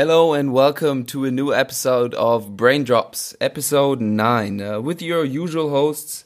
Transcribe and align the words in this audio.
Hello 0.00 0.32
and 0.32 0.54
welcome 0.54 1.04
to 1.04 1.26
a 1.26 1.30
new 1.30 1.52
episode 1.52 2.14
of 2.14 2.56
Brain 2.56 2.84
Drops, 2.84 3.36
episode 3.38 4.00
9, 4.00 4.62
uh, 4.62 4.80
with 4.80 5.02
your 5.02 5.26
usual 5.26 5.68
hosts. 5.68 6.24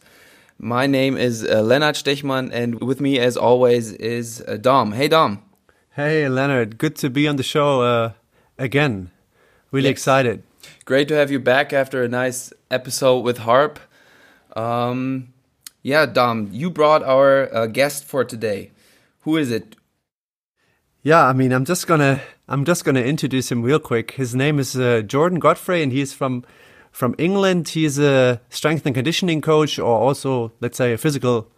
My 0.61 0.87
name 0.87 1.17
is 1.17 1.45
uh, 1.45 1.61
Leonard 1.61 1.97
Stechmann, 1.97 2.53
and 2.53 2.81
with 2.81 3.01
me, 3.01 3.19
as 3.19 3.37
always, 3.37 3.91
is 3.95 4.41
uh, 4.47 4.59
Dom. 4.59 4.93
Hey, 4.93 5.09
Dom. 5.09 5.43
Hey, 5.91 6.29
Leonard. 6.29 6.79
Good 6.79 6.95
to 6.99 7.11
be 7.11 7.27
on 7.27 7.35
the 7.35 7.43
show 7.43 7.83
uh, 7.83 8.13
again. 8.59 9.11
Really 9.73 9.89
yes. 9.89 9.95
excited. 9.95 10.45
Great 10.85 11.09
to 11.09 11.15
have 11.15 11.33
you 11.33 11.41
back 11.41 11.73
after 11.73 12.05
a 12.05 12.09
nice 12.09 12.53
episode 12.71 13.25
with 13.25 13.39
Harp. 13.39 13.81
Um, 14.55 15.33
yeah, 15.83 16.07
Dom, 16.07 16.49
you 16.53 16.71
brought 16.71 17.03
our 17.03 17.53
uh, 17.53 17.67
guest 17.67 18.05
for 18.05 18.25
today. 18.25 18.71
Who 19.23 19.37
is 19.37 19.51
it? 19.51 19.75
Yeah, 21.03 21.27
I 21.27 21.33
mean, 21.33 21.51
I'm 21.51 21.65
just 21.65 21.89
gonna 21.89 22.23
I'm 22.47 22.67
just 22.67 22.85
gonna 22.85 23.01
introduce 23.01 23.51
him 23.51 23.63
real 23.63 23.79
quick. 23.79 24.13
His 24.13 24.35
name 24.35 24.59
is 24.59 24.77
uh, 24.77 25.01
Jordan 25.01 25.39
Godfrey, 25.39 25.83
and 25.83 25.91
he's 25.93 26.13
from 26.13 26.45
from 26.93 27.15
England. 27.17 27.69
He's 27.69 27.99
a 27.99 28.41
strength 28.51 28.85
and 28.85 28.95
conditioning 28.95 29.41
coach, 29.41 29.79
or 29.79 29.99
also 29.99 30.53
let's 30.61 30.77
say 30.77 30.93
a 30.93 30.99
physical. 30.99 31.49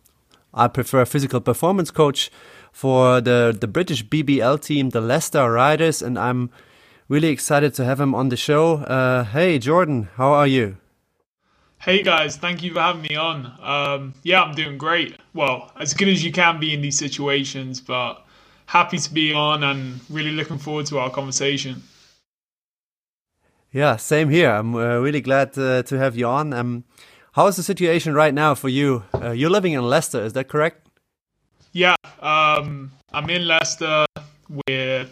I 0.54 0.68
prefer 0.68 1.04
physical 1.04 1.40
performance 1.40 1.90
coach 1.90 2.30
for 2.70 3.20
the 3.20 3.56
the 3.58 3.66
British 3.66 4.04
BBL 4.04 4.60
team, 4.62 4.90
the 4.90 5.00
Leicester 5.00 5.50
Riders, 5.50 6.02
and 6.02 6.16
I'm 6.16 6.50
really 7.08 7.28
excited 7.28 7.74
to 7.74 7.84
have 7.84 8.00
him 8.00 8.14
on 8.14 8.28
the 8.28 8.36
show. 8.36 8.76
Uh, 8.76 9.24
hey, 9.24 9.58
Jordan, 9.58 10.08
how 10.14 10.32
are 10.32 10.46
you? 10.46 10.76
Hey 11.78 12.02
guys, 12.02 12.36
thank 12.36 12.62
you 12.62 12.72
for 12.72 12.80
having 12.80 13.02
me 13.02 13.16
on. 13.16 13.52
Um, 13.60 14.14
yeah, 14.22 14.42
I'm 14.42 14.54
doing 14.54 14.78
great. 14.78 15.16
Well, 15.34 15.72
as 15.78 15.94
good 15.94 16.08
as 16.08 16.24
you 16.24 16.32
can 16.32 16.58
be 16.58 16.72
in 16.72 16.80
these 16.80 16.98
situations, 16.98 17.80
but 17.80 18.25
happy 18.66 18.98
to 18.98 19.12
be 19.12 19.32
on 19.32 19.62
and 19.62 20.00
really 20.10 20.32
looking 20.32 20.58
forward 20.58 20.86
to 20.86 20.98
our 20.98 21.10
conversation. 21.10 21.82
Yeah, 23.72 23.96
same 23.96 24.30
here. 24.30 24.50
I'm 24.50 24.74
uh, 24.74 24.98
really 24.98 25.20
glad 25.20 25.56
uh, 25.58 25.82
to 25.84 25.98
have 25.98 26.16
you 26.16 26.26
on. 26.26 26.52
Um, 26.52 26.84
how 27.32 27.46
is 27.46 27.56
the 27.56 27.62
situation 27.62 28.14
right 28.14 28.32
now 28.32 28.54
for 28.54 28.68
you? 28.68 29.04
Uh, 29.14 29.30
you're 29.32 29.50
living 29.50 29.72
in 29.72 29.82
Leicester, 29.82 30.24
is 30.24 30.32
that 30.32 30.48
correct? 30.48 30.88
Yeah, 31.72 31.94
um, 32.20 32.90
I'm 33.12 33.28
in 33.28 33.46
Leicester. 33.46 34.06
We're 34.66 35.06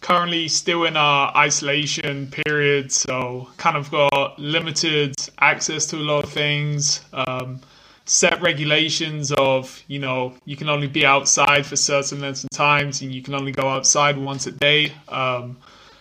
currently 0.00 0.46
still 0.46 0.84
in 0.84 0.96
our 0.96 1.36
isolation 1.36 2.28
period, 2.28 2.92
so 2.92 3.48
kind 3.56 3.76
of 3.76 3.90
got 3.90 4.38
limited 4.38 5.14
access 5.40 5.86
to 5.86 5.96
a 5.96 6.04
lot 6.04 6.22
of 6.24 6.30
things. 6.30 7.00
Um, 7.12 7.60
set 8.08 8.40
regulations 8.40 9.32
of 9.32 9.82
you 9.86 9.98
know 9.98 10.32
you 10.46 10.56
can 10.56 10.70
only 10.70 10.86
be 10.86 11.04
outside 11.04 11.66
for 11.66 11.76
certain 11.76 12.20
lengths 12.22 12.42
of 12.42 12.50
times 12.50 13.02
and 13.02 13.12
you 13.12 13.22
can 13.22 13.34
only 13.34 13.52
go 13.52 13.68
outside 13.68 14.16
once 14.16 14.46
a 14.46 14.52
day. 14.52 14.92
Um, 15.08 15.58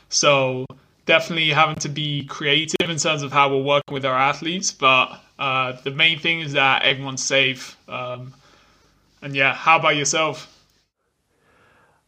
so 0.10 0.66
definitely 1.06 1.50
having 1.50 1.76
to 1.76 1.90
be 1.90 2.24
creative 2.26 2.90
in 2.90 2.98
terms 2.98 3.24
of 3.24 3.32
how 3.32 3.50
we're 3.50 3.64
working 3.64 3.94
with 3.94 4.06
our 4.06 4.18
athletes 4.18 4.72
but 4.72 5.22
uh, 5.38 5.74
the 5.84 5.92
main 5.92 6.18
thing 6.18 6.40
is 6.40 6.54
that 6.54 6.84
everyone's 6.84 7.24
safe. 7.24 7.78
Um, 7.90 8.34
and 9.22 9.36
yeah 9.36 9.54
how 9.54 9.78
about 9.78 9.98
yourself 9.98 10.57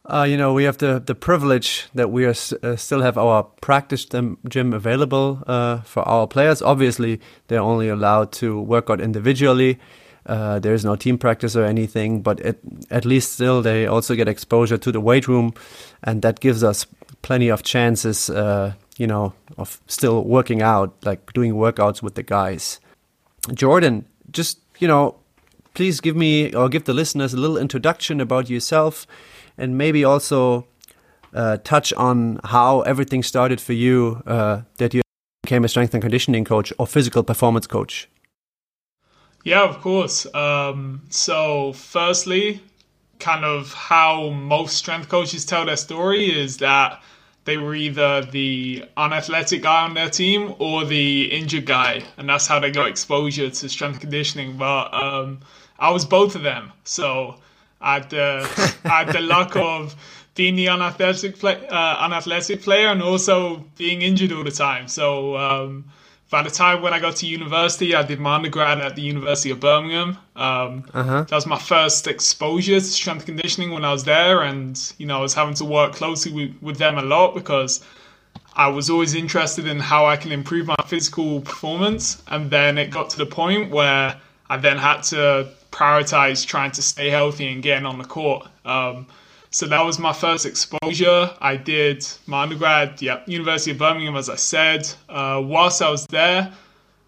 uh, 0.05 0.23
you 0.23 0.37
know, 0.37 0.53
we 0.53 0.63
have 0.63 0.77
the, 0.77 0.99
the 0.99 1.13
privilege 1.13 1.87
that 1.93 2.09
we 2.09 2.25
are 2.25 2.33
uh, 2.63 2.75
still 2.75 3.01
have 3.01 3.17
our 3.17 3.43
practice 3.61 4.05
gym 4.05 4.73
available 4.73 5.43
uh, 5.45 5.81
for 5.81 6.07
our 6.07 6.25
players. 6.25 6.61
Obviously, 6.61 7.19
they're 7.47 7.61
only 7.61 7.89
allowed 7.89 8.31
to 8.33 8.59
work 8.59 8.89
out 8.89 9.01
individually. 9.01 9.77
Uh, 10.25 10.59
there's 10.59 10.85
no 10.85 10.95
team 10.95 11.17
practice 11.17 11.55
or 11.55 11.63
anything, 11.63 12.21
but 12.21 12.39
it, 12.39 12.59
at 12.89 13.05
least 13.05 13.33
still 13.33 13.61
they 13.61 13.87
also 13.87 14.15
get 14.15 14.27
exposure 14.27 14.77
to 14.77 14.91
the 14.91 15.01
weight 15.01 15.27
room, 15.27 15.53
and 16.03 16.21
that 16.21 16.39
gives 16.39 16.63
us 16.63 16.85
plenty 17.21 17.49
of 17.49 17.63
chances, 17.63 18.29
uh, 18.29 18.73
you 18.97 19.07
know, 19.07 19.33
of 19.57 19.81
still 19.87 20.23
working 20.23 20.61
out, 20.61 20.93
like 21.03 21.33
doing 21.33 21.53
workouts 21.53 22.01
with 22.01 22.15
the 22.15 22.23
guys. 22.23 22.79
Jordan, 23.53 24.05
just 24.31 24.59
you 24.79 24.87
know, 24.87 25.15
please 25.73 25.99
give 25.99 26.15
me 26.15 26.53
or 26.53 26.69
give 26.69 26.85
the 26.85 26.93
listeners 26.93 27.33
a 27.33 27.37
little 27.37 27.57
introduction 27.57 28.21
about 28.21 28.49
yourself 28.49 29.07
and 29.59 29.77
maybe 29.77 30.03
also 30.03 30.65
uh, 31.33 31.57
touch 31.57 31.93
on 31.93 32.39
how 32.43 32.81
everything 32.81 33.21
started 33.23 33.61
for 33.61 33.73
you 33.73 34.23
uh, 34.25 34.61
that 34.77 34.93
you 34.93 35.01
became 35.43 35.63
a 35.63 35.67
strength 35.67 35.93
and 35.93 36.01
conditioning 36.01 36.45
coach 36.45 36.73
or 36.79 36.87
physical 36.87 37.23
performance 37.23 37.67
coach. 37.67 38.07
Yeah, 39.43 39.63
of 39.63 39.79
course. 39.81 40.25
Um, 40.33 41.01
so, 41.09 41.73
firstly, 41.73 42.61
kind 43.19 43.45
of 43.45 43.73
how 43.73 44.29
most 44.29 44.77
strength 44.77 45.09
coaches 45.09 45.45
tell 45.45 45.65
their 45.65 45.77
story 45.77 46.25
is 46.25 46.57
that 46.57 47.01
they 47.45 47.57
were 47.57 47.73
either 47.73 48.21
the 48.21 48.85
unathletic 48.97 49.63
guy 49.63 49.83
on 49.85 49.93
their 49.93 50.09
team 50.09 50.53
or 50.59 50.85
the 50.85 51.23
injured 51.31 51.65
guy, 51.65 52.03
and 52.17 52.29
that's 52.29 52.47
how 52.47 52.59
they 52.59 52.69
got 52.69 52.87
exposure 52.87 53.49
to 53.49 53.69
strength 53.69 53.99
conditioning. 54.01 54.57
But 54.57 54.93
um, 54.93 55.39
I 55.79 55.89
was 55.89 56.05
both 56.05 56.35
of 56.35 56.43
them. 56.43 56.71
So, 56.83 57.35
I 57.81 57.93
had 57.95 58.09
the, 58.09 58.79
had 58.83 59.07
the 59.13 59.21
luck 59.21 59.55
of 59.55 59.95
being 60.35 60.55
the 60.55 60.69
unathletic, 60.69 61.37
play, 61.39 61.67
uh, 61.67 61.97
unathletic 62.05 62.61
player 62.61 62.87
and 62.87 63.01
also 63.01 63.65
being 63.77 64.01
injured 64.01 64.31
all 64.31 64.43
the 64.43 64.51
time. 64.51 64.87
So 64.87 65.37
um, 65.37 65.85
by 66.29 66.43
the 66.43 66.49
time 66.49 66.81
when 66.81 66.93
I 66.93 66.99
got 66.99 67.15
to 67.17 67.25
university, 67.25 67.95
I 67.95 68.03
did 68.03 68.19
my 68.19 68.35
undergrad 68.35 68.79
at 68.79 68.95
the 68.95 69.01
University 69.01 69.49
of 69.49 69.59
Birmingham. 69.59 70.17
Um, 70.35 70.85
uh-huh. 70.93 71.23
That 71.23 71.35
was 71.35 71.45
my 71.47 71.57
first 71.57 72.07
exposure 72.07 72.79
to 72.79 72.81
strength 72.81 73.25
conditioning 73.25 73.71
when 73.71 73.83
I 73.83 73.91
was 73.91 74.03
there, 74.03 74.43
and 74.43 74.79
you 74.97 75.07
know 75.07 75.17
I 75.17 75.21
was 75.21 75.33
having 75.33 75.55
to 75.55 75.65
work 75.65 75.93
closely 75.93 76.31
with, 76.31 76.55
with 76.61 76.77
them 76.77 76.97
a 76.97 77.01
lot 77.01 77.33
because 77.33 77.83
I 78.55 78.67
was 78.67 78.89
always 78.89 79.15
interested 79.15 79.67
in 79.67 79.79
how 79.79 80.05
I 80.05 80.17
can 80.17 80.31
improve 80.31 80.67
my 80.67 80.75
physical 80.85 81.41
performance. 81.41 82.21
And 82.27 82.51
then 82.51 82.77
it 82.77 82.91
got 82.91 83.09
to 83.11 83.17
the 83.17 83.25
point 83.25 83.71
where 83.71 84.19
I 84.49 84.57
then 84.57 84.77
had 84.77 85.01
to 85.03 85.49
prioritize 85.71 86.45
trying 86.45 86.71
to 86.71 86.81
stay 86.81 87.09
healthy 87.09 87.47
and 87.47 87.61
getting 87.63 87.85
on 87.85 87.97
the 87.97 88.05
court. 88.05 88.47
Um, 88.65 89.07
so 89.51 89.65
that 89.67 89.83
was 89.83 89.97
my 89.97 90.13
first 90.13 90.45
exposure. 90.45 91.31
I 91.41 91.55
did 91.55 92.05
my 92.27 92.43
undergrad, 92.43 93.01
yeah, 93.01 93.21
University 93.25 93.71
of 93.71 93.79
Birmingham, 93.79 94.15
as 94.15 94.29
I 94.29 94.35
said. 94.35 94.87
Uh, 95.07 95.41
whilst 95.43 95.81
I 95.81 95.89
was 95.89 96.05
there, 96.07 96.53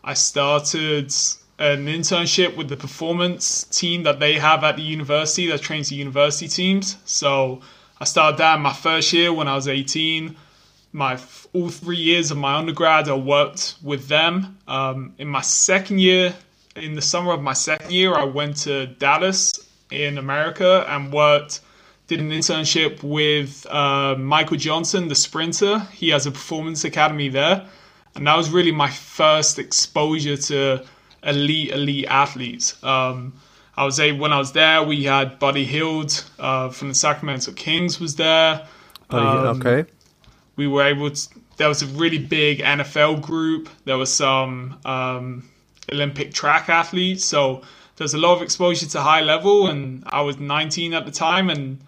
I 0.03 0.15
started 0.15 1.13
an 1.59 1.85
internship 1.85 2.57
with 2.57 2.69
the 2.69 2.77
performance 2.77 3.65
team 3.65 4.03
that 4.03 4.19
they 4.19 4.39
have 4.39 4.63
at 4.63 4.77
the 4.77 4.81
university 4.81 5.47
that 5.47 5.61
trains 5.61 5.89
the 5.89 5.95
university 5.95 6.47
teams. 6.47 6.97
So 7.05 7.61
I 7.99 8.05
started 8.05 8.39
that 8.39 8.59
my 8.59 8.73
first 8.73 9.13
year 9.13 9.31
when 9.31 9.47
I 9.47 9.55
was 9.55 9.67
18. 9.67 10.35
My 10.93 11.19
all 11.53 11.69
three 11.69 11.97
years 11.97 12.31
of 12.31 12.37
my 12.37 12.55
undergrad, 12.55 13.07
I 13.07 13.13
worked 13.13 13.75
with 13.83 14.07
them. 14.07 14.57
Um, 14.67 15.13
in 15.19 15.27
my 15.27 15.41
second 15.41 15.99
year, 15.99 16.33
in 16.75 16.95
the 16.95 17.01
summer 17.01 17.31
of 17.33 17.41
my 17.41 17.53
second 17.53 17.91
year, 17.91 18.13
I 18.13 18.23
went 18.23 18.57
to 18.57 18.87
Dallas 18.87 19.53
in 19.89 20.17
America 20.17 20.85
and 20.87 21.11
worked, 21.11 21.61
did 22.07 22.19
an 22.19 22.29
internship 22.29 23.03
with 23.03 23.65
uh, 23.67 24.15
Michael 24.15 24.57
Johnson, 24.57 25.07
the 25.07 25.15
sprinter. 25.15 25.79
He 25.91 26.09
has 26.09 26.25
a 26.25 26.31
performance 26.31 26.83
academy 26.83 27.29
there. 27.29 27.65
And 28.15 28.27
that 28.27 28.35
was 28.35 28.49
really 28.49 28.71
my 28.71 28.89
first 28.89 29.59
exposure 29.59 30.37
to 30.37 30.83
elite, 31.23 31.71
elite 31.71 32.05
athletes. 32.07 32.81
Um, 32.83 33.33
I 33.75 33.85
was 33.85 33.99
able, 33.99 34.19
when 34.19 34.33
I 34.33 34.37
was 34.37 34.51
there, 34.51 34.83
we 34.83 35.03
had 35.03 35.39
Buddy 35.39 35.65
Hield 35.65 36.23
uh, 36.39 36.69
from 36.69 36.89
the 36.89 36.95
Sacramento 36.95 37.53
Kings 37.53 37.99
was 37.99 38.15
there. 38.15 38.67
Um, 39.09 39.61
okay. 39.61 39.89
We 40.57 40.67
were 40.67 40.83
able 40.83 41.09
to, 41.09 41.29
there 41.57 41.69
was 41.69 41.81
a 41.81 41.87
really 41.87 42.17
big 42.17 42.59
NFL 42.59 43.21
group. 43.21 43.69
There 43.85 43.97
was 43.97 44.13
some 44.13 44.77
um, 44.83 45.49
Olympic 45.91 46.33
track 46.33 46.69
athlete. 46.69 47.21
So 47.21 47.61
there's 47.97 48.13
a 48.13 48.17
lot 48.17 48.35
of 48.35 48.41
exposure 48.41 48.87
to 48.87 49.01
high 49.01 49.21
level, 49.21 49.67
and 49.67 50.03
I 50.07 50.21
was 50.21 50.37
19 50.39 50.93
at 50.93 51.05
the 51.05 51.11
time, 51.11 51.49
and 51.49 51.79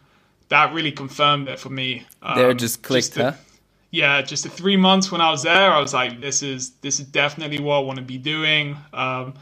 that 0.49 0.73
really 0.73 0.91
confirmed 0.91 1.47
it 1.47 1.59
for 1.59 1.69
me. 1.69 2.05
Um, 2.21 2.37
there 2.37 2.53
just 2.53 2.83
clicked, 2.83 3.07
just 3.07 3.15
the, 3.15 3.23
huh? 3.31 3.37
Yeah, 3.91 4.21
just 4.21 4.43
the 4.43 4.49
three 4.49 4.77
months 4.77 5.11
when 5.11 5.21
I 5.21 5.31
was 5.31 5.43
there, 5.43 5.71
I 5.71 5.79
was 5.79 5.93
like, 5.93 6.19
this 6.19 6.43
is 6.43 6.71
this 6.81 6.99
is 6.99 7.05
definitely 7.07 7.59
what 7.59 7.77
I 7.77 7.79
want 7.79 7.97
to 7.97 8.05
be 8.05 8.17
doing. 8.17 8.77
Um, 8.91 9.33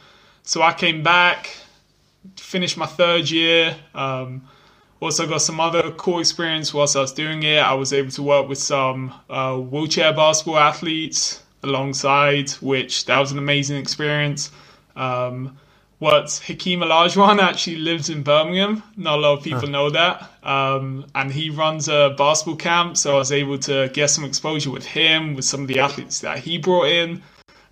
so 0.44 0.62
I 0.62 0.74
came 0.74 1.04
back, 1.04 1.56
finished 2.38 2.78
my 2.78 2.86
third 2.86 3.30
year. 3.30 3.76
Um, 3.96 4.48
also 5.00 5.28
got 5.28 5.42
some 5.42 5.60
other 5.60 5.92
cool 5.92 6.20
experience 6.20 6.74
whilst 6.74 6.96
I 6.96 7.00
was 7.00 7.12
doing 7.12 7.44
it. 7.44 7.58
I 7.58 7.74
was 7.74 7.92
able 7.92 8.12
to 8.12 8.24
work 8.24 8.48
with 8.48 8.60
some 8.60 9.14
uh, 9.30 9.58
wheelchair 9.58 10.14
basketball 10.14 10.60
athletes 10.60 11.42
alongside, 11.64 12.52
which 12.62 13.06
that 13.06 13.20
was 13.20 13.32
an 13.32 13.38
amazing 13.38 13.78
experience. 13.78 14.52
Um, 14.96 15.58
what 16.02 16.42
Hakeem 16.48 16.80
Olajuwon 16.80 17.40
actually 17.40 17.76
lives 17.76 18.10
in 18.10 18.24
Birmingham. 18.24 18.82
Not 18.98 19.20
a 19.20 19.22
lot 19.22 19.38
of 19.38 19.44
people 19.44 19.62
huh. 19.62 19.68
know 19.68 19.90
that. 19.92 20.32
Um, 20.42 21.06
and 21.14 21.32
he 21.32 21.52
runs 21.52 21.90
a 21.90 22.16
basketball 22.18 22.56
camp, 22.56 22.98
so 22.98 23.14
I 23.14 23.18
was 23.20 23.32
able 23.32 23.60
to 23.60 23.88
get 23.94 24.10
some 24.10 24.24
exposure 24.24 24.72
with 24.72 24.84
him, 24.84 25.36
with 25.36 25.46
some 25.46 25.62
of 25.62 25.68
the 25.68 25.80
athletes 25.80 26.22
that 26.22 26.40
he 26.40 26.58
brought 26.58 26.88
in. 26.88 27.22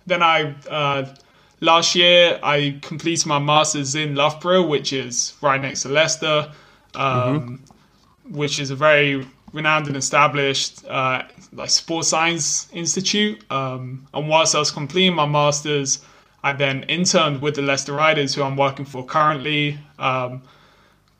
Then 0.06 0.22
I, 0.22 0.54
uh, 0.70 1.12
last 1.60 1.96
year, 1.96 2.38
I 2.40 2.78
completed 2.82 3.26
my 3.26 3.40
master's 3.40 3.96
in 3.96 4.14
Loughborough, 4.14 4.64
which 4.64 4.92
is 4.92 5.34
right 5.42 5.60
next 5.60 5.82
to 5.82 5.88
Leicester, 5.88 6.52
um, 6.94 7.02
mm-hmm. 7.02 8.36
which 8.36 8.60
is 8.60 8.70
a 8.70 8.76
very 8.76 9.26
renowned 9.52 9.86
and 9.88 9.96
established 9.96 10.84
uh, 10.86 11.22
like 11.52 11.70
sports 11.70 12.08
science 12.08 12.68
institute. 12.72 13.44
Um, 13.50 14.06
and 14.14 14.28
whilst 14.28 14.54
I 14.54 14.58
was 14.58 14.70
completing 14.70 15.14
my 15.14 15.26
masters, 15.26 16.00
I 16.42 16.52
then 16.52 16.84
interned 16.84 17.42
with 17.42 17.56
the 17.56 17.62
Leicester 17.62 17.92
Riders, 17.92 18.34
who 18.34 18.42
I'm 18.42 18.56
working 18.56 18.84
for 18.84 19.04
currently. 19.04 19.78
Um, 19.98 20.42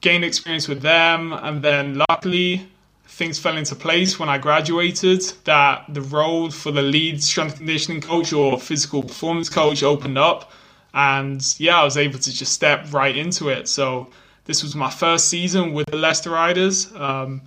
gained 0.00 0.24
experience 0.24 0.66
with 0.66 0.80
them, 0.80 1.32
and 1.32 1.62
then 1.62 2.02
luckily 2.08 2.66
things 3.06 3.38
fell 3.38 3.56
into 3.56 3.74
place 3.74 4.18
when 4.18 4.28
I 4.28 4.38
graduated. 4.38 5.20
That 5.44 5.84
the 5.88 6.00
role 6.00 6.50
for 6.50 6.70
the 6.70 6.82
lead 6.82 7.22
strength 7.22 7.56
conditioning 7.56 8.00
coach 8.00 8.32
or 8.32 8.58
physical 8.58 9.02
performance 9.02 9.48
coach 9.48 9.82
opened 9.82 10.16
up, 10.16 10.52
and 10.94 11.42
yeah, 11.58 11.80
I 11.80 11.84
was 11.84 11.96
able 11.96 12.18
to 12.18 12.32
just 12.32 12.52
step 12.52 12.92
right 12.92 13.16
into 13.16 13.50
it. 13.50 13.68
So 13.68 14.08
this 14.46 14.62
was 14.62 14.74
my 14.74 14.90
first 14.90 15.28
season 15.28 15.74
with 15.74 15.86
the 15.88 15.96
Leicester 15.96 16.30
Riders. 16.30 16.92
Um, 16.94 17.42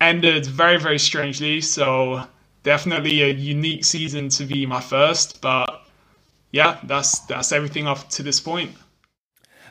ended 0.00 0.46
very 0.46 0.78
very 0.78 0.98
strangely, 0.98 1.60
so 1.60 2.22
definitely 2.62 3.22
a 3.22 3.28
unique 3.28 3.84
season 3.84 4.28
to 4.28 4.44
be 4.44 4.66
my 4.66 4.80
first, 4.80 5.40
but 5.40 5.86
yeah, 6.52 6.78
that's 6.84 7.20
that's 7.20 7.52
everything 7.52 7.86
up 7.86 8.08
to 8.10 8.22
this 8.22 8.40
point. 8.40 8.72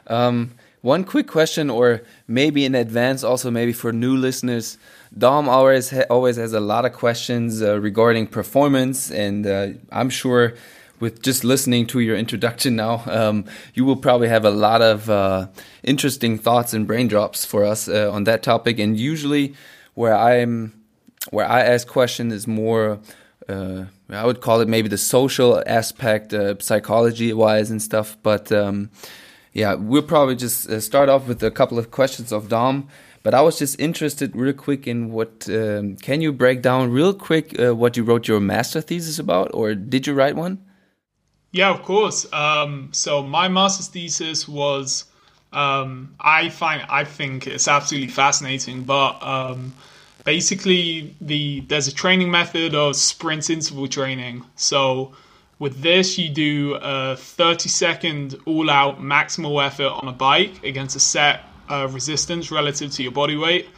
Um, 0.07 0.51
one 0.81 1.03
quick 1.03 1.27
question, 1.27 1.69
or 1.69 2.03
maybe 2.27 2.63
in 2.63 2.75
advance, 2.75 3.23
also 3.23 3.49
maybe 3.49 3.73
for 3.73 3.91
new 3.91 4.15
listeners. 4.15 4.77
Dom 5.17 5.49
always 5.49 5.89
ha 5.89 6.03
always 6.09 6.37
has 6.37 6.53
a 6.53 6.59
lot 6.59 6.85
of 6.85 6.93
questions 6.93 7.61
uh, 7.61 7.79
regarding 7.79 8.27
performance, 8.27 9.11
and 9.11 9.47
uh, 9.47 9.67
I'm 9.91 10.09
sure 10.09 10.53
with 10.99 11.21
just 11.21 11.43
listening 11.43 11.85
to 11.87 11.99
your 11.99 12.15
introduction 12.15 12.75
now, 12.75 13.03
um, 13.07 13.45
you 13.73 13.83
will 13.83 13.97
probably 13.97 14.29
have 14.29 14.45
a 14.45 14.51
lot 14.51 14.81
of 14.81 15.09
uh, 15.09 15.47
interesting 15.83 16.37
thoughts 16.37 16.73
and 16.73 16.87
brain 16.87 17.07
drops 17.07 17.43
for 17.43 17.65
us 17.65 17.89
uh, 17.89 18.09
on 18.11 18.23
that 18.23 18.43
topic. 18.43 18.79
And 18.79 18.97
usually, 18.97 19.55
where 19.95 20.15
I'm 20.15 20.73
where 21.31 21.47
I 21.47 21.61
ask 21.61 21.87
questions 21.87 22.33
is 22.33 22.47
more. 22.47 22.99
Uh, 23.49 23.85
I 24.09 24.25
would 24.25 24.41
call 24.41 24.61
it 24.61 24.67
maybe 24.67 24.87
the 24.87 24.97
social 24.97 25.61
aspect, 25.65 26.33
uh, 26.33 26.57
psychology 26.59 27.33
wise 27.33 27.71
and 27.71 27.81
stuff. 27.81 28.17
But 28.21 28.51
um, 28.51 28.91
yeah, 29.53 29.73
we'll 29.73 30.03
probably 30.03 30.35
just 30.35 30.69
uh, 30.69 30.79
start 30.79 31.09
off 31.09 31.27
with 31.27 31.41
a 31.43 31.51
couple 31.51 31.79
of 31.79 31.91
questions 31.91 32.31
of 32.31 32.49
Dom. 32.49 32.87
But 33.23 33.33
I 33.33 33.41
was 33.41 33.57
just 33.57 33.79
interested, 33.79 34.35
real 34.35 34.53
quick, 34.53 34.85
in 34.85 35.11
what 35.11 35.49
um, 35.49 35.95
can 35.95 36.21
you 36.21 36.31
break 36.31 36.61
down 36.61 36.91
real 36.91 37.11
quick 37.11 37.59
uh, 37.59 37.73
what 37.73 37.97
you 37.97 38.03
wrote 38.03 38.27
your 38.27 38.39
master 38.39 38.81
thesis 38.81 39.17
about, 39.17 39.49
or 39.51 39.73
did 39.73 40.05
you 40.05 40.13
write 40.13 40.35
one? 40.35 40.63
Yeah, 41.51 41.71
of 41.71 41.81
course. 41.81 42.31
Um, 42.31 42.89
so 42.91 43.23
my 43.23 43.47
master's 43.47 43.87
thesis 43.87 44.47
was 44.47 45.05
um, 45.55 46.15
I 46.19 46.49
find 46.49 46.85
I 46.89 47.03
think 47.03 47.47
it's 47.47 47.67
absolutely 47.67 48.09
fascinating, 48.09 48.83
but 48.83 49.21
um, 49.23 49.73
basically 50.23 51.15
the 51.21 51.61
there's 51.61 51.87
a 51.87 51.93
training 51.93 52.29
method 52.29 52.75
of 52.75 52.95
sprint 52.95 53.49
interval 53.49 53.87
training. 53.87 54.43
So 54.55 55.13
with 55.57 55.81
this, 55.81 56.17
you 56.17 56.29
do 56.29 56.77
a 56.81 57.15
30 57.15 57.69
second 57.69 58.35
all 58.45 58.69
out 58.69 59.01
maximal 59.01 59.65
effort 59.65 59.87
on 59.87 60.07
a 60.07 60.11
bike 60.11 60.63
against 60.63 60.95
a 60.95 60.99
set 60.99 61.43
uh, 61.69 61.87
resistance 61.89 62.51
relative 62.51 62.91
to 62.91 63.03
your 63.03 63.13
body 63.13 63.37
weight. 63.37 63.69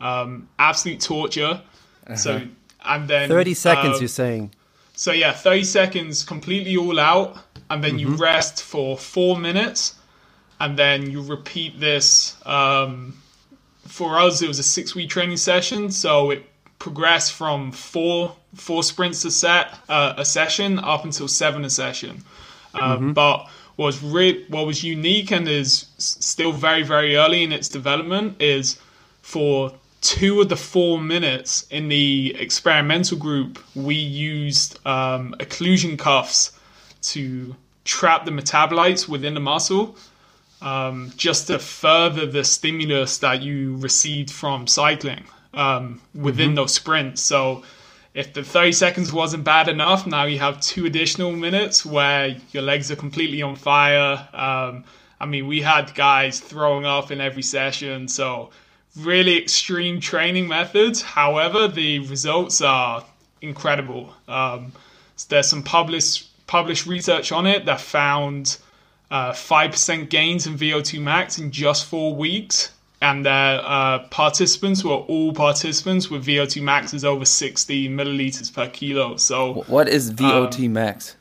Um, 0.00 0.48
absolute 0.58 1.00
torture. 1.00 1.62
Uh-huh. 2.06 2.16
So, 2.16 2.42
and 2.84 3.08
then 3.08 3.28
30 3.28 3.54
seconds, 3.54 3.96
uh, 3.96 4.00
you're 4.00 4.08
saying? 4.08 4.52
So, 4.94 5.12
yeah, 5.12 5.32
30 5.32 5.64
seconds 5.64 6.24
completely 6.24 6.76
all 6.76 6.98
out, 6.98 7.38
and 7.70 7.82
then 7.82 7.98
mm-hmm. 7.98 8.12
you 8.12 8.16
rest 8.16 8.62
for 8.62 8.98
four 8.98 9.38
minutes, 9.38 9.94
and 10.62 10.78
then 10.78 11.10
you 11.10 11.20
repeat 11.22 11.80
this. 11.80 12.36
Um, 12.46 13.14
for 13.84 14.18
us, 14.20 14.42
it 14.42 14.48
was 14.48 14.60
a 14.60 14.62
six 14.62 14.94
week 14.94 15.10
training 15.10 15.36
session, 15.36 15.90
so 15.90 16.30
it 16.30 16.46
progressed 16.78 17.32
from 17.32 17.72
four 17.72 18.36
four 18.54 18.82
sprints 18.84 19.24
a 19.24 19.30
set 19.30 19.74
uh, 19.88 20.14
a 20.16 20.24
session 20.24 20.78
up 20.78 21.04
until 21.04 21.26
seven 21.26 21.64
a 21.64 21.70
session. 21.70 22.22
Um, 22.74 22.82
mm-hmm. 22.82 23.12
But 23.12 23.50
was 23.76 24.02
re- 24.02 24.44
what 24.48 24.64
was 24.64 24.84
unique 24.84 25.32
and 25.32 25.48
is 25.48 25.86
still 25.98 26.52
very 26.52 26.84
very 26.84 27.16
early 27.16 27.42
in 27.42 27.52
its 27.52 27.68
development 27.68 28.40
is 28.40 28.78
for 29.20 29.72
two 30.00 30.40
of 30.40 30.48
the 30.48 30.56
four 30.56 31.00
minutes 31.00 31.66
in 31.70 31.88
the 31.88 32.36
experimental 32.38 33.18
group 33.18 33.58
we 33.74 33.94
used 33.94 34.78
um, 34.86 35.34
occlusion 35.40 35.98
cuffs 35.98 36.52
to 37.00 37.56
trap 37.84 38.24
the 38.24 38.30
metabolites 38.30 39.08
within 39.08 39.34
the 39.34 39.40
muscle 39.40 39.96
um, 40.62 41.12
just 41.16 41.48
to 41.48 41.58
further 41.58 42.24
the 42.24 42.44
stimulus 42.44 43.18
that 43.18 43.42
you 43.42 43.76
received 43.76 44.30
from 44.30 44.66
cycling 44.66 45.24
um, 45.54 46.00
within 46.14 46.50
mm-hmm. 46.50 46.56
those 46.56 46.74
sprints. 46.74 47.20
So 47.20 47.64
if 48.14 48.32
the 48.32 48.42
30 48.42 48.72
seconds 48.72 49.12
wasn't 49.12 49.44
bad 49.44 49.68
enough, 49.68 50.06
now 50.06 50.24
you 50.24 50.38
have 50.38 50.60
two 50.60 50.86
additional 50.86 51.32
minutes 51.32 51.84
where 51.84 52.36
your 52.52 52.62
legs 52.62 52.90
are 52.90 52.96
completely 52.96 53.42
on 53.42 53.56
fire. 53.56 54.28
Um, 54.32 54.84
I 55.20 55.26
mean, 55.26 55.46
we 55.46 55.62
had 55.62 55.94
guys 55.94 56.40
throwing 56.40 56.84
up 56.84 57.10
in 57.10 57.20
every 57.20 57.42
session. 57.42 58.08
So 58.08 58.50
really 58.96 59.38
extreme 59.38 60.00
training 60.00 60.48
methods. 60.48 61.02
However, 61.02 61.68
the 61.68 62.00
results 62.00 62.60
are 62.60 63.04
incredible. 63.40 64.14
Um, 64.28 64.72
so 65.16 65.26
there's 65.28 65.48
some 65.48 65.62
published 65.62 66.28
published 66.46 66.86
research 66.86 67.32
on 67.32 67.46
it 67.46 67.64
that 67.64 67.80
found 67.80 68.58
uh, 69.12 69.30
5% 69.30 70.08
gains 70.08 70.46
in 70.46 70.54
VO2 70.54 71.00
max 71.00 71.38
in 71.38 71.50
just 71.50 71.84
four 71.84 72.16
weeks 72.16 72.72
and 73.02 73.26
their 73.26 73.60
uh, 73.62 73.98
participants 74.08 74.82
were 74.84 74.94
all 74.94 75.34
participants 75.34 76.08
with 76.08 76.24
VO2 76.24 76.62
max 76.62 76.94
is 76.94 77.04
over 77.04 77.26
60 77.26 77.88
milliliters 77.90 78.52
per 78.52 78.68
kilo. 78.68 79.16
So 79.16 79.64
what 79.66 79.88
is 79.88 80.12
VO2 80.12 80.66
um, 80.66 80.72
max? 80.72 81.16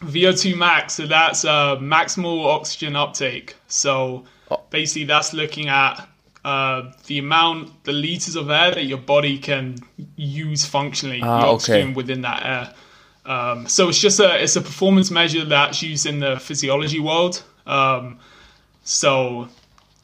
VO2 0.00 0.56
max, 0.56 0.94
so 0.94 1.06
that's 1.06 1.44
uh, 1.44 1.76
maximal 1.76 2.46
oxygen 2.46 2.96
uptake. 2.96 3.56
So 3.68 4.24
oh. 4.50 4.60
basically, 4.70 5.04
that's 5.04 5.34
looking 5.34 5.68
at 5.68 6.08
uh, 6.46 6.92
the 7.06 7.18
amount, 7.18 7.84
the 7.84 7.92
liters 7.92 8.36
of 8.36 8.48
air 8.48 8.72
that 8.74 8.84
your 8.84 8.98
body 8.98 9.38
can 9.38 9.76
use 10.16 10.64
functionally, 10.64 11.20
ah, 11.22 11.40
the 11.40 11.46
oxygen 11.46 11.88
okay. 11.88 11.94
within 11.94 12.22
that 12.22 12.46
air. 12.46 12.74
Um, 13.24 13.68
so 13.68 13.88
it's 13.88 14.00
just 14.00 14.18
a 14.20 14.42
it's 14.42 14.56
a 14.56 14.60
performance 14.60 15.10
measure 15.10 15.44
that's 15.44 15.82
used 15.82 16.06
in 16.06 16.18
the 16.18 16.38
physiology 16.40 17.00
world. 17.00 17.42
Um, 17.66 18.18
so 18.84 19.48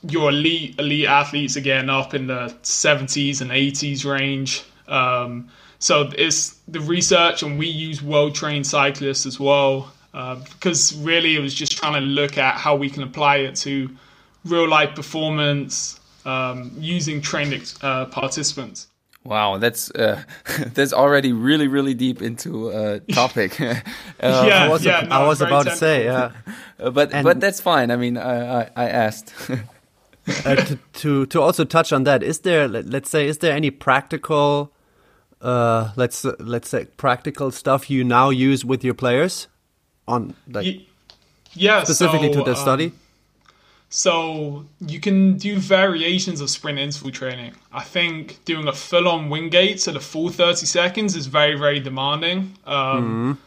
your 0.02 0.30
elite 0.30 0.78
elite 0.78 1.06
athletes 1.06 1.56
again 1.56 1.90
up 1.90 2.14
in 2.14 2.28
the 2.28 2.54
70s 2.62 3.40
and 3.40 3.50
80s 3.50 4.04
range. 4.04 4.64
Um, 4.86 5.48
so 5.80 6.10
it's 6.16 6.58
the 6.66 6.80
research, 6.80 7.42
and 7.42 7.58
we 7.58 7.66
use 7.66 8.02
well 8.02 8.30
trained 8.30 8.66
cyclists 8.66 9.26
as 9.26 9.38
well, 9.38 9.92
uh, 10.14 10.36
because 10.36 10.96
really 10.96 11.36
it 11.36 11.40
was 11.40 11.54
just 11.54 11.76
trying 11.76 11.94
to 11.94 12.00
look 12.00 12.38
at 12.38 12.54
how 12.54 12.74
we 12.74 12.90
can 12.90 13.02
apply 13.02 13.36
it 13.38 13.56
to 13.56 13.88
real 14.44 14.68
life 14.68 14.94
performance 14.94 16.00
um, 16.24 16.72
using 16.78 17.20
trained 17.20 17.74
uh, 17.82 18.06
participants. 18.06 18.88
Wow, 19.28 19.58
that's 19.58 19.90
uh, 19.90 20.22
that's 20.72 20.94
already 20.94 21.34
really 21.34 21.68
really 21.68 21.92
deep 21.92 22.22
into 22.22 22.70
a 22.70 23.00
topic. 23.12 23.60
uh, 23.60 23.74
yeah, 24.20 24.64
I 24.64 24.68
was, 24.68 24.82
yeah, 24.82 25.02
no, 25.02 25.16
I 25.16 25.26
was 25.26 25.42
about 25.42 25.66
to 25.66 25.76
say, 25.76 26.06
yeah, 26.06 26.32
but 26.78 27.12
and 27.12 27.24
but 27.24 27.38
that's 27.38 27.60
fine. 27.60 27.90
I 27.90 27.96
mean, 27.96 28.16
I 28.16 28.62
I, 28.62 28.70
I 28.74 28.88
asked. 28.88 29.34
uh, 30.46 30.56
to, 30.56 30.78
to 30.94 31.26
to 31.26 31.42
also 31.42 31.64
touch 31.64 31.92
on 31.92 32.04
that, 32.04 32.22
is 32.22 32.40
there 32.40 32.66
let's 32.68 33.10
say 33.10 33.28
is 33.28 33.38
there 33.38 33.52
any 33.52 33.70
practical, 33.70 34.72
uh, 35.42 35.92
let's 35.96 36.24
let's 36.38 36.70
say 36.70 36.86
practical 36.96 37.50
stuff 37.50 37.90
you 37.90 38.04
now 38.04 38.30
use 38.30 38.64
with 38.64 38.82
your 38.82 38.94
players, 38.94 39.46
on 40.06 40.34
like 40.48 40.86
yeah 41.52 41.84
specifically 41.84 42.32
so, 42.32 42.38
to 42.38 42.44
the 42.44 42.56
um, 42.56 42.62
study. 42.62 42.92
So 43.90 44.66
you 44.80 45.00
can 45.00 45.38
do 45.38 45.58
variations 45.58 46.40
of 46.40 46.50
sprint 46.50 46.78
interval 46.78 47.10
training. 47.10 47.54
I 47.72 47.82
think 47.84 48.44
doing 48.44 48.68
a 48.68 48.72
full-on 48.72 49.30
Wingate 49.30 49.80
so 49.80 49.92
the 49.92 50.00
full 50.00 50.28
30 50.28 50.66
seconds 50.66 51.16
is 51.16 51.26
very, 51.26 51.56
very 51.56 51.80
demanding. 51.80 52.54
Um, 52.66 53.36
mm. 53.36 53.38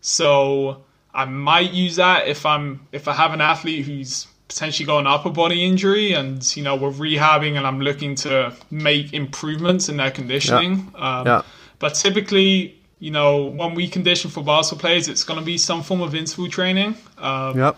So 0.00 0.82
I 1.12 1.24
might 1.24 1.72
use 1.72 1.96
that 1.96 2.28
if 2.28 2.46
I'm 2.46 2.86
if 2.92 3.08
I 3.08 3.12
have 3.12 3.32
an 3.32 3.40
athlete 3.40 3.86
who's 3.86 4.28
potentially 4.46 4.86
got 4.86 5.00
an 5.00 5.06
upper 5.06 5.30
body 5.30 5.64
injury 5.64 6.12
and 6.12 6.56
you 6.56 6.62
know 6.62 6.76
we're 6.76 6.90
rehabbing 6.90 7.56
and 7.56 7.66
I'm 7.66 7.80
looking 7.80 8.14
to 8.16 8.54
make 8.70 9.12
improvements 9.12 9.88
in 9.88 9.96
their 9.96 10.12
conditioning. 10.12 10.92
Yeah. 10.94 11.18
Um, 11.18 11.26
yeah. 11.26 11.42
But 11.80 11.94
typically, 11.94 12.78
you 13.00 13.10
know, 13.10 13.46
when 13.46 13.74
we 13.74 13.88
condition 13.88 14.30
for 14.30 14.42
basketball 14.44 14.80
players, 14.80 15.08
it's 15.08 15.24
going 15.24 15.40
to 15.40 15.44
be 15.44 15.58
some 15.58 15.82
form 15.82 16.02
of 16.02 16.14
interval 16.14 16.48
training. 16.48 16.96
Um, 17.18 17.58
yep. 17.58 17.76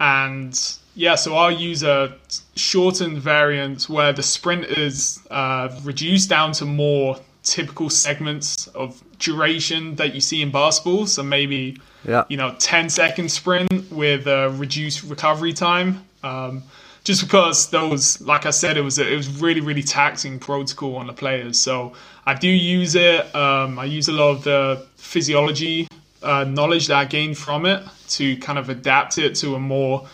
And 0.00 0.78
yeah, 0.98 1.14
so 1.14 1.36
I'll 1.36 1.52
use 1.52 1.84
a 1.84 2.12
shortened 2.56 3.18
variant 3.18 3.88
where 3.88 4.12
the 4.12 4.22
sprint 4.22 4.64
is 4.64 5.20
uh, 5.30 5.68
reduced 5.84 6.28
down 6.28 6.50
to 6.54 6.64
more 6.64 7.20
typical 7.44 7.88
segments 7.88 8.66
of 8.68 9.00
duration 9.20 9.94
that 9.94 10.12
you 10.12 10.20
see 10.20 10.42
in 10.42 10.50
basketball. 10.50 11.06
So 11.06 11.22
maybe 11.22 11.80
yeah. 12.04 12.24
you 12.28 12.36
know 12.36 12.56
10 12.58 12.88
second 12.90 13.30
sprint 13.30 13.70
with 13.92 14.26
a 14.26 14.50
reduced 14.50 15.04
recovery 15.04 15.52
time. 15.52 16.04
Um, 16.24 16.64
just 17.04 17.22
because 17.22 17.70
those, 17.70 18.20
like 18.20 18.44
I 18.44 18.50
said, 18.50 18.76
it 18.76 18.82
was 18.82 18.98
a, 18.98 19.08
it 19.08 19.16
was 19.16 19.28
really 19.40 19.60
really 19.60 19.84
taxing 19.84 20.40
protocol 20.40 20.96
on 20.96 21.06
the 21.06 21.12
players. 21.12 21.60
So 21.60 21.92
I 22.26 22.34
do 22.34 22.48
use 22.48 22.96
it. 22.96 23.32
Um, 23.36 23.78
I 23.78 23.84
use 23.84 24.08
a 24.08 24.12
lot 24.12 24.30
of 24.30 24.42
the 24.42 24.84
physiology 24.96 25.86
uh, 26.24 26.42
knowledge 26.42 26.88
that 26.88 26.96
I 26.96 27.04
gained 27.04 27.38
from 27.38 27.66
it 27.66 27.84
to 28.08 28.36
kind 28.38 28.58
of 28.58 28.68
adapt 28.68 29.18
it 29.18 29.36
to 29.36 29.54
a 29.54 29.60
more 29.60 30.08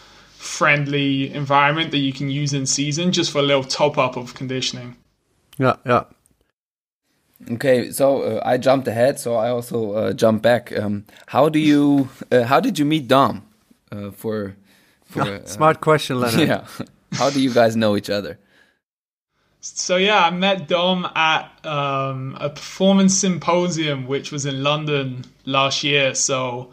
friendly 0.44 1.32
environment 1.32 1.90
that 1.90 1.98
you 1.98 2.12
can 2.12 2.28
use 2.30 2.52
in 2.52 2.66
season, 2.66 3.12
just 3.12 3.32
for 3.32 3.38
a 3.38 3.42
little 3.42 3.64
top 3.64 3.98
up 3.98 4.16
of 4.16 4.34
conditioning. 4.34 4.96
Yeah, 5.58 5.76
yeah. 5.86 6.04
Okay, 7.50 7.90
so 7.90 8.22
uh, 8.22 8.42
I 8.44 8.58
jumped 8.58 8.88
ahead, 8.88 9.18
so 9.18 9.34
I 9.34 9.50
also 9.50 9.92
uh, 9.92 10.12
jump 10.12 10.42
back. 10.42 10.76
Um, 10.76 11.04
how 11.26 11.48
do 11.48 11.58
you? 11.58 12.08
Uh, 12.30 12.44
how 12.44 12.60
did 12.60 12.78
you 12.78 12.84
meet 12.84 13.08
Dom? 13.08 13.42
Uh, 13.90 14.10
for, 14.10 14.56
for 15.04 15.22
uh, 15.22 15.44
smart 15.46 15.80
question, 15.80 16.20
Leonard. 16.20 16.48
Yeah, 16.48 16.66
how 17.12 17.30
do 17.30 17.40
you 17.40 17.52
guys 17.52 17.76
know 17.76 17.96
each 17.96 18.10
other? 18.10 18.38
So 19.60 19.96
yeah, 19.96 20.26
I 20.26 20.30
met 20.30 20.68
Dom 20.68 21.06
at 21.14 21.50
um, 21.64 22.36
a 22.38 22.50
performance 22.50 23.16
symposium, 23.16 24.06
which 24.06 24.30
was 24.30 24.44
in 24.44 24.62
London 24.62 25.24
last 25.46 25.82
year. 25.82 26.14
So 26.14 26.72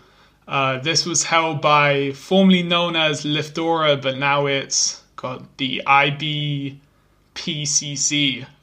uh, 0.51 0.77
this 0.79 1.05
was 1.05 1.23
held 1.23 1.61
by 1.61 2.11
formerly 2.11 2.61
known 2.61 2.97
as 2.97 3.23
Liftora, 3.23 3.99
but 4.01 4.17
now 4.17 4.47
it's 4.47 5.01
called 5.15 5.47
the 5.55 5.81
IBPCC. 5.87 6.75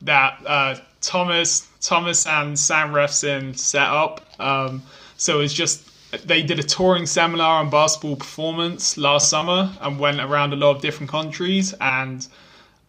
That 0.02 0.83
Thomas 1.00 1.66
Thomas 1.80 2.26
and 2.26 2.59
Sam 2.59 2.90
Refson 2.90 3.57
set 3.57 3.87
up. 3.88 4.21
Um, 4.38 4.83
so 5.16 5.40
it's 5.40 5.54
just 5.54 5.88
they 6.26 6.42
did 6.42 6.59
a 6.59 6.62
touring 6.62 7.07
seminar 7.07 7.61
on 7.61 7.71
basketball 7.71 8.16
performance 8.16 8.99
last 8.99 9.30
summer 9.30 9.73
and 9.80 9.99
went 9.99 10.21
around 10.21 10.52
a 10.52 10.57
lot 10.57 10.76
of 10.76 10.83
different 10.83 11.11
countries. 11.11 11.75
And 11.80 12.26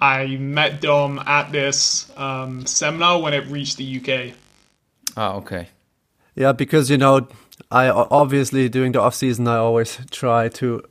I 0.01 0.27
met 0.38 0.82
Dom 0.82 1.20
at 1.20 1.53
this 1.53 2.12
um, 2.18 2.65
seminar 2.65 3.22
when 3.22 3.34
it 3.34 3.48
reached 3.48 3.77
the 3.77 4.00
UK. 4.00 4.36
Oh, 5.15 5.38
okay. 5.38 5.70
Yeah, 6.36 6.51
because 6.51 6.89
you 6.89 6.98
know, 6.98 7.27
I 7.72 7.89
obviously 7.89 8.70
during 8.70 8.94
the 8.94 9.01
off 9.01 9.16
season 9.16 9.48
I 9.48 9.58
always 9.58 10.00
try 10.12 10.50
to, 10.50 10.84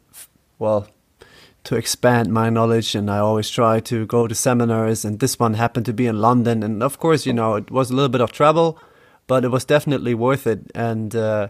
well, 0.59 0.89
to 1.65 1.77
expand 1.77 2.33
my 2.33 2.49
knowledge 2.49 2.95
and 2.95 3.11
I 3.11 3.19
always 3.19 3.51
try 3.51 3.81
to 3.81 4.07
go 4.07 4.27
to 4.27 4.35
seminars 4.35 5.05
and 5.05 5.21
this 5.21 5.39
one 5.39 5.55
happened 5.55 5.87
to 5.87 5.93
be 5.93 6.07
in 6.07 6.19
London 6.19 6.63
and 6.63 6.83
of 6.83 6.99
course 6.99 7.27
you 7.27 7.33
know 7.35 7.57
it 7.57 7.71
was 7.71 7.91
a 7.91 7.95
little 7.95 8.09
bit 8.09 8.23
of 8.23 8.33
trouble 8.33 8.79
but 9.27 9.45
it 9.45 9.49
was 9.49 9.67
definitely 9.67 10.15
worth 10.15 10.47
it 10.47 10.61
and 10.75 11.15
uh, 11.15 11.49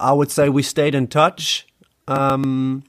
I 0.00 0.12
would 0.12 0.32
say 0.32 0.48
we 0.48 0.64
stayed 0.64 0.96
in 0.96 1.06
touch 1.06 1.66
um, 2.08 2.82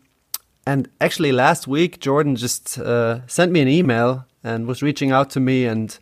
and 0.65 0.89
actually 0.99 1.31
last 1.31 1.67
week 1.67 1.99
Jordan 1.99 2.35
just 2.35 2.79
uh, 2.79 3.27
sent 3.27 3.51
me 3.51 3.61
an 3.61 3.67
email 3.67 4.25
and 4.43 4.65
was 4.65 4.81
reaching 4.81 5.11
out 5.11 5.29
to 5.31 5.39
me 5.39 5.65
and 5.65 5.99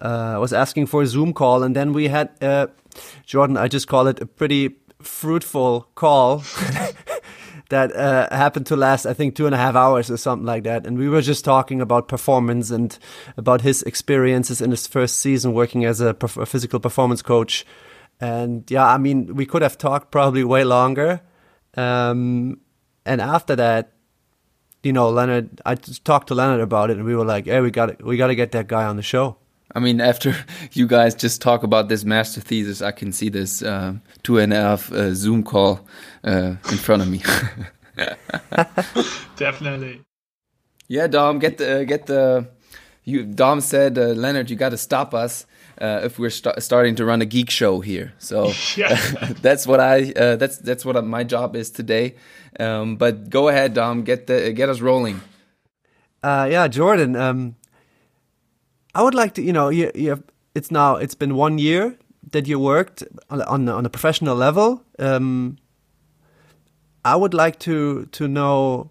uh, 0.00 0.36
was 0.40 0.52
asking 0.52 0.86
for 0.86 1.02
a 1.02 1.06
Zoom 1.06 1.32
call 1.32 1.62
and 1.62 1.74
then 1.74 1.92
we 1.92 2.08
had 2.08 2.30
uh, 2.42 2.66
Jordan 3.26 3.56
I 3.56 3.68
just 3.68 3.88
call 3.88 4.06
it 4.06 4.20
a 4.20 4.26
pretty 4.26 4.76
fruitful 5.00 5.88
call 5.94 6.42
that 7.68 7.94
uh, 7.94 8.34
happened 8.34 8.66
to 8.66 8.76
last, 8.76 9.06
I 9.06 9.14
think, 9.14 9.34
two 9.34 9.46
and 9.46 9.54
a 9.54 9.58
half 9.58 9.74
hours 9.74 10.10
or 10.10 10.16
something 10.16 10.46
like 10.46 10.64
that. 10.64 10.86
And 10.86 10.98
we 10.98 11.08
were 11.08 11.22
just 11.22 11.44
talking 11.44 11.80
about 11.80 12.08
performance 12.08 12.70
and 12.70 12.96
about 13.36 13.62
his 13.62 13.82
experiences 13.82 14.60
in 14.60 14.70
his 14.70 14.86
first 14.86 15.16
season 15.18 15.52
working 15.52 15.84
as 15.84 16.00
a, 16.00 16.16
a 16.20 16.46
physical 16.46 16.80
performance 16.80 17.22
coach. 17.22 17.64
And 18.20 18.70
yeah, 18.70 18.86
I 18.86 18.98
mean, 18.98 19.34
we 19.34 19.46
could 19.46 19.62
have 19.62 19.78
talked 19.78 20.10
probably 20.10 20.44
way 20.44 20.64
longer. 20.64 21.20
Um, 21.76 22.60
and 23.04 23.20
after 23.20 23.56
that, 23.56 23.92
you 24.82 24.92
know, 24.92 25.08
Leonard, 25.08 25.62
I 25.64 25.74
talked 25.76 26.28
to 26.28 26.34
Leonard 26.34 26.60
about 26.60 26.90
it, 26.90 26.98
and 26.98 27.06
we 27.06 27.16
were 27.16 27.24
like, 27.24 27.46
"Hey, 27.46 27.60
we 27.60 27.70
got 27.70 28.02
we 28.04 28.18
got 28.18 28.26
to 28.26 28.34
get 28.34 28.52
that 28.52 28.66
guy 28.66 28.84
on 28.84 28.96
the 28.96 29.02
show." 29.02 29.38
I 29.74 29.80
mean, 29.80 30.00
after 30.00 30.34
you 30.72 30.86
guys 30.86 31.14
just 31.14 31.40
talk 31.40 31.62
about 31.62 31.88
this 31.88 32.04
master 32.04 32.40
thesis, 32.40 32.82
I 32.82 32.92
can 32.92 33.12
see 33.12 33.28
this 33.28 33.62
uh, 33.62 33.94
two 34.22 34.38
and 34.38 34.52
a 34.52 34.56
half 34.56 34.92
uh, 34.92 35.14
Zoom 35.14 35.42
call 35.42 35.80
uh, 36.24 36.56
in 36.70 36.78
front 36.78 37.02
of 37.02 37.08
me. 37.08 37.22
Definitely. 39.36 40.02
Yeah, 40.88 41.06
Dom, 41.06 41.38
get 41.38 41.58
the 41.58 41.84
get 41.86 42.06
the. 42.06 42.48
You 43.06 43.24
Dom 43.24 43.60
said, 43.60 43.98
uh, 43.98 44.08
Leonard, 44.08 44.48
you 44.48 44.56
got 44.56 44.70
to 44.70 44.78
stop 44.78 45.12
us 45.12 45.44
uh, 45.78 46.00
if 46.04 46.18
we're 46.18 46.30
st 46.30 46.62
starting 46.62 46.94
to 46.94 47.04
run 47.04 47.20
a 47.20 47.26
geek 47.26 47.50
show 47.50 47.80
here. 47.80 48.14
So 48.18 48.52
that's 49.42 49.66
what 49.66 49.80
I 49.80 50.12
uh, 50.12 50.36
that's 50.36 50.56
that's 50.58 50.84
what 50.84 51.04
my 51.04 51.24
job 51.24 51.54
is 51.54 51.70
today. 51.70 52.14
Um, 52.58 52.96
but 52.96 53.28
go 53.28 53.48
ahead, 53.48 53.74
Dom, 53.74 54.04
get 54.04 54.26
the 54.26 54.52
get 54.52 54.68
us 54.68 54.80
rolling. 54.80 55.20
yeah, 56.22 56.66
Jordan. 56.68 57.14
Um, 57.16 57.56
I 58.94 59.02
would 59.02 59.14
like 59.14 59.34
to, 59.34 59.42
you 59.42 59.52
know, 59.52 59.68
you, 59.68 59.90
you 59.94 60.10
have, 60.10 60.22
it's 60.54 60.70
now 60.70 60.96
it's 60.96 61.14
been 61.14 61.34
one 61.34 61.58
year 61.58 61.96
that 62.32 62.46
you 62.46 62.58
worked 62.58 63.02
on 63.30 63.42
on, 63.42 63.68
on 63.68 63.86
a 63.86 63.88
professional 63.88 64.36
level. 64.36 64.82
Um, 64.98 65.58
I 67.04 67.16
would 67.16 67.34
like 67.34 67.58
to 67.60 68.06
to 68.06 68.28
know 68.28 68.90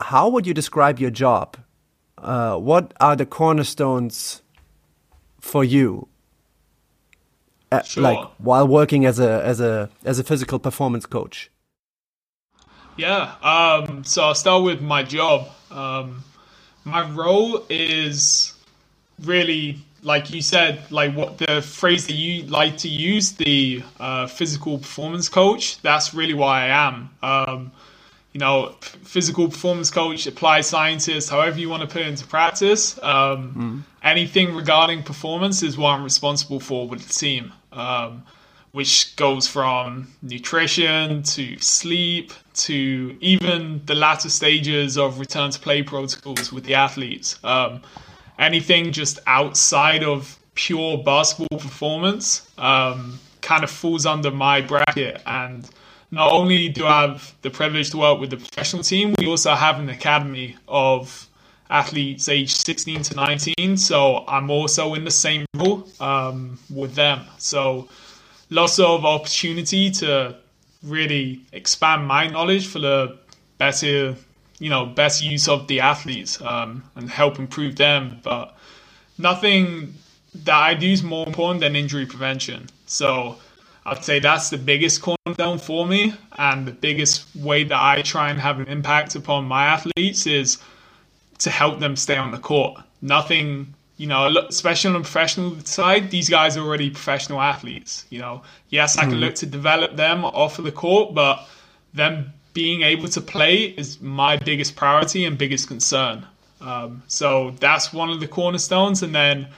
how 0.00 0.28
would 0.28 0.46
you 0.46 0.54
describe 0.54 0.98
your 0.98 1.10
job? 1.10 1.56
Uh, 2.18 2.56
what 2.56 2.94
are 3.00 3.16
the 3.16 3.26
cornerstones 3.26 4.42
for 5.40 5.62
you? 5.62 6.08
Uh, 7.70 7.82
sure. 7.82 8.02
Like 8.02 8.28
while 8.38 8.66
working 8.66 9.04
as 9.04 9.18
a 9.18 9.44
as 9.44 9.60
a 9.60 9.90
as 10.04 10.18
a 10.18 10.24
physical 10.24 10.58
performance 10.58 11.06
coach. 11.06 11.50
Yeah. 12.96 13.34
Um, 13.42 14.04
so 14.04 14.22
I'll 14.24 14.34
start 14.34 14.62
with 14.62 14.80
my 14.80 15.02
job. 15.02 15.48
Um, 15.70 16.24
my 16.84 17.08
role 17.10 17.64
is 17.68 18.53
really 19.22 19.78
like 20.02 20.30
you 20.30 20.42
said 20.42 20.80
like 20.90 21.14
what 21.14 21.38
the 21.38 21.62
phrase 21.62 22.06
that 22.06 22.14
you 22.14 22.44
like 22.44 22.76
to 22.76 22.88
use 22.88 23.32
the 23.32 23.82
uh, 23.98 24.26
physical 24.26 24.78
performance 24.78 25.28
coach 25.28 25.80
that's 25.82 26.14
really 26.14 26.34
why 26.34 26.62
i 26.62 26.66
am 26.66 27.10
um, 27.22 27.72
you 28.32 28.38
know 28.38 28.74
physical 28.80 29.48
performance 29.48 29.90
coach 29.90 30.26
applied 30.26 30.64
scientist 30.64 31.30
however 31.30 31.58
you 31.58 31.68
want 31.68 31.82
to 31.82 31.88
put 31.88 32.02
it 32.02 32.08
into 32.08 32.26
practice 32.26 32.98
um, 33.02 33.54
mm. 33.54 33.82
anything 34.02 34.54
regarding 34.54 35.02
performance 35.02 35.62
is 35.62 35.76
what 35.78 35.90
i'm 35.90 36.04
responsible 36.04 36.60
for 36.60 36.86
with 36.86 37.06
the 37.06 37.12
team 37.12 37.52
um, 37.72 38.22
which 38.72 39.14
goes 39.16 39.46
from 39.46 40.08
nutrition 40.20 41.22
to 41.22 41.56
sleep 41.60 42.32
to 42.52 43.16
even 43.20 43.80
the 43.86 43.94
latter 43.94 44.28
stages 44.28 44.98
of 44.98 45.20
return 45.20 45.50
to 45.50 45.60
play 45.60 45.82
protocols 45.82 46.52
with 46.52 46.64
the 46.64 46.74
athletes 46.74 47.38
um, 47.44 47.80
anything 48.38 48.92
just 48.92 49.18
outside 49.26 50.02
of 50.02 50.38
pure 50.54 50.98
basketball 50.98 51.58
performance 51.58 52.48
um, 52.58 53.18
kind 53.40 53.64
of 53.64 53.70
falls 53.70 54.06
under 54.06 54.30
my 54.30 54.60
bracket. 54.60 55.20
And 55.26 55.68
not 56.10 56.32
only 56.32 56.68
do 56.68 56.86
I 56.86 57.02
have 57.02 57.34
the 57.42 57.50
privilege 57.50 57.90
to 57.90 57.98
work 57.98 58.20
with 58.20 58.30
the 58.30 58.36
professional 58.36 58.82
team, 58.82 59.14
we 59.18 59.26
also 59.26 59.54
have 59.54 59.78
an 59.78 59.88
academy 59.88 60.56
of 60.68 61.28
athletes 61.70 62.28
aged 62.28 62.56
16 62.56 63.02
to 63.02 63.16
19. 63.16 63.76
So 63.76 64.24
I'm 64.28 64.50
also 64.50 64.94
in 64.94 65.04
the 65.04 65.10
same 65.10 65.44
role 65.54 65.88
um, 66.00 66.58
with 66.70 66.94
them. 66.94 67.22
So 67.38 67.88
lots 68.50 68.78
of 68.78 69.04
opportunity 69.04 69.90
to 69.90 70.36
really 70.82 71.40
expand 71.52 72.06
my 72.06 72.28
knowledge 72.28 72.66
for 72.66 72.78
the 72.78 73.18
better 73.58 74.14
you 74.64 74.70
know 74.70 74.86
best 74.86 75.22
use 75.22 75.46
of 75.46 75.66
the 75.66 75.78
athletes 75.80 76.40
um, 76.40 76.82
and 76.96 77.10
help 77.10 77.38
improve 77.38 77.76
them. 77.76 78.18
But 78.22 78.56
nothing 79.18 79.92
that 80.46 80.56
I 80.70 80.72
do 80.72 80.88
is 80.88 81.02
more 81.02 81.26
important 81.26 81.60
than 81.60 81.76
injury 81.76 82.06
prevention. 82.06 82.68
So 82.86 83.36
I'd 83.84 84.02
say 84.02 84.20
that's 84.20 84.48
the 84.48 84.56
biggest 84.56 85.02
cornerstone 85.02 85.58
for 85.58 85.86
me, 85.86 86.14
and 86.38 86.66
the 86.66 86.72
biggest 86.72 87.26
way 87.36 87.64
that 87.64 87.78
I 87.78 88.00
try 88.00 88.30
and 88.30 88.40
have 88.40 88.58
an 88.58 88.68
impact 88.68 89.14
upon 89.14 89.44
my 89.44 89.66
athletes 89.66 90.26
is 90.26 90.56
to 91.40 91.50
help 91.50 91.78
them 91.78 91.94
stay 91.94 92.16
on 92.16 92.30
the 92.30 92.38
court. 92.38 92.80
Nothing, 93.02 93.74
you 93.98 94.06
know, 94.06 94.34
especially 94.48 94.88
on 94.88 94.94
the 94.94 95.00
professional 95.00 95.60
side, 95.66 96.10
these 96.10 96.30
guys 96.30 96.56
are 96.56 96.64
already 96.64 96.88
professional 96.88 97.42
athletes. 97.42 98.06
You 98.08 98.20
know, 98.20 98.42
yes, 98.70 98.96
I 98.96 99.02
can 99.02 99.18
mm. 99.18 99.20
look 99.20 99.34
to 99.36 99.46
develop 99.46 99.96
them 99.96 100.24
off 100.24 100.58
of 100.58 100.64
the 100.64 100.72
court, 100.72 101.14
but 101.14 101.46
them 101.92 102.32
being 102.54 102.82
able 102.82 103.08
to 103.08 103.20
play 103.20 103.64
is 103.64 104.00
my 104.00 104.36
biggest 104.36 104.76
priority 104.76 105.24
and 105.26 105.36
biggest 105.36 105.68
concern. 105.68 106.24
Um, 106.60 107.02
so 107.08 107.50
that's 107.60 107.92
one 107.92 108.08
of 108.10 108.20
the 108.20 108.28
cornerstones. 108.28 109.02
And 109.02 109.14
then 109.14 109.48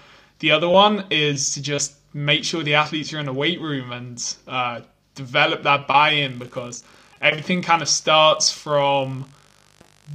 the 0.41 0.51
other 0.51 0.69
one 0.69 1.05
is 1.11 1.53
to 1.55 1.63
just 1.63 1.95
make 2.15 2.43
sure 2.43 2.63
the 2.63 2.75
athletes 2.75 3.13
are 3.13 3.21
in 3.21 3.27
the 3.27 3.33
weight 3.33 3.61
room 3.61 3.93
and 3.93 4.37
uh, 4.49 4.81
develop 5.15 5.63
that 5.63 5.87
buy 5.87 6.11
in 6.11 6.39
because 6.39 6.83
everything 7.21 7.63
kind 7.63 7.83
of 7.83 7.89
starts 7.89 8.51
from 8.51 9.27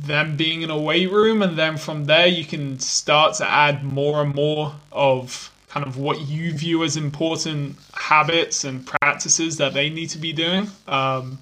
them 0.04 0.36
being 0.36 0.64
in 0.64 0.72
a 0.72 0.78
weight 0.78 1.12
room. 1.12 1.44
And 1.44 1.58
then 1.58 1.78
from 1.78 2.06
there, 2.06 2.28
you 2.28 2.44
can 2.44 2.80
start 2.80 3.36
to 3.36 3.50
add 3.50 3.84
more 3.84 4.24
and 4.24 4.34
more 4.34 4.74
of 4.92 5.52
kind 5.70 5.86
of 5.86 5.98
what 5.98 6.20
you 6.22 6.52
view 6.52 6.84
as 6.84 6.98
important 6.98 7.78
habits 7.94 8.64
and 8.64 8.86
practices 8.86 9.58
that 9.58 9.74
they 9.74 9.90
need 9.90 10.10
to 10.10 10.18
be 10.18 10.34
doing. 10.34 10.68
Um, 10.88 11.38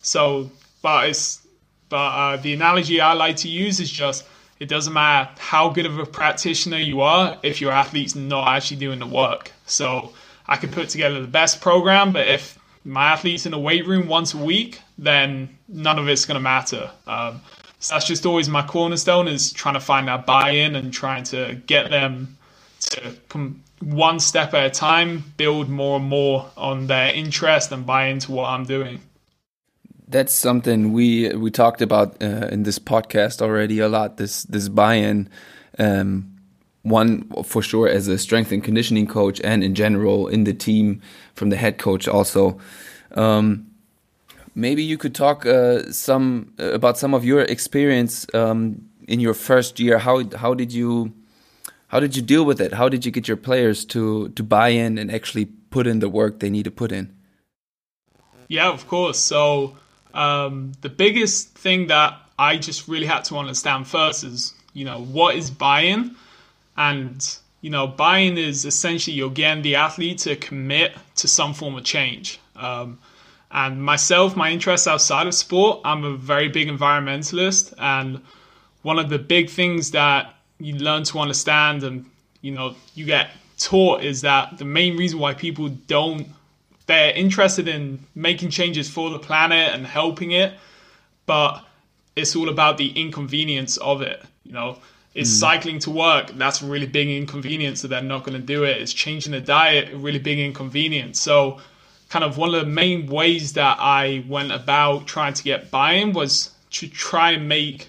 so 0.00 0.50
but 0.82 1.08
it's 1.08 1.46
But 1.88 1.96
uh, 1.96 2.36
the 2.38 2.52
analogy 2.52 3.00
I 3.00 3.12
like 3.12 3.36
to 3.38 3.48
use 3.48 3.80
is 3.80 3.90
just 3.90 4.24
it 4.58 4.68
doesn't 4.68 4.92
matter 4.92 5.30
how 5.38 5.68
good 5.68 5.86
of 5.86 5.98
a 5.98 6.06
practitioner 6.06 6.78
you 6.78 7.02
are 7.02 7.38
if 7.42 7.60
your 7.60 7.72
athlete's 7.72 8.14
not 8.14 8.48
actually 8.48 8.78
doing 8.78 8.98
the 8.98 9.06
work. 9.06 9.52
So 9.66 10.12
I 10.46 10.56
could 10.56 10.72
put 10.72 10.88
together 10.88 11.20
the 11.20 11.28
best 11.28 11.60
program, 11.60 12.12
but 12.12 12.26
if 12.26 12.58
my 12.84 13.12
athlete's 13.12 13.46
in 13.46 13.52
a 13.52 13.58
weight 13.58 13.86
room 13.86 14.08
once 14.08 14.32
a 14.34 14.38
week, 14.38 14.80
then 14.96 15.56
none 15.68 15.98
of 15.98 16.08
it's 16.08 16.24
going 16.24 16.36
to 16.36 16.40
matter. 16.40 16.90
Um, 17.06 17.40
so 17.80 17.94
that's 17.94 18.06
just 18.06 18.24
always 18.24 18.48
my 18.48 18.66
cornerstone 18.66 19.28
is 19.28 19.52
trying 19.52 19.74
to 19.74 19.80
find 19.80 20.08
that 20.08 20.24
buy-in 20.24 20.74
and 20.74 20.92
trying 20.92 21.24
to 21.24 21.60
get 21.66 21.90
them 21.90 22.38
to 22.80 23.14
come 23.28 23.62
one 23.80 24.18
step 24.18 24.54
at 24.54 24.64
a 24.64 24.70
time, 24.70 25.22
build 25.36 25.68
more 25.68 25.98
and 25.98 26.08
more 26.08 26.50
on 26.56 26.86
their 26.86 27.12
interest 27.12 27.72
and 27.72 27.84
buy 27.84 28.06
into 28.06 28.32
what 28.32 28.48
I'm 28.48 28.64
doing. 28.64 29.00
That's 30.08 30.32
something 30.32 30.92
we 30.92 31.34
we 31.34 31.50
talked 31.50 31.82
about 31.82 32.22
uh, 32.22 32.48
in 32.52 32.62
this 32.62 32.78
podcast 32.78 33.42
already 33.42 33.80
a 33.80 33.88
lot. 33.88 34.16
This 34.16 34.44
this 34.44 34.68
buy-in. 34.68 35.28
Um, 35.78 36.36
one 36.86 37.28
for 37.42 37.62
sure 37.62 37.88
as 37.88 38.06
a 38.06 38.16
strength 38.16 38.52
and 38.52 38.62
conditioning 38.62 39.08
coach 39.08 39.40
and 39.42 39.64
in 39.64 39.74
general 39.74 40.28
in 40.28 40.44
the 40.44 40.54
team 40.54 41.02
from 41.34 41.50
the 41.50 41.56
head 41.56 41.78
coach 41.78 42.06
also 42.06 42.58
um, 43.16 43.66
maybe 44.54 44.82
you 44.82 44.96
could 44.96 45.14
talk 45.14 45.44
uh, 45.44 45.90
some 45.90 46.52
uh, 46.60 46.72
about 46.72 46.96
some 46.96 47.12
of 47.12 47.24
your 47.24 47.42
experience 47.42 48.26
um, 48.34 48.88
in 49.08 49.18
your 49.18 49.34
first 49.34 49.80
year 49.80 49.98
how 49.98 50.22
how 50.36 50.54
did 50.54 50.72
you 50.72 51.12
how 51.88 51.98
did 51.98 52.14
you 52.14 52.22
deal 52.22 52.44
with 52.44 52.60
it 52.60 52.72
how 52.74 52.88
did 52.88 53.04
you 53.04 53.10
get 53.10 53.26
your 53.26 53.36
players 53.36 53.84
to 53.84 54.28
to 54.30 54.44
buy 54.44 54.68
in 54.68 54.96
and 54.96 55.10
actually 55.10 55.46
put 55.70 55.88
in 55.88 55.98
the 55.98 56.08
work 56.08 56.38
they 56.38 56.50
need 56.50 56.64
to 56.64 56.70
put 56.70 56.92
in 56.92 57.12
yeah 58.46 58.70
of 58.70 58.86
course 58.86 59.18
so 59.18 59.76
um, 60.16 60.72
the 60.80 60.88
biggest 60.88 61.56
thing 61.56 61.88
that 61.88 62.18
I 62.38 62.56
just 62.56 62.88
really 62.88 63.06
had 63.06 63.24
to 63.24 63.36
understand 63.36 63.86
first 63.86 64.24
is 64.24 64.54
you 64.72 64.84
know 64.84 65.00
what 65.00 65.36
is 65.36 65.50
buy-in 65.50 66.16
and 66.76 67.38
you 67.66 67.70
know, 67.70 67.88
buying 67.88 68.38
is 68.38 68.64
essentially 68.64 69.16
you're 69.16 69.28
getting 69.28 69.62
the 69.62 69.74
athlete 69.74 70.18
to 70.18 70.36
commit 70.36 70.94
to 71.16 71.26
some 71.26 71.52
form 71.52 71.76
of 71.76 71.82
change. 71.82 72.38
Um, 72.54 73.00
and 73.50 73.82
myself, 73.82 74.36
my 74.36 74.50
interests 74.52 74.86
outside 74.86 75.26
of 75.26 75.34
sport, 75.34 75.80
I'm 75.84 76.04
a 76.04 76.16
very 76.16 76.48
big 76.48 76.68
environmentalist, 76.68 77.74
and 77.76 78.22
one 78.82 79.00
of 79.00 79.08
the 79.08 79.18
big 79.18 79.50
things 79.50 79.90
that 79.90 80.32
you 80.60 80.76
learn 80.76 81.02
to 81.04 81.18
understand 81.18 81.82
and 81.82 82.06
you 82.40 82.52
know 82.52 82.76
you 82.94 83.04
get 83.04 83.30
taught 83.58 84.04
is 84.04 84.20
that 84.20 84.58
the 84.58 84.64
main 84.64 84.96
reason 84.96 85.18
why 85.18 85.34
people 85.34 85.68
don't 85.68 86.28
they're 86.86 87.12
interested 87.12 87.68
in 87.68 87.98
making 88.14 88.50
changes 88.50 88.88
for 88.88 89.10
the 89.10 89.18
planet 89.18 89.74
and 89.74 89.86
helping 89.86 90.32
it, 90.32 90.54
but 91.26 91.64
it's 92.14 92.34
all 92.34 92.48
about 92.48 92.78
the 92.78 92.88
inconvenience 92.88 93.76
of 93.78 94.02
it. 94.02 94.22
You 94.44 94.52
know, 94.52 94.78
it's 95.14 95.30
mm. 95.30 95.40
cycling 95.40 95.78
to 95.80 95.90
work. 95.90 96.30
That's 96.32 96.62
a 96.62 96.66
really 96.66 96.86
big 96.86 97.08
inconvenience, 97.08 97.80
so 97.80 97.88
they're 97.88 98.02
not 98.02 98.24
going 98.24 98.38
to 98.40 98.46
do 98.46 98.64
it. 98.64 98.76
it. 98.76 98.82
Is 98.82 98.94
changing 98.94 99.32
the 99.32 99.40
diet 99.40 99.92
a 99.92 99.96
really 99.96 100.18
big 100.18 100.38
inconvenience. 100.38 101.20
So, 101.20 101.58
kind 102.08 102.24
of 102.24 102.38
one 102.38 102.54
of 102.54 102.60
the 102.60 102.70
main 102.70 103.06
ways 103.06 103.54
that 103.54 103.78
I 103.80 104.24
went 104.28 104.52
about 104.52 105.06
trying 105.06 105.34
to 105.34 105.42
get 105.42 105.70
buy-in 105.70 106.12
was 106.12 106.50
to 106.70 106.86
try 106.86 107.32
and 107.32 107.48
make 107.48 107.88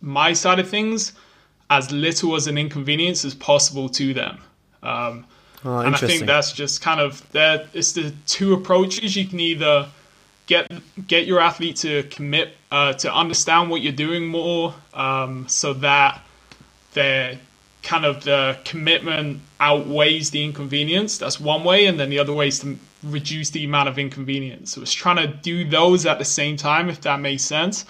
my 0.00 0.32
side 0.32 0.58
of 0.58 0.68
things 0.68 1.12
as 1.68 1.92
little 1.92 2.34
as 2.34 2.46
an 2.46 2.56
inconvenience 2.56 3.24
as 3.24 3.34
possible 3.34 3.88
to 3.90 4.14
them. 4.14 4.38
Um, 4.82 5.26
oh, 5.64 5.78
and 5.78 5.94
I 5.94 5.98
think 5.98 6.26
that's 6.26 6.52
just 6.52 6.82
kind 6.82 7.00
of 7.00 7.28
that. 7.32 7.68
It's 7.72 7.92
the 7.92 8.12
two 8.26 8.54
approaches. 8.54 9.16
You 9.16 9.26
can 9.26 9.40
either 9.40 9.88
get 10.46 10.70
get 11.06 11.26
your 11.26 11.40
athlete 11.40 11.76
to 11.76 12.02
commit 12.04 12.54
uh, 12.70 12.92
to 12.94 13.12
understand 13.12 13.70
what 13.70 13.82
you're 13.82 13.92
doing 13.92 14.26
more, 14.26 14.74
um, 14.94 15.46
so 15.48 15.72
that 15.74 16.22
their 16.92 17.38
kind 17.82 18.04
of 18.04 18.24
the 18.24 18.58
commitment 18.64 19.40
outweighs 19.58 20.30
the 20.30 20.44
inconvenience. 20.44 21.18
That's 21.18 21.40
one 21.40 21.64
way, 21.64 21.86
and 21.86 21.98
then 21.98 22.10
the 22.10 22.18
other 22.18 22.32
way 22.32 22.48
is 22.48 22.60
to 22.60 22.78
reduce 23.02 23.50
the 23.50 23.64
amount 23.64 23.88
of 23.88 23.98
inconvenience. 23.98 24.72
So 24.72 24.82
it's 24.82 24.92
trying 24.92 25.16
to 25.16 25.26
do 25.26 25.64
those 25.64 26.04
at 26.04 26.18
the 26.18 26.24
same 26.24 26.56
time, 26.56 26.88
if 26.88 27.00
that 27.02 27.20
makes 27.20 27.42
sense. 27.42 27.84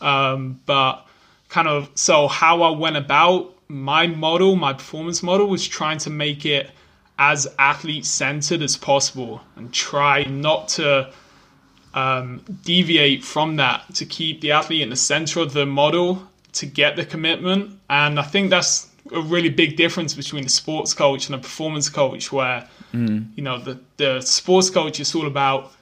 Um, 0.00 0.60
but 0.66 1.06
kind 1.48 1.68
of 1.68 1.90
so 1.94 2.28
how 2.28 2.62
I 2.62 2.70
went 2.70 2.96
about 2.96 3.52
my 3.68 4.06
model, 4.06 4.56
my 4.56 4.72
performance 4.72 5.22
model, 5.22 5.48
was 5.48 5.66
trying 5.66 5.98
to 5.98 6.10
make 6.10 6.46
it 6.46 6.70
as 7.18 7.46
athlete 7.58 8.04
centered 8.04 8.62
as 8.62 8.76
possible 8.76 9.40
and 9.56 9.72
try 9.72 10.24
not 10.24 10.68
to 10.68 11.10
um, 11.94 12.44
deviate 12.62 13.22
from 13.22 13.56
that 13.56 13.94
to 13.94 14.04
keep 14.04 14.40
the 14.40 14.50
athlete 14.50 14.82
in 14.82 14.90
the 14.90 14.96
center 14.96 15.40
of 15.40 15.52
the 15.52 15.64
model 15.64 16.28
to 16.52 16.66
get 16.66 16.96
the 16.96 17.04
commitment. 17.04 17.78
And 17.88 18.18
I 18.18 18.22
think 18.22 18.50
that's 18.50 18.88
a 19.12 19.20
really 19.20 19.48
big 19.48 19.76
difference 19.76 20.14
between 20.14 20.44
a 20.44 20.48
sports 20.48 20.92
coach 20.94 21.26
and 21.26 21.34
a 21.34 21.38
performance 21.38 21.88
coach, 21.88 22.32
where 22.32 22.68
mm. 22.92 23.26
you 23.36 23.42
know 23.42 23.58
the 23.58 23.78
the 23.96 24.20
sports 24.20 24.70
coach 24.70 24.98
is 24.98 25.14
all 25.14 25.26
about 25.26 25.72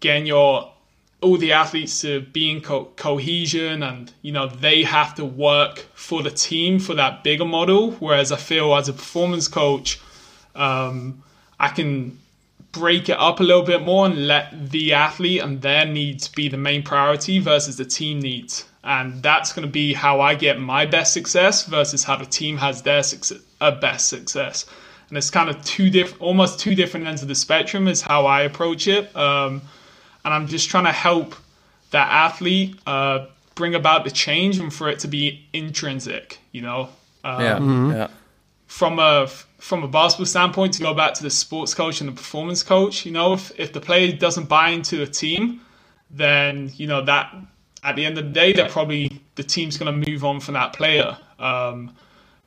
getting 0.00 0.26
your 0.26 0.72
all 1.20 1.36
the 1.36 1.52
athletes 1.52 2.00
to 2.00 2.22
be 2.22 2.50
in 2.50 2.62
co- 2.62 2.86
cohesion 2.96 3.82
and 3.82 4.12
you 4.22 4.32
know 4.32 4.46
they 4.46 4.82
have 4.82 5.14
to 5.14 5.24
work 5.24 5.86
for 5.94 6.22
the 6.22 6.30
team 6.30 6.78
for 6.78 6.94
that 6.94 7.22
bigger 7.22 7.44
model 7.44 7.92
whereas 7.92 8.32
i 8.32 8.36
feel 8.36 8.74
as 8.74 8.88
a 8.88 8.92
performance 8.92 9.46
coach 9.46 10.00
um, 10.54 11.22
i 11.58 11.68
can 11.68 12.18
break 12.72 13.08
it 13.08 13.18
up 13.18 13.40
a 13.40 13.42
little 13.42 13.64
bit 13.64 13.82
more 13.82 14.06
and 14.06 14.28
let 14.28 14.70
the 14.70 14.92
athlete 14.92 15.42
and 15.42 15.60
their 15.60 15.84
needs 15.84 16.28
be 16.28 16.48
the 16.48 16.56
main 16.56 16.82
priority 16.82 17.38
versus 17.40 17.76
the 17.76 17.84
team 17.84 18.20
needs 18.20 18.64
and 18.82 19.22
that's 19.22 19.52
going 19.52 19.66
to 19.66 19.70
be 19.70 19.92
how 19.92 20.20
I 20.20 20.34
get 20.34 20.58
my 20.58 20.86
best 20.86 21.12
success 21.12 21.64
versus 21.64 22.02
how 22.02 22.16
the 22.16 22.24
team 22.24 22.56
has 22.56 22.82
their 22.82 23.02
success, 23.02 23.40
uh, 23.60 23.72
best 23.72 24.08
success. 24.08 24.64
And 25.08 25.18
it's 25.18 25.28
kind 25.28 25.50
of 25.50 25.62
two 25.64 25.90
different, 25.90 26.22
almost 26.22 26.60
two 26.60 26.74
different 26.74 27.06
ends 27.06 27.20
of 27.20 27.28
the 27.28 27.34
spectrum 27.34 27.88
is 27.88 28.00
how 28.00 28.26
I 28.26 28.42
approach 28.42 28.86
it. 28.86 29.14
Um, 29.14 29.60
and 30.24 30.32
I'm 30.32 30.46
just 30.46 30.70
trying 30.70 30.84
to 30.84 30.92
help 30.92 31.34
that 31.90 32.08
athlete 32.08 32.78
uh, 32.86 33.26
bring 33.54 33.74
about 33.74 34.04
the 34.04 34.10
change 34.10 34.58
and 34.58 34.72
for 34.72 34.88
it 34.88 35.00
to 35.00 35.08
be 35.08 35.46
intrinsic. 35.52 36.38
You 36.52 36.62
know, 36.62 36.88
um, 37.24 37.42
yeah, 37.42 37.58
mm-hmm. 37.58 37.90
yeah. 37.92 38.08
From 38.66 38.98
a 38.98 39.28
from 39.60 39.84
a 39.84 39.88
basketball 39.88 40.26
standpoint, 40.26 40.74
to 40.74 40.82
go 40.82 40.94
back 40.94 41.14
to 41.14 41.22
the 41.22 41.30
sports 41.30 41.74
coach 41.74 42.00
and 42.00 42.08
the 42.08 42.14
performance 42.14 42.62
coach, 42.62 43.06
you 43.06 43.12
know, 43.12 43.34
if 43.34 43.52
if 43.58 43.72
the 43.72 43.80
player 43.80 44.10
doesn't 44.12 44.48
buy 44.48 44.70
into 44.70 44.96
the 44.96 45.06
team, 45.06 45.60
then 46.10 46.72
you 46.76 46.86
know 46.86 47.02
that 47.04 47.34
at 47.82 47.96
the 47.96 48.04
end 48.04 48.18
of 48.18 48.24
the 48.24 48.30
day, 48.30 48.52
they're 48.52 48.68
probably 48.68 49.22
the 49.36 49.42
team's 49.42 49.78
going 49.78 50.02
to 50.02 50.10
move 50.10 50.24
on 50.24 50.40
from 50.40 50.54
that 50.54 50.72
player. 50.72 51.16
Um, 51.38 51.94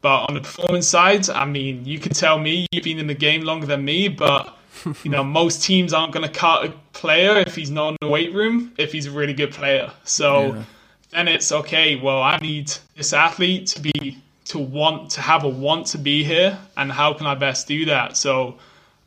but 0.02 0.26
on 0.28 0.34
the 0.34 0.41
performance 0.41 0.88
side, 0.88 1.30
I 1.30 1.45
mean, 1.45 1.86
you 1.86 1.97
can 1.97 2.12
tell 2.12 2.38
me 2.38 2.67
you've 2.71 2.84
been 2.84 2.99
in 2.99 3.08
the 3.08 3.13
game 3.13 3.43
longer 3.43 3.65
than 3.65 3.86
me, 3.86 4.10
but 4.10 4.58
you 5.04 5.10
know, 5.10 5.23
most 5.39 5.63
teams 5.63 5.93
aren't 5.93 6.13
going 6.13 6.28
to 6.28 6.34
cut 6.34 6.65
a 6.65 6.73
player 6.91 7.38
if 7.38 7.56
he's 7.56 7.71
not 7.71 7.89
in 7.89 7.97
the 8.02 8.08
weight 8.08 8.34
room 8.34 8.73
if 8.78 8.91
he's 8.91 9.06
a 9.06 9.12
really 9.12 9.34
good 9.34 9.52
player. 9.52 9.91
So 10.04 10.56
yeah. 10.56 10.63
then 11.12 11.28
it's 11.28 11.52
okay. 11.52 11.95
Well, 11.95 12.21
I 12.21 12.38
need 12.38 12.71
this 12.95 13.13
athlete 13.13 13.67
to 13.67 13.82
be 13.82 14.17
to 14.54 14.60
want 14.60 15.12
to 15.12 15.22
have 15.22 15.44
a 15.44 15.50
want 15.50 15.88
to 15.88 15.98
be 15.98 16.24
here, 16.24 16.58
and 16.78 16.92
how 16.92 17.13
can 17.13 17.28
I 17.28 17.36
best 17.36 17.68
do 17.68 17.86
that? 17.86 18.18
So 18.18 18.58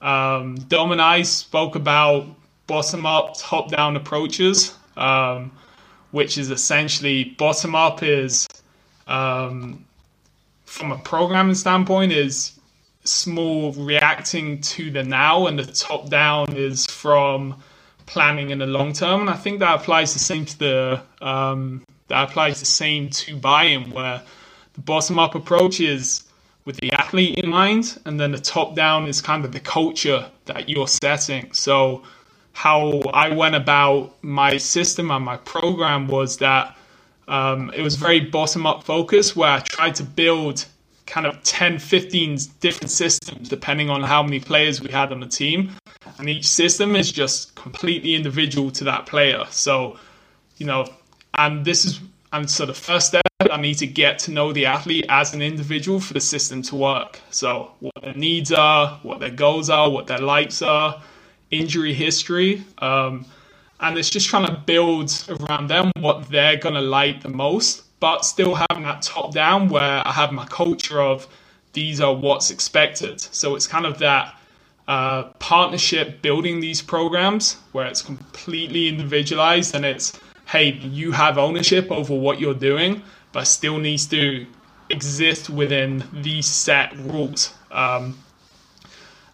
um, 0.00 0.56
Dom 0.68 0.92
and 0.92 1.02
I 1.02 1.22
spoke 1.22 1.74
about 1.74 2.26
bottom 2.66 3.06
up, 3.06 3.36
top 3.38 3.70
down 3.70 3.96
approaches. 3.96 4.74
Um, 4.96 5.52
which 6.16 6.38
is 6.38 6.50
essentially 6.50 7.24
bottom 7.24 7.74
up 7.74 8.02
is 8.02 8.46
um, 9.06 9.84
from 10.64 10.92
a 10.92 10.98
programming 10.98 11.54
standpoint 11.54 12.10
is 12.10 12.58
small 13.04 13.72
reacting 13.72 14.60
to 14.60 14.90
the 14.90 15.02
now 15.02 15.46
and 15.46 15.58
the 15.58 15.66
top 15.66 16.08
down 16.08 16.56
is 16.56 16.86
from 16.86 17.54
planning 18.06 18.48
in 18.48 18.58
the 18.58 18.66
long 18.66 18.92
term 18.94 19.20
and 19.20 19.28
i 19.28 19.34
think 19.34 19.60
that 19.60 19.78
applies 19.80 20.12
the 20.12 20.18
same 20.18 20.44
to 20.46 20.58
the 20.58 21.02
um, 21.20 21.84
that 22.08 22.30
applies 22.30 22.60
the 22.60 22.66
same 22.66 23.10
to 23.10 23.36
buy-in 23.36 23.90
where 23.90 24.22
the 24.76 24.82
bottom 24.82 25.18
up 25.18 25.34
approach 25.34 25.80
is 25.80 26.22
with 26.64 26.76
the 26.76 26.92
athlete 26.92 27.38
in 27.38 27.50
mind 27.50 27.98
and 28.04 28.18
then 28.20 28.32
the 28.32 28.38
top 28.38 28.74
down 28.74 29.06
is 29.06 29.20
kind 29.20 29.44
of 29.44 29.52
the 29.52 29.60
culture 29.60 30.24
that 30.44 30.68
you're 30.68 30.88
setting 30.88 31.52
so 31.52 32.02
how 32.52 33.00
I 33.12 33.34
went 33.34 33.54
about 33.54 34.14
my 34.22 34.56
system 34.56 35.10
and 35.10 35.24
my 35.24 35.36
program 35.36 36.08
was 36.08 36.38
that 36.38 36.74
um, 37.28 37.70
it 37.74 37.82
was 37.82 37.96
very 37.96 38.20
bottom 38.20 38.66
up 38.66 38.84
focused 38.84 39.36
where 39.36 39.50
I 39.50 39.60
tried 39.60 39.94
to 39.96 40.04
build 40.04 40.64
kind 41.06 41.26
of 41.26 41.42
10, 41.42 41.78
15 41.78 42.38
different 42.60 42.90
systems 42.90 43.48
depending 43.48 43.90
on 43.90 44.02
how 44.02 44.22
many 44.22 44.40
players 44.40 44.80
we 44.80 44.90
had 44.90 45.12
on 45.12 45.20
the 45.20 45.26
team. 45.26 45.72
And 46.18 46.28
each 46.28 46.48
system 46.48 46.96
is 46.96 47.12
just 47.12 47.54
completely 47.54 48.14
individual 48.14 48.70
to 48.72 48.84
that 48.84 49.06
player. 49.06 49.44
So, 49.50 49.98
you 50.56 50.66
know, 50.66 50.88
and 51.34 51.64
this 51.64 51.84
is, 51.84 52.00
and 52.36 52.50
so 52.50 52.66
the 52.66 52.74
first 52.74 53.06
step, 53.06 53.22
I 53.50 53.56
need 53.58 53.78
to 53.78 53.86
get 53.86 54.18
to 54.20 54.30
know 54.30 54.52
the 54.52 54.66
athlete 54.66 55.06
as 55.08 55.32
an 55.32 55.40
individual 55.40 56.00
for 56.00 56.12
the 56.12 56.20
system 56.20 56.60
to 56.64 56.76
work. 56.76 57.18
So, 57.30 57.70
what 57.80 57.94
their 58.02 58.12
needs 58.12 58.52
are, 58.52 59.00
what 59.02 59.20
their 59.20 59.30
goals 59.30 59.70
are, 59.70 59.88
what 59.88 60.06
their 60.06 60.18
likes 60.18 60.60
are 60.60 61.02
injury 61.50 61.94
history. 61.94 62.62
Um, 62.78 63.24
and 63.80 63.96
it's 63.96 64.10
just 64.10 64.28
trying 64.28 64.46
to 64.48 64.52
build 64.52 65.10
around 65.28 65.68
them 65.68 65.90
what 65.98 66.28
they're 66.28 66.58
gonna 66.58 66.82
like 66.82 67.22
the 67.22 67.30
most, 67.30 67.84
but 68.00 68.26
still 68.26 68.54
having 68.54 68.84
that 68.84 69.00
top 69.00 69.32
down 69.32 69.70
where 69.70 70.06
I 70.06 70.12
have 70.12 70.30
my 70.30 70.44
culture 70.44 71.00
of 71.00 71.26
these 71.72 72.02
are 72.02 72.14
what's 72.14 72.50
expected. 72.50 73.18
So 73.20 73.54
it's 73.54 73.66
kind 73.66 73.86
of 73.86 73.98
that 74.00 74.38
uh, 74.88 75.24
partnership 75.38 76.20
building 76.20 76.60
these 76.60 76.82
programs 76.82 77.56
where 77.72 77.86
it's 77.86 78.02
completely 78.02 78.88
individualized 78.88 79.74
and 79.74 79.86
it's 79.86 80.18
hey 80.46 80.72
you 80.72 81.12
have 81.12 81.38
ownership 81.38 81.90
over 81.90 82.14
what 82.14 82.40
you're 82.40 82.54
doing 82.54 83.02
but 83.32 83.44
still 83.44 83.78
needs 83.78 84.06
to 84.06 84.46
exist 84.90 85.50
within 85.50 86.04
these 86.12 86.46
set 86.46 86.96
rules 86.98 87.54
um, 87.70 88.16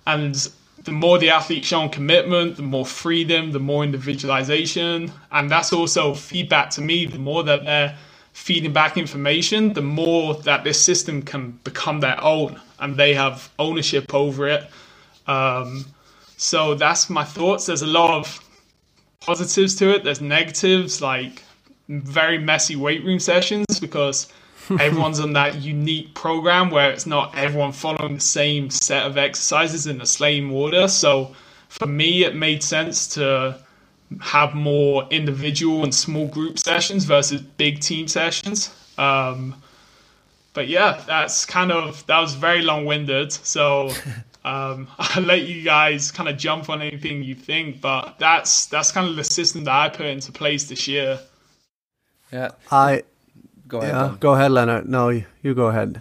and 0.06 0.48
the 0.84 0.92
more 0.92 1.18
the 1.18 1.30
athlete's 1.30 1.66
shown 1.66 1.88
commitment 1.88 2.56
the 2.56 2.62
more 2.62 2.86
freedom 2.86 3.52
the 3.52 3.60
more 3.60 3.84
individualization 3.84 5.12
and 5.30 5.50
that's 5.50 5.72
also 5.72 6.14
feedback 6.14 6.70
to 6.70 6.80
me 6.80 7.06
the 7.06 7.18
more 7.18 7.42
that 7.44 7.64
they're 7.64 7.96
feeding 8.32 8.72
back 8.72 8.96
information, 8.96 9.72
the 9.72 9.82
more 9.82 10.34
that 10.34 10.64
this 10.64 10.80
system 10.80 11.22
can 11.22 11.52
become 11.64 12.00
their 12.00 12.22
own 12.22 12.60
and 12.80 12.96
they 12.96 13.14
have 13.14 13.50
ownership 13.58 14.14
over 14.14 14.48
it. 14.48 14.68
Um, 15.26 15.86
so 16.36 16.74
that's 16.74 17.08
my 17.08 17.24
thoughts. 17.24 17.66
There's 17.66 17.82
a 17.82 17.86
lot 17.86 18.10
of 18.10 18.41
positives 19.22 19.74
to 19.76 19.90
it. 19.94 20.04
There's 20.04 20.20
negatives 20.20 21.00
like 21.00 21.42
very 21.88 22.38
messy 22.38 22.76
weight 22.76 23.04
room 23.04 23.20
sessions 23.20 23.78
because 23.80 24.28
everyone's 24.80 25.20
on 25.20 25.32
that 25.34 25.62
unique 25.62 26.14
program 26.14 26.70
where 26.70 26.90
it's 26.90 27.06
not 27.06 27.36
everyone 27.36 27.72
following 27.72 28.14
the 28.14 28.20
same 28.20 28.70
set 28.70 29.06
of 29.06 29.16
exercises 29.16 29.86
in 29.86 29.98
the 29.98 30.06
same 30.06 30.52
order. 30.52 30.88
So 30.88 31.34
for 31.68 31.86
me, 31.86 32.24
it 32.24 32.34
made 32.34 32.62
sense 32.62 33.08
to 33.14 33.58
have 34.20 34.54
more 34.54 35.06
individual 35.10 35.84
and 35.84 35.94
small 35.94 36.26
group 36.26 36.58
sessions 36.58 37.04
versus 37.04 37.40
big 37.40 37.80
team 37.80 38.08
sessions. 38.08 38.74
Um, 38.98 39.54
but 40.52 40.68
yeah, 40.68 41.02
that's 41.06 41.46
kind 41.46 41.72
of 41.72 42.04
that 42.06 42.18
was 42.20 42.34
very 42.34 42.62
long 42.62 42.84
winded. 42.84 43.32
So 43.32 43.90
um, 44.44 44.88
I'll 44.98 45.22
let 45.22 45.42
you 45.42 45.62
guys 45.62 46.10
kind 46.10 46.28
of 46.28 46.36
jump 46.36 46.68
on 46.68 46.82
anything 46.82 47.22
you 47.22 47.34
think. 47.34 47.80
But 47.80 48.16
that's 48.18 48.66
that's 48.66 48.92
kind 48.92 49.08
of 49.08 49.16
the 49.16 49.24
system 49.24 49.64
that 49.64 49.74
I 49.74 49.88
put 49.88 50.06
into 50.06 50.32
place 50.32 50.64
this 50.64 50.86
year. 50.88 51.20
Yeah, 52.32 52.50
I 52.70 53.04
go 53.68 53.78
ahead. 53.78 53.94
yeah, 53.94 54.16
go 54.18 54.34
ahead, 54.34 54.52
Leonard. 54.52 54.88
No, 54.88 55.10
you, 55.10 55.24
you 55.42 55.54
go 55.54 55.66
ahead. 55.66 56.00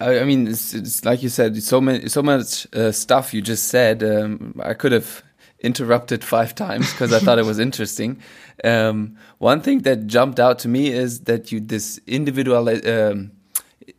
I, 0.00 0.20
I 0.20 0.24
mean, 0.24 0.48
it's, 0.48 0.74
it's 0.74 1.04
like 1.04 1.22
you 1.22 1.28
said, 1.28 1.62
so 1.62 1.80
many, 1.80 2.08
so 2.08 2.22
much 2.22 2.66
uh, 2.74 2.92
stuff 2.92 3.32
you 3.32 3.40
just 3.40 3.68
said. 3.68 4.02
Um, 4.02 4.60
I 4.62 4.74
could 4.74 4.92
have 4.92 5.22
interrupted 5.60 6.24
five 6.24 6.54
times 6.64 6.90
because 6.92 7.12
I 7.12 7.20
thought 7.20 7.38
it 7.38 7.46
was 7.46 7.58
interesting. 7.58 8.20
Um, 8.64 9.16
one 9.38 9.60
thing 9.60 9.80
that 9.82 10.06
jumped 10.06 10.38
out 10.40 10.58
to 10.60 10.68
me 10.68 10.88
is 10.92 11.20
that 11.20 11.52
you 11.52 11.60
this 11.60 12.00
individual 12.06 12.68
um, 12.68 13.32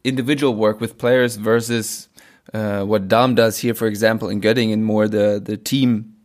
individual 0.03 0.56
work 0.56 0.79
with 0.79 0.97
players 0.97 1.36
versus 1.38 2.10
uh, 2.53 2.84
what 2.84 3.08
Dom 3.08 3.36
does 3.36 3.58
here, 3.58 3.73
for 3.73 3.88
example, 3.88 4.29
in 4.29 4.41
Göttingen, 4.41 4.82
more 4.82 5.08
the 5.08 5.41
the 5.43 5.58
team, 5.58 6.15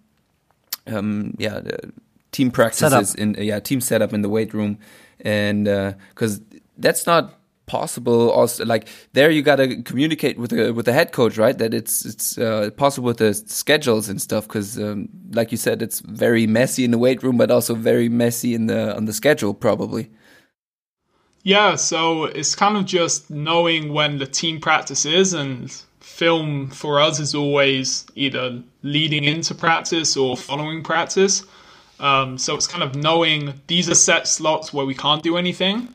um, 0.87 1.35
yeah, 1.38 1.61
the 1.61 1.92
team 2.33 2.50
practices 2.50 3.11
Setup. 3.11 3.18
in 3.18 3.35
yeah 3.44 3.61
team 3.61 3.81
setup 3.81 4.12
in 4.12 4.22
the 4.22 4.28
weight 4.28 4.52
room, 4.54 4.78
and 5.20 5.64
because 6.11 6.40
that's 6.76 7.07
not 7.07 7.38
possible 7.68 8.31
also 8.31 8.64
like 8.64 8.88
there 9.12 9.31
you 9.31 9.42
got 9.42 9.57
to 9.57 9.83
communicate 9.83 10.38
with 10.38 10.50
the 10.50 10.72
with 10.72 10.87
the 10.87 10.92
head 10.92 11.12
coach 11.12 11.38
right? 11.38 11.57
That 11.59 11.72
it's 11.72 12.04
it's 12.04 12.38
uh, 12.38 12.70
possible 12.76 13.07
with 13.07 13.18
the 13.18 13.35
schedules 13.35 14.09
and 14.09 14.20
stuff 14.20 14.48
because 14.48 14.78
um, 14.78 15.09
like 15.33 15.52
you 15.52 15.59
said 15.59 15.83
it's 15.83 16.00
very 16.00 16.46
messy 16.46 16.85
in 16.85 16.90
the 16.90 16.98
weight 16.98 17.22
room 17.22 17.37
but 17.37 17.50
also 17.50 17.74
very 17.74 18.09
messy 18.09 18.54
in 18.54 18.66
the 18.66 18.96
on 18.96 19.04
the 19.04 19.12
schedule 19.12 19.54
probably. 19.54 20.11
Yeah, 21.44 21.76
so 21.76 22.24
it's 22.24 22.54
kind 22.54 22.76
of 22.76 22.85
just 22.85 23.31
knowing 23.31 23.92
when 23.92 24.18
the 24.18 24.26
team 24.26 24.61
practice 24.61 25.07
is, 25.07 25.33
and 25.33 25.74
film 26.00 26.70
for 26.70 27.00
us 27.00 27.20
is 27.20 27.34
always 27.34 28.06
either 28.14 28.62
leading 28.82 29.24
into 29.24 29.54
practice 29.54 30.16
or 30.16 30.37
following 30.37 30.82
practice. 30.82 31.44
Um, 32.00 32.38
so 32.38 32.54
it's 32.54 32.66
kind 32.66 32.82
of 32.82 32.94
knowing 32.94 33.54
these 33.66 33.90
are 33.90 33.94
set 33.94 34.28
slots 34.28 34.72
where 34.72 34.87
we 34.87 34.94
can't 34.94 35.22
do 35.22 35.37
anything. 35.37 35.88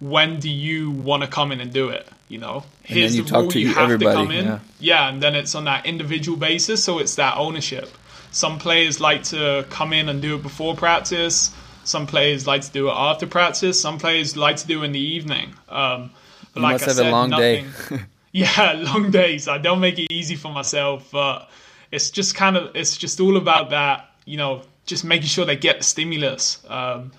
When 0.00 0.38
do 0.40 0.48
you 0.50 0.90
want 0.90 1.22
to 1.22 1.28
come 1.28 1.52
in 1.52 1.60
and 1.60 1.72
do 1.72 1.88
it? 1.88 2.08
You 2.28 2.38
know, 2.38 2.64
then 2.88 3.12
you 3.12 3.24
talk 3.24 3.50
to 3.50 3.60
you- 3.60 3.76
everybody, 3.76 4.36
yeah. 4.36 4.58
yeah, 4.80 5.08
and 5.08 5.22
then 5.22 5.34
it's 5.34 5.54
on 5.54 5.64
that 5.64 5.84
individual 5.84 6.38
basis, 6.38 6.82
so 6.82 6.98
it's 6.98 7.16
that 7.16 7.36
ownership. 7.36 7.90
Some 8.30 8.58
players 8.58 9.00
like 9.00 9.22
to 9.24 9.66
come 9.68 9.92
in 9.92 10.08
and 10.08 10.22
do 10.22 10.36
it 10.36 10.42
before 10.42 10.74
practice. 10.74 11.50
Some 11.84 12.06
players 12.06 12.46
like 12.46 12.62
to 12.62 12.70
do 12.70 12.88
it 12.88 12.92
after 12.94 13.26
practice. 13.26 13.78
Some 13.78 13.98
players 13.98 14.34
like 14.36 14.56
to 14.56 14.66
do 14.66 14.80
it 14.82 14.86
in 14.86 14.92
the 14.92 15.00
evening. 15.00 15.50
Um, 15.68 16.10
but 16.54 16.60
You 16.60 16.62
like 16.62 16.72
must 16.74 16.84
I 16.84 16.86
have 16.86 16.98
a 16.98 17.02
said, 17.02 17.10
long 17.10 17.30
day. 17.30 17.64
yeah, 18.32 18.72
long 18.76 19.10
days. 19.10 19.48
I 19.48 19.58
don't 19.58 19.80
make 19.80 19.98
it 19.98 20.10
easy 20.10 20.36
for 20.36 20.50
myself, 20.50 21.08
but 21.12 21.48
it's 21.90 22.10
just 22.10 22.34
kind 22.34 22.56
of 22.56 22.74
it's 22.74 22.96
just 22.96 23.20
all 23.20 23.36
about 23.36 23.70
that. 23.70 24.10
You 24.24 24.38
know, 24.38 24.62
just 24.86 25.04
making 25.04 25.28
sure 25.28 25.44
they 25.44 25.56
get 25.56 25.78
the 25.78 25.84
stimulus. 25.84 26.64
Um, 26.68 27.12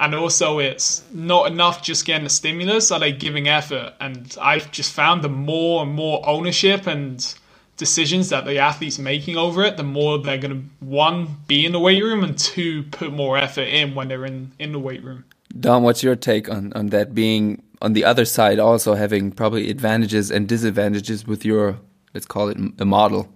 and 0.00 0.14
also, 0.14 0.58
it's 0.58 1.04
not 1.12 1.46
enough 1.50 1.82
just 1.82 2.04
getting 2.04 2.24
the 2.24 2.30
stimulus. 2.30 2.90
Are 2.90 2.98
they 2.98 3.12
giving 3.12 3.48
effort? 3.48 3.94
And 4.00 4.36
I've 4.40 4.72
just 4.72 4.92
found 4.92 5.22
the 5.22 5.28
more 5.28 5.82
and 5.82 5.92
more 5.92 6.28
ownership 6.28 6.88
and 6.88 7.34
decisions 7.76 8.28
that 8.30 8.44
the 8.44 8.58
athletes 8.58 8.98
making 8.98 9.36
over 9.36 9.62
it, 9.62 9.76
the 9.76 9.82
more 9.84 10.18
they're 10.18 10.38
going 10.38 10.54
to 10.54 10.84
one 10.84 11.36
be 11.46 11.64
in 11.64 11.72
the 11.72 11.78
weight 11.78 12.02
room 12.02 12.24
and 12.24 12.36
two 12.36 12.82
put 12.84 13.12
more 13.12 13.38
effort 13.38 13.68
in 13.68 13.94
when 13.94 14.08
they're 14.08 14.24
in 14.24 14.52
in 14.58 14.72
the 14.72 14.78
weight 14.78 15.04
room. 15.04 15.24
Dom, 15.58 15.82
what's 15.82 16.02
your 16.02 16.16
take 16.16 16.48
on, 16.48 16.72
on 16.72 16.88
that 16.88 17.14
being 17.14 17.62
on 17.82 17.92
the 17.92 18.04
other 18.04 18.24
side, 18.24 18.58
also 18.58 18.94
having 18.94 19.32
probably 19.32 19.68
advantages 19.68 20.30
and 20.30 20.48
disadvantages 20.48 21.26
with 21.26 21.44
your, 21.44 21.78
let's 22.14 22.26
call 22.26 22.48
it 22.48 22.56
a 22.78 22.84
model? 22.84 23.28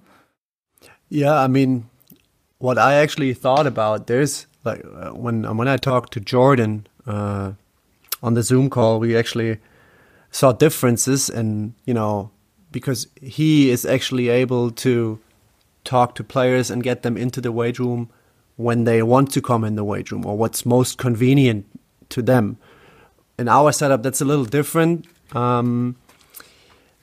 Yeah, 1.09 1.35
I 1.35 1.49
mean, 1.49 1.91
what 2.59 2.79
I 2.79 2.95
actually 2.95 3.35
thought 3.35 3.67
about 3.67 4.07
there's 4.07 4.47
like 4.65 4.85
uh, 4.85 5.11
when 5.11 5.57
when 5.57 5.69
I 5.69 5.77
talked 5.77 6.13
to 6.15 6.21
Jordan 6.21 6.87
uh, 7.07 7.53
on 8.23 8.35
the 8.35 8.43
Zoom 8.43 8.71
call, 8.71 8.99
we 8.99 9.17
actually 9.17 9.59
saw 10.31 10.53
differences, 10.53 11.29
and 11.29 11.75
you 11.85 11.95
know, 11.95 12.31
because 12.73 13.09
he 13.21 13.71
is 13.71 13.85
actually 13.85 14.29
able 14.29 14.71
to 14.73 15.19
talk 15.85 16.15
to 16.17 16.25
players 16.25 16.71
and 16.71 16.83
get 16.83 17.03
them 17.03 17.17
into 17.17 17.41
the 17.41 17.53
weight 17.53 17.79
room 17.79 18.11
when 18.57 18.85
they 18.85 19.03
want 19.03 19.31
to 19.33 19.41
come 19.41 19.63
in 19.65 19.77
the 19.77 19.85
weight 19.85 20.11
room 20.11 20.27
or 20.27 20.37
what's 20.37 20.67
most 20.67 20.99
convenient 20.99 21.67
to 22.09 22.23
them. 22.23 22.59
In 23.39 23.49
our 23.49 23.73
setup, 23.73 24.03
that's 24.03 24.21
a 24.21 24.25
little 24.25 24.45
different. 24.45 25.07
Um, 25.33 25.97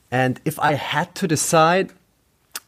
and 0.10 0.40
if 0.46 0.60
I 0.60 0.74
had 0.74 1.14
to 1.16 1.28
decide, 1.28 1.92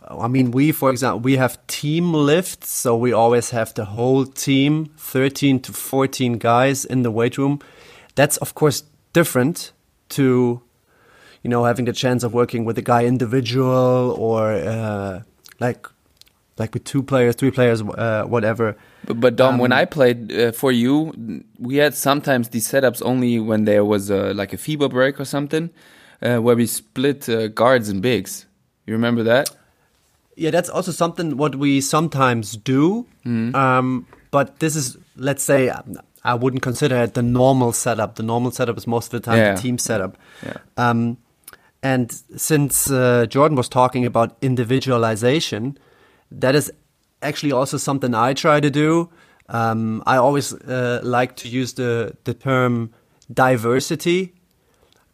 I 0.08 0.28
mean, 0.28 0.52
we, 0.52 0.72
for 0.72 0.92
example, 0.92 1.20
we 1.20 1.38
have 1.38 1.66
team 1.68 2.14
lifts, 2.14 2.70
so 2.70 2.96
we 2.96 3.12
always 3.12 3.50
have 3.52 3.74
the 3.74 3.86
whole 3.86 4.26
team, 4.26 4.92
13 4.98 5.60
to 5.62 5.74
14 5.74 6.38
guys 6.38 6.86
in 6.86 7.02
the 7.02 7.12
weight 7.12 7.38
room. 7.38 7.60
That's, 8.14 8.38
of 8.38 8.54
course, 8.54 8.84
different 9.14 9.72
to, 10.10 10.62
you 11.42 11.50
know, 11.50 11.66
having 11.66 11.86
the 11.86 11.94
chance 11.94 12.24
of 12.24 12.34
working 12.34 12.66
with 12.66 12.78
a 12.78 12.82
guy 12.82 13.06
individual 13.06 14.16
or 14.18 14.54
uh, 14.54 15.24
like, 15.60 15.88
like 16.58 16.74
with 16.74 16.84
two 16.86 17.04
players, 17.04 17.36
three 17.36 17.52
players, 17.52 17.82
uh, 17.82 18.24
whatever. 18.28 18.76
But, 19.06 19.20
but 19.20 19.36
Dom, 19.36 19.58
when 19.60 19.72
Um, 19.74 19.80
I 19.82 19.86
played 19.86 20.32
uh, 20.32 20.52
for 20.52 20.72
you, 20.72 21.14
we 21.60 21.78
had 21.78 21.94
sometimes 21.96 22.50
these 22.50 22.68
setups 22.72 23.02
only 23.04 23.40
when 23.40 23.66
there 23.66 23.84
was 23.84 24.10
uh, 24.10 24.32
like 24.36 24.54
a 24.54 24.58
FIBA 24.58 24.90
break 24.90 25.20
or 25.20 25.26
something, 25.26 25.70
uh, 26.22 26.38
where 26.38 26.56
we 26.56 26.66
split 26.66 27.28
uh, 27.30 27.48
guards 27.50 27.90
and 27.90 28.02
bigs. 28.02 28.46
You 28.88 28.94
remember 28.94 29.24
that? 29.24 29.50
Yeah, 30.38 30.52
that's 30.52 30.70
also 30.70 30.92
something 30.92 31.38
what 31.38 31.56
we 31.56 31.82
sometimes 31.82 32.58
do. 32.58 33.06
Um, 33.26 34.06
but 34.32 34.60
this 34.60 34.76
is, 34.76 34.98
let's 35.16 35.44
say, 35.44 35.72
I 36.24 36.34
wouldn't 36.36 36.62
consider 36.62 37.04
it 37.04 37.14
the 37.14 37.22
normal 37.24 37.72
setup. 37.74 38.16
The 38.16 38.24
normal 38.24 38.52
setup 38.52 38.78
is 38.78 38.86
most 38.88 39.14
of 39.14 39.22
the 39.22 39.26
time 39.32 39.38
Yeah. 39.40 39.56
the 39.56 39.62
team 39.62 39.78
setup. 39.78 40.18
Yeah. 40.46 40.58
Um, 40.78 41.18
and 41.84 42.12
since 42.36 42.90
uh, 42.92 43.26
Jordan 43.30 43.56
was 43.58 43.70
talking 43.70 44.06
about 44.06 44.36
individualization, 44.42 45.78
that 46.32 46.56
is 46.56 46.72
actually 47.22 47.52
also 47.52 47.78
something 47.78 48.14
I 48.14 48.34
try 48.34 48.60
to 48.60 48.70
do. 48.70 49.10
Um, 49.50 50.04
I 50.06 50.18
always 50.18 50.54
uh, 50.54 51.02
like 51.04 51.36
to 51.38 51.48
use 51.48 51.74
the, 51.74 52.16
the 52.24 52.34
term 52.34 52.92
diversity 53.32 54.34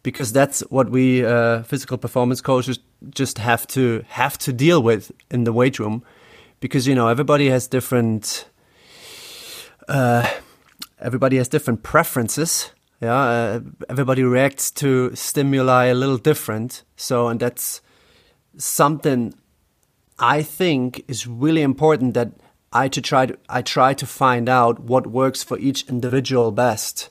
because 0.02 0.32
that's 0.32 0.60
what 0.70 0.90
we 0.90 1.24
uh, 1.24 1.62
physical 1.62 1.98
performance 1.98 2.40
coaches 2.40 2.78
just 3.10 3.38
have 3.38 3.66
to 3.68 4.04
have 4.08 4.38
to 4.38 4.52
deal 4.52 4.82
with 4.82 5.12
in 5.30 5.44
the 5.44 5.52
weight 5.52 5.78
room 5.78 6.02
because 6.60 6.86
you 6.86 6.94
know 6.94 7.08
everybody 7.08 7.48
has 7.48 7.66
different 7.66 8.48
uh, 9.88 10.28
everybody 11.00 11.36
has 11.36 11.48
different 11.48 11.82
preferences 11.82 12.72
yeah 13.00 13.14
uh, 13.14 13.60
everybody 13.88 14.22
reacts 14.22 14.70
to 14.70 15.14
stimuli 15.14 15.86
a 15.86 15.94
little 15.94 16.18
different 16.18 16.84
so 16.96 17.28
and 17.28 17.40
that's 17.40 17.80
something 18.56 19.34
i 20.22 20.42
think 20.42 21.04
is 21.08 21.26
really 21.26 21.62
important 21.62 22.14
that 22.14 22.32
I 22.72 22.88
to 22.88 23.02
try 23.02 23.26
to 23.26 23.38
I 23.48 23.62
try 23.62 23.94
to 23.94 24.06
find 24.06 24.48
out 24.48 24.80
what 24.80 25.06
works 25.06 25.42
for 25.42 25.58
each 25.58 25.86
individual 25.88 26.50
best, 26.52 27.10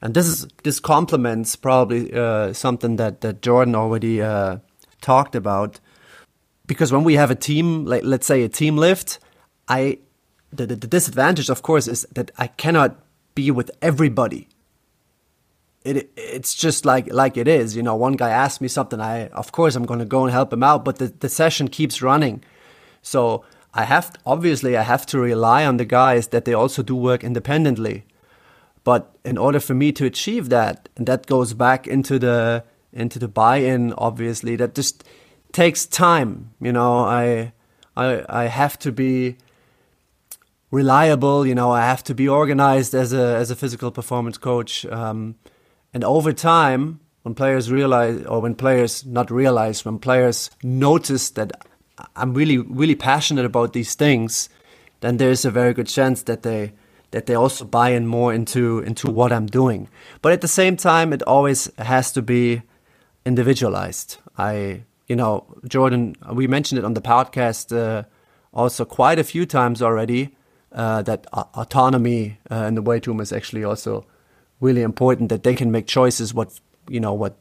and 0.00 0.14
this 0.14 0.26
is 0.26 0.46
this 0.62 0.80
complements 0.80 1.54
probably 1.54 2.12
uh, 2.12 2.52
something 2.54 2.96
that 2.96 3.20
that 3.20 3.42
Jordan 3.42 3.74
already 3.74 4.22
uh, 4.22 4.58
talked 5.02 5.34
about, 5.34 5.80
because 6.66 6.92
when 6.92 7.04
we 7.04 7.14
have 7.14 7.30
a 7.30 7.34
team, 7.34 7.84
like 7.84 8.04
let's 8.04 8.26
say 8.26 8.42
a 8.42 8.48
team 8.48 8.78
lift, 8.78 9.18
I 9.68 9.98
the, 10.50 10.66
the, 10.66 10.76
the 10.76 10.86
disadvantage 10.86 11.50
of 11.50 11.62
course 11.62 11.86
is 11.88 12.06
that 12.12 12.30
I 12.38 12.46
cannot 12.46 12.96
be 13.34 13.50
with 13.50 13.70
everybody. 13.82 14.48
It 15.86 16.10
it's 16.16 16.54
just 16.54 16.84
like 16.84 17.12
like 17.12 17.36
it 17.36 17.48
is, 17.48 17.76
you 17.76 17.82
know. 17.82 17.94
One 17.94 18.16
guy 18.16 18.30
asked 18.30 18.60
me 18.60 18.68
something, 18.68 19.00
I 19.00 19.28
of 19.28 19.52
course 19.52 19.76
I'm 19.76 19.86
going 19.86 20.00
to 20.00 20.16
go 20.16 20.24
and 20.24 20.32
help 20.32 20.52
him 20.52 20.62
out, 20.62 20.84
but 20.84 20.96
the 20.98 21.12
the 21.20 21.28
session 21.28 21.68
keeps 21.68 22.02
running, 22.02 22.42
so 23.02 23.44
I 23.72 23.84
have 23.84 24.10
obviously 24.24 24.76
I 24.76 24.82
have 24.82 25.06
to 25.06 25.18
rely 25.18 25.66
on 25.66 25.76
the 25.76 25.84
guys 25.84 26.28
that 26.28 26.44
they 26.44 26.54
also 26.54 26.82
do 26.82 26.96
work 26.96 27.22
independently. 27.22 28.04
But 28.84 29.16
in 29.24 29.38
order 29.38 29.60
for 29.60 29.74
me 29.74 29.92
to 29.92 30.04
achieve 30.04 30.48
that, 30.48 30.88
and 30.96 31.06
that 31.06 31.26
goes 31.26 31.54
back 31.54 31.86
into 31.86 32.18
the 32.18 32.64
into 32.92 33.18
the 33.18 33.28
buy-in, 33.28 33.92
obviously, 33.92 34.56
that 34.56 34.74
just 34.74 35.04
takes 35.52 35.86
time. 35.86 36.50
You 36.60 36.72
know, 36.72 36.98
I 36.98 37.52
I 37.96 38.24
I 38.28 38.44
have 38.46 38.78
to 38.78 38.92
be 38.92 39.36
reliable. 40.70 41.46
You 41.46 41.54
know, 41.54 41.70
I 41.70 41.82
have 41.82 42.02
to 42.04 42.14
be 42.14 42.28
organized 42.28 42.94
as 42.94 43.12
a 43.12 43.36
as 43.36 43.50
a 43.50 43.56
physical 43.56 43.90
performance 43.90 44.38
coach. 44.38 44.86
Um, 44.86 45.34
and 45.96 46.04
over 46.04 46.34
time, 46.34 47.00
when 47.22 47.34
players 47.34 47.72
realize, 47.72 48.22
or 48.26 48.42
when 48.42 48.54
players 48.54 49.06
not 49.06 49.30
realize, 49.30 49.82
when 49.82 49.98
players 49.98 50.50
notice 50.62 51.30
that 51.30 51.52
I'm 52.14 52.34
really 52.34 52.58
really 52.58 52.94
passionate 52.94 53.46
about 53.46 53.72
these 53.72 53.94
things, 53.94 54.50
then 55.00 55.16
there's 55.16 55.46
a 55.46 55.50
very 55.50 55.72
good 55.72 55.86
chance 55.86 56.22
that 56.24 56.42
they 56.42 56.74
that 57.12 57.24
they 57.24 57.34
also 57.34 57.64
buy 57.64 57.92
in 57.92 58.06
more 58.06 58.34
into 58.34 58.80
into 58.80 59.10
what 59.10 59.32
I'm 59.32 59.46
doing. 59.46 59.88
But 60.20 60.32
at 60.32 60.42
the 60.42 60.48
same 60.48 60.76
time, 60.76 61.14
it 61.14 61.22
always 61.22 61.70
has 61.78 62.12
to 62.12 62.20
be 62.20 62.60
individualized. 63.24 64.18
I 64.36 64.82
you 65.08 65.16
know 65.16 65.46
Jordan, 65.66 66.14
we 66.30 66.46
mentioned 66.46 66.78
it 66.78 66.84
on 66.84 66.92
the 66.92 67.00
podcast 67.00 67.74
uh, 67.74 68.02
also 68.52 68.84
quite 68.84 69.18
a 69.18 69.24
few 69.24 69.46
times 69.46 69.80
already. 69.80 70.36
Uh, 70.72 71.00
that 71.00 71.26
autonomy 71.32 72.36
uh, 72.50 72.66
in 72.68 72.74
the 72.74 72.82
weight 72.82 73.06
room 73.06 73.18
is 73.18 73.32
actually 73.32 73.64
also 73.64 74.04
really 74.60 74.82
important. 74.82 75.28
That 75.28 75.42
they 75.42 75.54
can 75.54 75.70
make 75.70 75.86
choices 75.86 76.34
what 76.34 76.60
you 76.88 77.00
know 77.00 77.12
what 77.12 77.36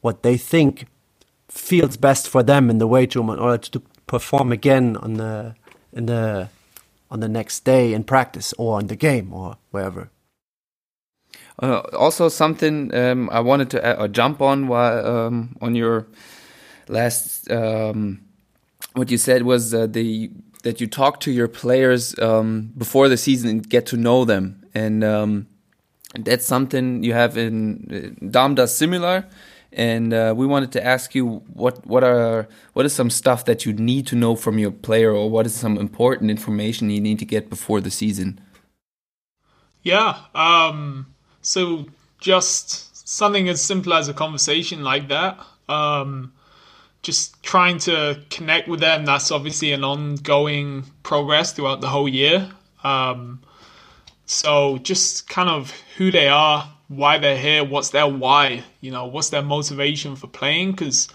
what 0.00 0.22
they 0.22 0.36
think 0.36 0.86
feels 1.48 1.96
best 1.96 2.28
for 2.28 2.42
them 2.42 2.70
in 2.70 2.78
the 2.78 2.86
weight 2.86 3.14
room 3.14 3.30
in 3.30 3.38
order 3.38 3.58
to 3.58 3.80
perform 4.06 4.52
again 4.52 4.96
on 4.96 5.14
the 5.14 5.54
in 5.92 6.06
the 6.06 6.48
on 7.10 7.20
the 7.20 7.28
next 7.28 7.64
day 7.64 7.92
in 7.92 8.04
practice 8.04 8.52
or 8.58 8.80
in 8.80 8.86
the 8.88 8.96
game 8.96 9.32
or 9.32 9.56
wherever. 9.70 10.10
Uh, 11.60 11.80
also, 11.92 12.28
something 12.28 12.94
um, 12.94 13.28
I 13.30 13.40
wanted 13.40 13.70
to 13.70 14.00
uh, 14.00 14.08
jump 14.08 14.40
on 14.40 14.68
while 14.68 15.04
um, 15.06 15.56
on 15.60 15.74
your 15.74 16.06
last 16.88 17.50
um, 17.50 18.20
what 18.94 19.10
you 19.10 19.18
said 19.18 19.42
was 19.42 19.74
uh, 19.74 19.86
the 19.86 20.30
that 20.62 20.80
you 20.80 20.86
talk 20.86 21.20
to 21.20 21.30
your 21.32 21.48
players 21.48 22.18
um, 22.20 22.72
before 22.76 23.08
the 23.08 23.16
season 23.16 23.50
and 23.50 23.68
get 23.68 23.86
to 23.86 23.96
know 23.96 24.24
them, 24.24 24.64
and 24.74 25.02
um, 25.02 25.48
that's 26.14 26.46
something 26.46 27.02
you 27.02 27.12
have 27.12 27.36
in 27.36 28.16
uh, 28.22 28.26
Dom 28.30 28.54
does 28.54 28.74
similar 28.74 29.26
and 29.72 30.14
uh, 30.14 30.34
we 30.36 30.46
wanted 30.46 30.72
to 30.72 30.84
ask 30.84 31.14
you 31.14 31.42
what 31.52 31.86
what 31.86 32.02
are 32.02 32.48
what 32.72 32.86
is 32.86 32.92
some 32.92 33.10
stuff 33.10 33.44
that 33.44 33.66
you 33.66 33.72
need 33.72 34.06
to 34.06 34.16
know 34.16 34.34
from 34.34 34.58
your 34.58 34.70
player, 34.70 35.12
or 35.12 35.30
what 35.30 35.46
is 35.46 35.54
some 35.54 35.76
important 35.76 36.30
information 36.30 36.90
you 36.90 37.00
need 37.00 37.18
to 37.18 37.24
get 37.24 37.50
before 37.50 37.80
the 37.80 37.90
season. 37.90 38.40
Yeah, 39.82 40.18
um, 40.34 41.06
so 41.42 41.86
just 42.18 43.08
something 43.08 43.48
as 43.48 43.60
simple 43.60 43.92
as 43.94 44.08
a 44.08 44.14
conversation 44.14 44.82
like 44.82 45.08
that. 45.08 45.38
Um, 45.68 46.32
just 47.02 47.40
trying 47.42 47.78
to 47.78 48.20
connect 48.30 48.68
with 48.68 48.80
them. 48.80 49.04
That's 49.04 49.30
obviously 49.30 49.72
an 49.72 49.84
ongoing 49.84 50.84
progress 51.02 51.52
throughout 51.52 51.80
the 51.80 51.88
whole 51.88 52.08
year. 52.08 52.50
Um, 52.82 53.40
so 54.30 54.76
just 54.78 55.26
kind 55.26 55.48
of 55.48 55.72
who 55.96 56.10
they 56.10 56.28
are, 56.28 56.70
why 56.88 57.16
they're 57.16 57.38
here, 57.38 57.64
what's 57.64 57.90
their 57.90 58.06
why, 58.06 58.62
you 58.82 58.90
know, 58.90 59.06
what's 59.06 59.30
their 59.30 59.42
motivation 59.42 60.16
for 60.16 60.26
playing. 60.26 60.72
Because 60.72 61.08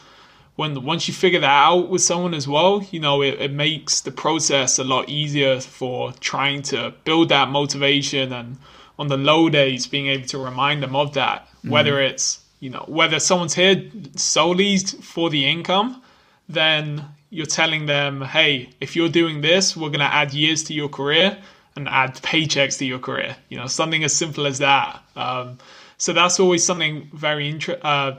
when 0.56 0.84
once 0.84 1.08
you 1.08 1.14
figure 1.14 1.40
that 1.40 1.48
out 1.48 1.90
with 1.90 2.02
someone 2.02 2.34
as 2.34 2.48
well, 2.48 2.84
you 2.90 3.00
know, 3.00 3.22
it, 3.22 3.40
it 3.40 3.52
makes 3.54 4.02
the 4.02 4.12
process 4.12 4.80
a 4.80 4.84
lot 4.84 5.10
easier 5.10 5.60
for 5.62 6.12
trying 6.14 6.64
to 6.64 6.92
build 7.04 7.30
that 7.30 7.50
motivation 7.50 8.34
and 8.34 8.58
on 8.98 9.10
the 9.10 9.18
low 9.18 9.48
days 9.48 9.86
being 9.86 10.08
able 10.08 10.28
to 10.28 10.40
remind 10.40 10.82
them 10.82 10.96
of 10.96 11.14
that. 11.14 11.48
Mm-hmm. 11.48 11.70
Whether 11.70 12.02
it's 12.02 12.40
you 12.62 12.72
know 12.72 12.84
whether 12.88 13.20
someone's 13.20 13.54
here 13.54 13.92
solely 14.16 14.80
for 14.80 15.30
the 15.30 15.48
income, 15.48 16.02
then 16.50 17.06
you're 17.30 17.46
telling 17.46 17.86
them, 17.86 18.22
hey, 18.22 18.70
if 18.82 18.96
you're 18.96 19.10
doing 19.10 19.42
this, 19.42 19.78
we're 19.78 19.90
gonna 19.90 20.06
add 20.06 20.34
years 20.34 20.64
to 20.64 20.74
your 20.74 20.90
career 20.90 21.38
and 21.76 21.88
add 21.90 22.16
paychecks 22.16 22.78
to 22.80 22.86
your 22.86 23.00
career. 23.00 23.36
You 23.50 23.58
know, 23.58 23.68
something 23.68 24.04
as 24.04 24.16
simple 24.16 24.46
as 24.46 24.60
that. 24.60 25.02
Um, 25.16 25.58
so 25.98 26.14
that's 26.14 26.40
always 26.40 26.64
something 26.64 27.10
very 27.14 27.50
inter- 27.50 27.80
uh, 27.82 28.14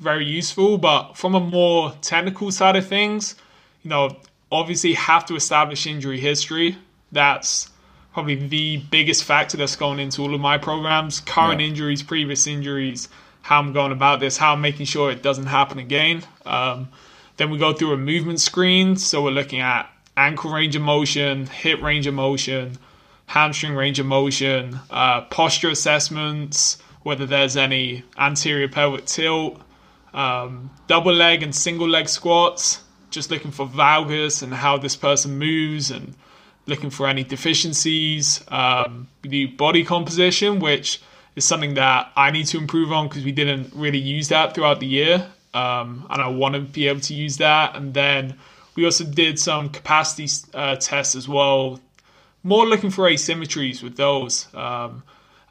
very 0.00 0.24
useful. 0.24 0.78
But 0.78 1.14
from 1.14 1.34
a 1.34 1.40
more 1.40 1.94
technical 2.00 2.50
side 2.50 2.76
of 2.76 2.86
things, 2.86 3.36
you 3.82 3.90
know, 3.90 4.16
obviously 4.50 4.94
have 4.94 5.26
to 5.26 5.36
establish 5.36 5.86
injury 5.86 6.20
history. 6.20 6.76
That's 7.12 7.70
probably 8.12 8.36
the 8.36 8.78
biggest 8.90 9.24
factor 9.24 9.56
that's 9.56 9.76
going 9.76 9.98
into 9.98 10.22
all 10.22 10.34
of 10.34 10.40
my 10.40 10.58
programs. 10.58 11.20
Current 11.20 11.60
yeah. 11.60 11.66
injuries, 11.68 12.02
previous 12.02 12.46
injuries, 12.46 13.08
how 13.42 13.58
I'm 13.60 13.72
going 13.72 13.92
about 13.92 14.20
this, 14.20 14.36
how 14.36 14.54
I'm 14.54 14.60
making 14.60 14.86
sure 14.86 15.10
it 15.10 15.22
doesn't 15.22 15.46
happen 15.46 15.78
again. 15.78 16.22
Um, 16.44 16.88
then 17.36 17.50
we 17.50 17.58
go 17.58 17.72
through 17.72 17.92
a 17.92 17.98
movement 17.98 18.40
screen. 18.40 18.96
So 18.96 19.22
we're 19.22 19.30
looking 19.30 19.60
at 19.60 19.90
ankle 20.16 20.50
range 20.50 20.74
of 20.74 20.82
motion, 20.82 21.46
hip 21.46 21.82
range 21.82 22.06
of 22.06 22.14
motion, 22.14 22.78
hamstring 23.26 23.74
range 23.74 23.98
of 23.98 24.06
motion, 24.06 24.78
uh, 24.90 25.22
posture 25.22 25.70
assessments, 25.70 26.78
whether 27.02 27.26
there's 27.26 27.56
any 27.56 28.02
anterior 28.18 28.68
pelvic 28.68 29.04
tilt, 29.04 29.60
um, 30.14 30.70
double 30.86 31.12
leg 31.12 31.42
and 31.42 31.54
single 31.54 31.88
leg 31.88 32.08
squats, 32.08 32.82
just 33.10 33.30
looking 33.30 33.50
for 33.50 33.66
valgus 33.66 34.42
and 34.42 34.52
how 34.52 34.78
this 34.78 34.96
person 34.96 35.38
moves 35.38 35.90
and 35.90 36.14
looking 36.66 36.90
for 36.90 37.06
any 37.06 37.22
deficiencies. 37.22 38.42
Um, 38.48 39.08
we 39.22 39.30
do 39.30 39.56
body 39.56 39.84
composition, 39.84 40.58
which 40.58 41.00
is 41.36 41.44
something 41.44 41.74
that 41.74 42.10
I 42.16 42.30
need 42.30 42.46
to 42.46 42.58
improve 42.58 42.92
on 42.92 43.08
because 43.08 43.24
we 43.24 43.32
didn't 43.32 43.72
really 43.74 43.98
use 43.98 44.28
that 44.28 44.54
throughout 44.54 44.80
the 44.80 44.86
year. 44.86 45.28
Um, 45.54 46.06
and 46.10 46.20
I 46.20 46.28
want 46.28 46.54
to 46.54 46.60
be 46.60 46.88
able 46.88 47.00
to 47.00 47.14
use 47.14 47.36
that. 47.38 47.76
And 47.76 47.94
then 47.94 48.36
we 48.74 48.84
also 48.84 49.04
did 49.04 49.38
some 49.38 49.68
capacity 49.68 50.28
uh, 50.54 50.76
tests 50.76 51.14
as 51.14 51.28
well 51.28 51.80
more 52.46 52.64
looking 52.64 52.90
for 52.90 53.10
asymmetries 53.10 53.82
with 53.82 53.96
those. 53.96 54.46
Um, 54.54 55.02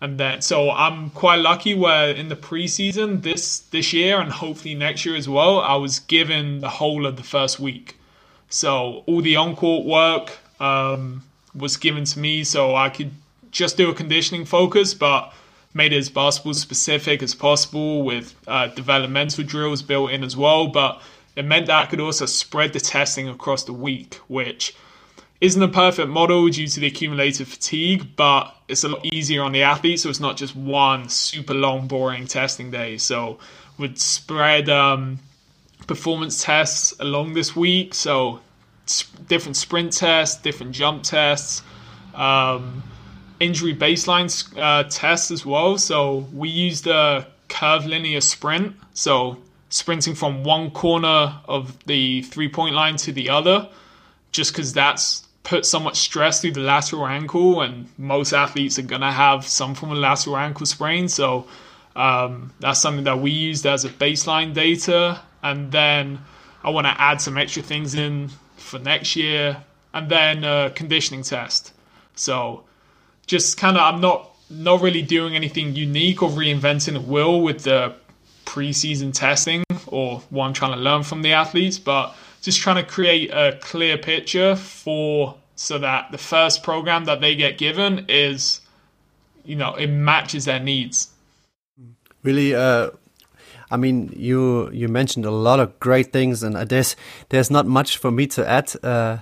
and 0.01 0.17
then 0.17 0.41
so 0.41 0.71
I'm 0.71 1.10
quite 1.10 1.39
lucky 1.39 1.73
where 1.73 2.12
in 2.12 2.29
the 2.29 2.36
preseason 2.36 3.21
this 3.21 3.60
this 3.60 3.91
year 3.93 4.19
and 4.19 4.31
hopefully 4.31 4.75
next 4.75 5.05
year 5.05 5.15
as 5.15 5.27
well, 5.27 5.60
I 5.60 5.75
was 5.75 5.99
given 5.99 6.60
the 6.60 6.69
whole 6.69 7.05
of 7.05 7.17
the 7.17 7.23
first 7.23 7.60
week. 7.60 7.97
So 8.49 9.03
all 9.08 9.21
the 9.21 9.36
on 9.36 9.55
court 9.55 9.86
work 9.86 10.38
um, 10.60 11.23
was 11.53 11.77
given 11.77 12.05
to 12.05 12.19
me, 12.19 12.43
so 12.43 12.75
I 12.75 12.89
could 12.89 13.12
just 13.51 13.77
do 13.77 13.89
a 13.89 13.93
conditioning 13.93 14.45
focus, 14.45 14.93
but 14.93 15.34
made 15.73 15.91
it 15.91 15.97
as 15.97 16.10
basketball 16.10 16.53
specific 16.53 17.21
as 17.21 17.36
possible 17.36 18.03
with 18.03 18.36
uh, 18.47 18.67
developmental 18.67 19.43
drills 19.43 19.81
built 19.81 20.12
in 20.12 20.23
as 20.23 20.38
well. 20.38 20.67
But 20.67 21.01
it 21.36 21.43
meant 21.43 21.67
that 21.67 21.84
I 21.84 21.86
could 21.88 21.99
also 21.99 22.25
spread 22.25 22.71
the 22.73 22.79
testing 22.79 23.27
across 23.27 23.63
the 23.63 23.73
week, 23.73 24.15
which 24.27 24.73
isn't 25.45 25.62
a 25.62 25.67
perfect 25.67 26.10
model 26.10 26.47
due 26.49 26.67
to 26.67 26.79
the 26.79 26.88
accumulated 26.88 27.47
fatigue, 27.47 28.15
but 28.15 28.55
it's 28.67 28.84
a 28.84 28.89
lot 28.89 29.05
easier 29.05 29.43
on 29.43 29.51
the 29.51 29.62
athlete. 29.62 29.99
So 29.99 30.10
it's 30.10 30.19
not 30.19 30.38
just 30.38 30.55
one 30.55 31.08
super 31.08 31.53
long, 31.53 31.88
boring 31.88 32.25
testing 32.25 32.71
day. 32.71 32.97
So 32.97 33.38
would 33.77 33.99
spread 33.99 34.69
um, 34.69 35.19
performance 35.86 36.43
tests 36.43 36.93
along 36.99 37.34
this 37.34 37.55
week. 37.55 37.93
So 37.93 38.39
different 39.27 39.55
sprint 39.55 39.93
tests, 39.93 40.41
different 40.41 40.71
jump 40.71 41.03
tests, 41.03 41.62
um, 42.15 42.81
injury 43.39 43.75
baseline 43.75 44.29
uh, 44.58 44.84
tests 44.89 45.29
as 45.29 45.45
well. 45.45 45.77
So 45.77 46.25
we 46.34 46.49
used 46.49 46.88
a 46.88 47.27
curvilinear 47.49 48.21
sprint. 48.21 48.75
So 48.93 49.38
sprinting 49.69 50.15
from 50.15 50.43
one 50.43 50.71
corner 50.71 51.39
of 51.47 51.77
the 51.86 52.23
three 52.23 52.49
point 52.49 52.73
line 52.73 52.95
to 52.97 53.12
the 53.12 53.29
other, 53.29 53.69
just 54.31 54.53
because 54.53 54.73
that's 54.73 55.25
put 55.45 55.65
so 55.65 55.79
much 55.79 55.97
stress 55.97 56.41
through 56.41 56.51
the 56.51 56.60
lateral 56.60 57.08
ankle, 57.08 57.62
and 57.62 57.88
most 57.97 58.34
athletes 58.34 58.77
are 58.77 58.81
gonna 58.81 59.12
have 59.12 59.47
some 59.47 59.73
form 59.75 59.93
of 59.93 59.97
lateral 59.99 60.36
ankle 60.36 60.65
sprain. 60.65 61.08
So 61.08 61.47
um, 61.95 62.51
that's 62.60 62.81
something 62.81 63.05
that 63.05 63.19
we 63.19 63.31
used 63.31 63.65
as 63.65 63.86
a 63.86 63.89
baseline 63.89 64.53
data, 64.53 65.21
and 65.41 65.71
then 65.71 66.19
I 66.63 66.71
want 66.71 66.88
to 66.88 67.01
add 67.01 67.21
some 67.21 67.38
extra 67.38 67.63
things 67.63 67.95
in 67.95 68.29
for 68.58 68.79
next 68.79 69.15
year. 69.15 69.63
and 69.95 70.10
then 70.10 70.43
a 70.43 70.71
conditioning 70.75 71.23
test. 71.23 71.71
So 72.15 72.65
just 73.27 73.58
kind 73.58 73.77
of, 73.77 73.84
I'm 73.84 74.01
not 74.01 74.29
not 74.49 74.81
really 74.81 75.01
doing 75.01 75.36
anything 75.36 75.73
unique 75.75 76.21
or 76.21 76.29
reinventing 76.29 76.95
a 76.95 76.99
wheel 76.99 77.41
with 77.41 77.63
the 77.63 77.95
preseason 78.45 79.12
testing 79.12 79.63
or 79.88 80.19
what 80.29 80.45
I'm 80.45 80.53
trying 80.53 80.73
to 80.73 80.79
learn 80.79 81.01
from 81.03 81.21
the 81.23 81.31
athletes, 81.34 81.79
but 81.79 82.13
just 82.45 82.60
trying 82.60 82.75
to 82.75 82.84
create 82.84 83.31
a 83.31 83.58
clear 83.60 83.97
picture 83.97 84.55
for 84.55 85.36
so 85.55 85.79
that 85.79 86.12
the 86.12 86.17
first 86.17 86.62
program 86.62 87.05
that 87.05 87.19
they 87.19 87.36
get 87.36 87.58
given 87.58 88.05
is, 88.08 88.62
you 89.43 89.55
know, 89.55 89.73
it 89.73 89.88
matches 89.88 90.45
their 90.45 90.60
needs. 90.60 91.10
Really, 92.21 92.53
uh, 92.53 92.91
I 93.71 93.77
mean, 93.77 94.13
you 94.15 94.69
you 94.71 94.88
mentioned 94.88 95.25
a 95.25 95.31
lot 95.31 95.60
of 95.60 95.79
great 95.79 96.13
things, 96.13 96.43
and 96.43 96.55
there's 96.55 96.95
there's 97.29 97.49
not 97.49 97.65
much 97.65 97.97
for 97.97 98.12
me 98.12 98.27
to 98.27 98.47
add. 98.47 98.71
Uh, 98.84 99.17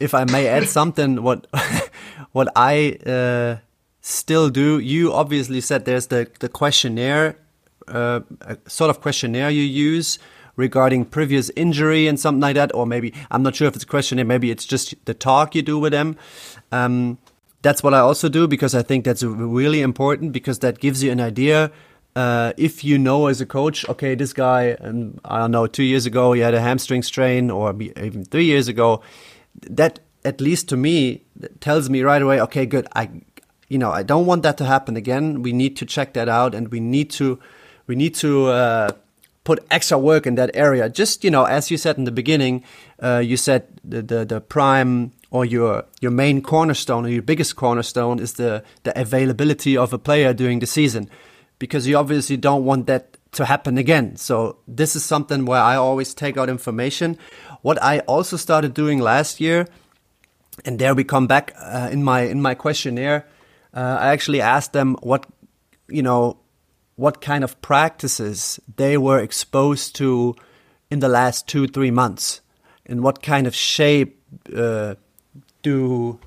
if 0.00 0.14
I 0.14 0.24
may 0.24 0.48
add 0.48 0.66
something, 0.78 1.22
what 1.22 1.46
what 2.32 2.48
I 2.56 2.96
uh, 3.06 3.56
still 4.00 4.48
do, 4.48 4.78
you 4.78 5.12
obviously 5.12 5.60
said 5.60 5.84
there's 5.84 6.06
the 6.06 6.26
the 6.40 6.48
questionnaire, 6.48 7.36
uh, 7.88 8.20
sort 8.66 8.88
of 8.88 9.02
questionnaire 9.02 9.50
you 9.50 9.62
use 9.62 10.18
regarding 10.62 11.04
previous 11.04 11.50
injury 11.56 12.06
and 12.06 12.18
something 12.18 12.40
like 12.40 12.54
that, 12.54 12.74
or 12.74 12.86
maybe 12.86 13.12
I'm 13.30 13.42
not 13.42 13.54
sure 13.56 13.68
if 13.68 13.74
it's 13.74 13.84
a 13.84 13.92
questionnaire, 13.94 14.24
maybe 14.24 14.50
it's 14.50 14.64
just 14.64 14.94
the 15.04 15.14
talk 15.14 15.54
you 15.54 15.62
do 15.62 15.78
with 15.78 15.92
them. 15.92 16.16
Um, 16.70 17.18
that's 17.62 17.82
what 17.82 17.94
I 17.94 18.00
also 18.00 18.28
do 18.28 18.48
because 18.48 18.74
I 18.74 18.82
think 18.82 19.04
that's 19.04 19.22
really 19.22 19.82
important 19.82 20.32
because 20.32 20.58
that 20.60 20.78
gives 20.78 21.02
you 21.02 21.12
an 21.12 21.20
idea 21.20 21.70
uh, 22.14 22.52
if 22.56 22.84
you 22.84 22.98
know 22.98 23.26
as 23.26 23.40
a 23.40 23.46
coach, 23.46 23.88
okay, 23.88 24.14
this 24.14 24.32
guy, 24.32 24.72
um, 24.72 25.18
I 25.24 25.38
don't 25.38 25.50
know, 25.50 25.66
two 25.66 25.82
years 25.82 26.06
ago 26.06 26.32
he 26.32 26.40
had 26.40 26.54
a 26.54 26.60
hamstring 26.60 27.02
strain, 27.02 27.50
or 27.50 27.74
even 27.80 28.24
three 28.24 28.44
years 28.44 28.68
ago, 28.68 29.02
that 29.70 30.00
at 30.24 30.40
least 30.40 30.68
to 30.68 30.76
me 30.76 31.22
tells 31.60 31.88
me 31.88 32.02
right 32.02 32.20
away, 32.20 32.40
okay, 32.42 32.66
good. 32.66 32.86
I, 32.94 33.08
you 33.68 33.78
know, 33.78 33.90
I 33.90 34.02
don't 34.02 34.26
want 34.26 34.42
that 34.42 34.58
to 34.58 34.66
happen 34.66 34.96
again. 34.96 35.42
We 35.42 35.52
need 35.52 35.76
to 35.78 35.86
check 35.86 36.12
that 36.12 36.28
out, 36.28 36.54
and 36.54 36.68
we 36.68 36.80
need 36.80 37.10
to, 37.12 37.38
we 37.86 37.96
need 37.96 38.14
to 38.16 38.48
uh, 38.48 38.92
put 39.44 39.64
extra 39.70 39.98
work 39.98 40.26
in 40.26 40.36
that 40.36 40.50
area. 40.54 40.88
Just 40.88 41.24
you 41.24 41.30
know, 41.30 41.44
as 41.44 41.70
you 41.70 41.76
said 41.76 41.98
in 41.98 42.04
the 42.04 42.12
beginning, 42.12 42.64
uh, 43.02 43.18
you 43.24 43.36
said 43.36 43.66
the, 43.84 44.02
the 44.02 44.24
the 44.24 44.40
prime 44.40 45.12
or 45.30 45.44
your 45.44 45.84
your 46.00 46.10
main 46.12 46.42
cornerstone 46.42 47.06
or 47.06 47.08
your 47.08 47.22
biggest 47.22 47.56
cornerstone 47.56 48.18
is 48.18 48.34
the 48.34 48.62
the 48.84 48.98
availability 49.00 49.76
of 49.76 49.92
a 49.92 49.98
player 49.98 50.32
during 50.32 50.60
the 50.60 50.66
season 50.66 51.08
because 51.58 51.86
you 51.86 51.96
obviously 51.96 52.36
don't 52.36 52.64
want 52.64 52.86
that 52.86 53.16
to 53.32 53.44
happen 53.44 53.78
again. 53.78 54.16
So 54.16 54.58
this 54.68 54.94
is 54.94 55.04
something 55.04 55.46
where 55.46 55.60
I 55.60 55.76
always 55.76 56.14
take 56.14 56.36
out 56.36 56.48
information. 56.48 57.18
What 57.62 57.82
I 57.82 58.00
also 58.00 58.36
started 58.36 58.74
doing 58.74 58.98
last 58.98 59.40
year, 59.40 59.66
and 60.64 60.78
there 60.78 60.94
we 60.94 61.04
come 61.04 61.26
back 61.26 61.54
uh, 61.58 61.88
in 61.90 62.04
my 62.04 62.22
in 62.22 62.42
my 62.42 62.54
questionnaire. 62.54 63.26
Uh, 63.74 63.96
I 64.00 64.08
actually 64.08 64.40
asked 64.40 64.72
them 64.72 64.96
what 65.02 65.26
you 65.88 66.02
know 66.02 66.41
what 66.96 67.20
kind 67.20 67.44
of 67.44 67.60
practices 67.62 68.60
they 68.76 68.96
were 68.96 69.18
exposed 69.18 69.94
to 69.96 70.34
in 70.90 71.00
the 71.00 71.08
last 71.08 71.48
two 71.48 71.66
three 71.66 71.90
months, 71.90 72.40
and 72.86 73.02
what 73.02 73.22
kind 73.22 73.46
of 73.46 73.54
shape 73.54 74.20
uh, 74.54 74.94
do 75.62 76.18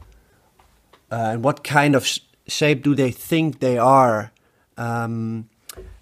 uh, 1.11 1.33
and 1.33 1.43
what 1.43 1.63
kind 1.63 1.95
of 1.95 2.05
sh 2.05 2.19
shape 2.47 2.83
do 2.83 2.93
they 2.93 3.09
think 3.09 3.59
they 3.59 3.77
are 3.77 4.31
um, 4.77 5.49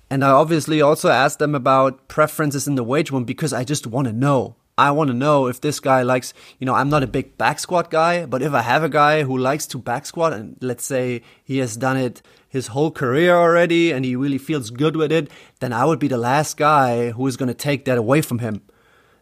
and 0.10 0.24
I 0.24 0.30
obviously 0.30 0.82
also 0.82 1.10
asked 1.10 1.40
them 1.40 1.56
about 1.56 2.08
preferences 2.08 2.68
in 2.68 2.76
the 2.76 2.84
wage 2.84 3.12
room 3.12 3.24
because 3.24 3.52
I 3.52 3.64
just 3.64 3.88
want 3.88 4.06
to 4.08 4.14
know. 4.14 4.56
I 4.78 4.92
want 4.92 5.10
to 5.10 5.14
know 5.14 5.48
if 5.48 5.62
this 5.62 5.80
guy 5.80 6.02
likes, 6.02 6.34
you 6.60 6.66
know, 6.66 6.74
I'm 6.74 6.90
not 6.90 7.04
a 7.04 7.08
big 7.08 7.38
back 7.38 7.60
squat 7.60 7.92
guy, 7.92 8.26
but 8.26 8.42
if 8.42 8.54
I 8.54 8.62
have 8.62 8.84
a 8.84 8.90
guy 8.90 9.24
who 9.24 9.38
likes 9.38 9.68
to 9.68 9.78
back 9.78 10.06
squat 10.06 10.34
and 10.34 10.58
let's 10.62 10.86
say 10.86 11.22
he 11.44 11.60
has 11.60 11.78
done 11.78 11.98
it 11.98 12.22
his 12.50 12.68
whole 12.68 12.92
career 12.92 13.36
already 13.36 13.92
and 13.92 14.04
he 14.06 14.16
really 14.16 14.38
feels 14.38 14.70
good 14.70 14.96
with 14.96 15.12
it, 15.12 15.30
then 15.60 15.74
I 15.74 15.86
would 15.86 16.00
be 16.00 16.08
the 16.08 16.18
last 16.18 16.58
guy 16.58 17.12
who 17.12 17.28
is 17.28 17.38
going 17.38 17.48
to 17.48 17.54
take 17.54 17.86
that 17.86 17.98
away 17.98 18.22
from 18.22 18.40
him. 18.40 18.62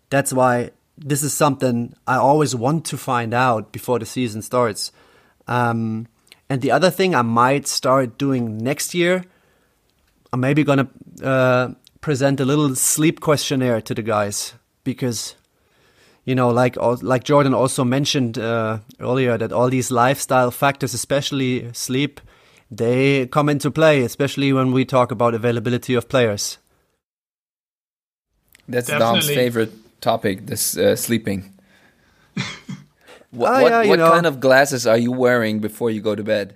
That's 0.10 0.32
why 0.32 0.72
this 0.98 1.24
is 1.24 1.34
something 1.34 1.94
I 2.08 2.16
always 2.16 2.56
want 2.56 2.86
to 2.86 2.98
find 2.98 3.34
out 3.34 3.72
before 3.72 4.00
the 4.00 4.06
season 4.06 4.42
starts. 4.42 4.92
Um, 5.48 6.08
and 6.50 6.62
the 6.62 6.72
other 6.72 6.90
thing 6.90 7.16
I 7.16 7.22
might 7.22 7.68
start 7.68 8.18
doing 8.18 8.58
next 8.58 8.94
year 8.94 9.26
I'm 10.34 10.40
maybe 10.40 10.64
gonna 10.64 10.88
uh, 11.22 11.74
present 12.00 12.40
a 12.40 12.46
little 12.46 12.74
sleep 12.76 13.20
questionnaire 13.20 13.82
to 13.82 13.94
the 13.94 14.02
guys 14.02 14.54
because 14.84 15.36
you 16.32 16.36
know, 16.36 16.50
like 16.50 16.78
like 17.02 17.26
Jordan 17.26 17.54
also 17.54 17.84
mentioned 17.84 18.40
uh, 18.40 18.80
earlier, 19.02 19.38
that 19.38 19.52
all 19.52 19.70
these 19.70 19.92
lifestyle 19.92 20.50
factors, 20.50 20.94
especially 20.94 21.70
sleep, 21.74 22.22
they 22.72 23.28
come 23.28 23.50
into 23.50 23.70
play, 23.70 24.02
especially 24.04 24.54
when 24.54 24.72
we 24.72 24.86
talk 24.86 25.12
about 25.12 25.34
availability 25.34 25.94
of 25.94 26.08
players. 26.08 26.58
That's 28.70 28.88
Definitely. 28.88 29.20
Dom's 29.20 29.28
favorite 29.28 29.74
topic: 30.00 30.46
this 30.46 30.78
uh, 30.78 30.96
sleeping. 30.96 31.52
what, 33.32 33.52
ah, 33.52 33.84
what, 33.84 34.00
what 34.00 34.00
kind 34.00 34.26
of 34.26 34.40
glasses 34.40 34.88
are 34.88 34.98
you 34.98 35.12
wearing 35.12 35.60
before 35.60 35.92
you 35.92 36.00
go 36.00 36.16
to 36.16 36.24
bed? 36.24 36.56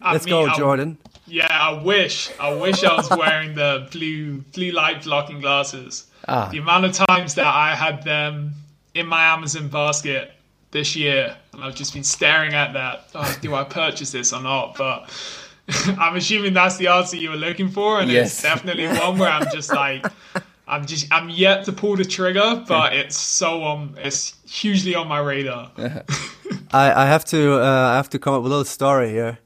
Let's 0.00 0.24
go, 0.24 0.48
Jordan. 0.54 0.98
Yeah, 1.26 1.48
I 1.50 1.82
wish. 1.82 2.30
I 2.38 2.54
wish 2.54 2.84
I 2.84 2.94
was 2.94 3.10
wearing 3.10 3.54
the 3.56 3.88
blue 3.90 4.42
blue 4.54 4.70
light 4.70 5.02
blocking 5.02 5.40
glasses. 5.40 6.06
Ah. 6.28 6.48
The 6.50 6.58
amount 6.58 6.84
of 6.84 6.92
times 6.92 7.34
that 7.34 7.46
I 7.46 7.74
had 7.74 8.02
them 8.02 8.54
in 8.94 9.06
my 9.06 9.24
Amazon 9.24 9.68
basket 9.68 10.32
this 10.70 10.96
year, 10.96 11.36
and 11.52 11.62
I've 11.62 11.74
just 11.74 11.94
been 11.94 12.04
staring 12.04 12.54
at 12.54 12.72
that. 12.72 13.08
Oh, 13.14 13.38
do 13.40 13.54
I 13.54 13.64
purchase 13.64 14.12
this 14.12 14.32
or 14.32 14.42
not? 14.42 14.76
But 14.76 15.10
I'm 15.98 16.16
assuming 16.16 16.54
that's 16.54 16.76
the 16.76 16.88
answer 16.88 17.16
you 17.16 17.30
were 17.30 17.36
looking 17.36 17.68
for, 17.68 18.00
and 18.00 18.10
yes. 18.10 18.32
it's 18.32 18.42
definitely 18.42 18.86
one 18.86 19.18
where 19.18 19.30
I'm 19.30 19.46
just 19.52 19.72
like, 19.72 20.04
I'm 20.66 20.86
just, 20.86 21.12
I'm 21.12 21.28
yet 21.28 21.64
to 21.66 21.72
pull 21.72 21.96
the 21.96 22.04
trigger, 22.04 22.64
but 22.66 22.94
it's 22.94 23.16
so 23.16 23.64
um, 23.64 23.94
it's 23.98 24.34
hugely 24.48 24.94
on 24.94 25.08
my 25.08 25.18
radar. 25.18 25.70
I, 26.72 27.02
I 27.02 27.06
have 27.06 27.24
to, 27.26 27.60
uh, 27.60 27.90
I 27.92 27.96
have 27.96 28.10
to 28.10 28.18
come 28.18 28.34
up 28.34 28.42
with 28.42 28.50
a 28.50 28.54
little 28.54 28.64
story 28.64 29.10
here. 29.10 29.38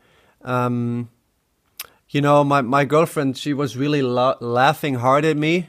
Um, 0.42 1.10
you 2.10 2.20
know, 2.20 2.42
my, 2.44 2.62
my 2.62 2.84
girlfriend, 2.84 3.36
she 3.36 3.52
was 3.52 3.76
really 3.76 4.00
laughing 4.00 4.94
hard 4.94 5.24
at 5.24 5.36
me 5.36 5.68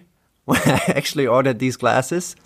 when 0.50 0.62
I 0.66 0.82
actually 0.96 1.28
ordered 1.28 1.60
these 1.60 1.78
glasses. 1.78 2.36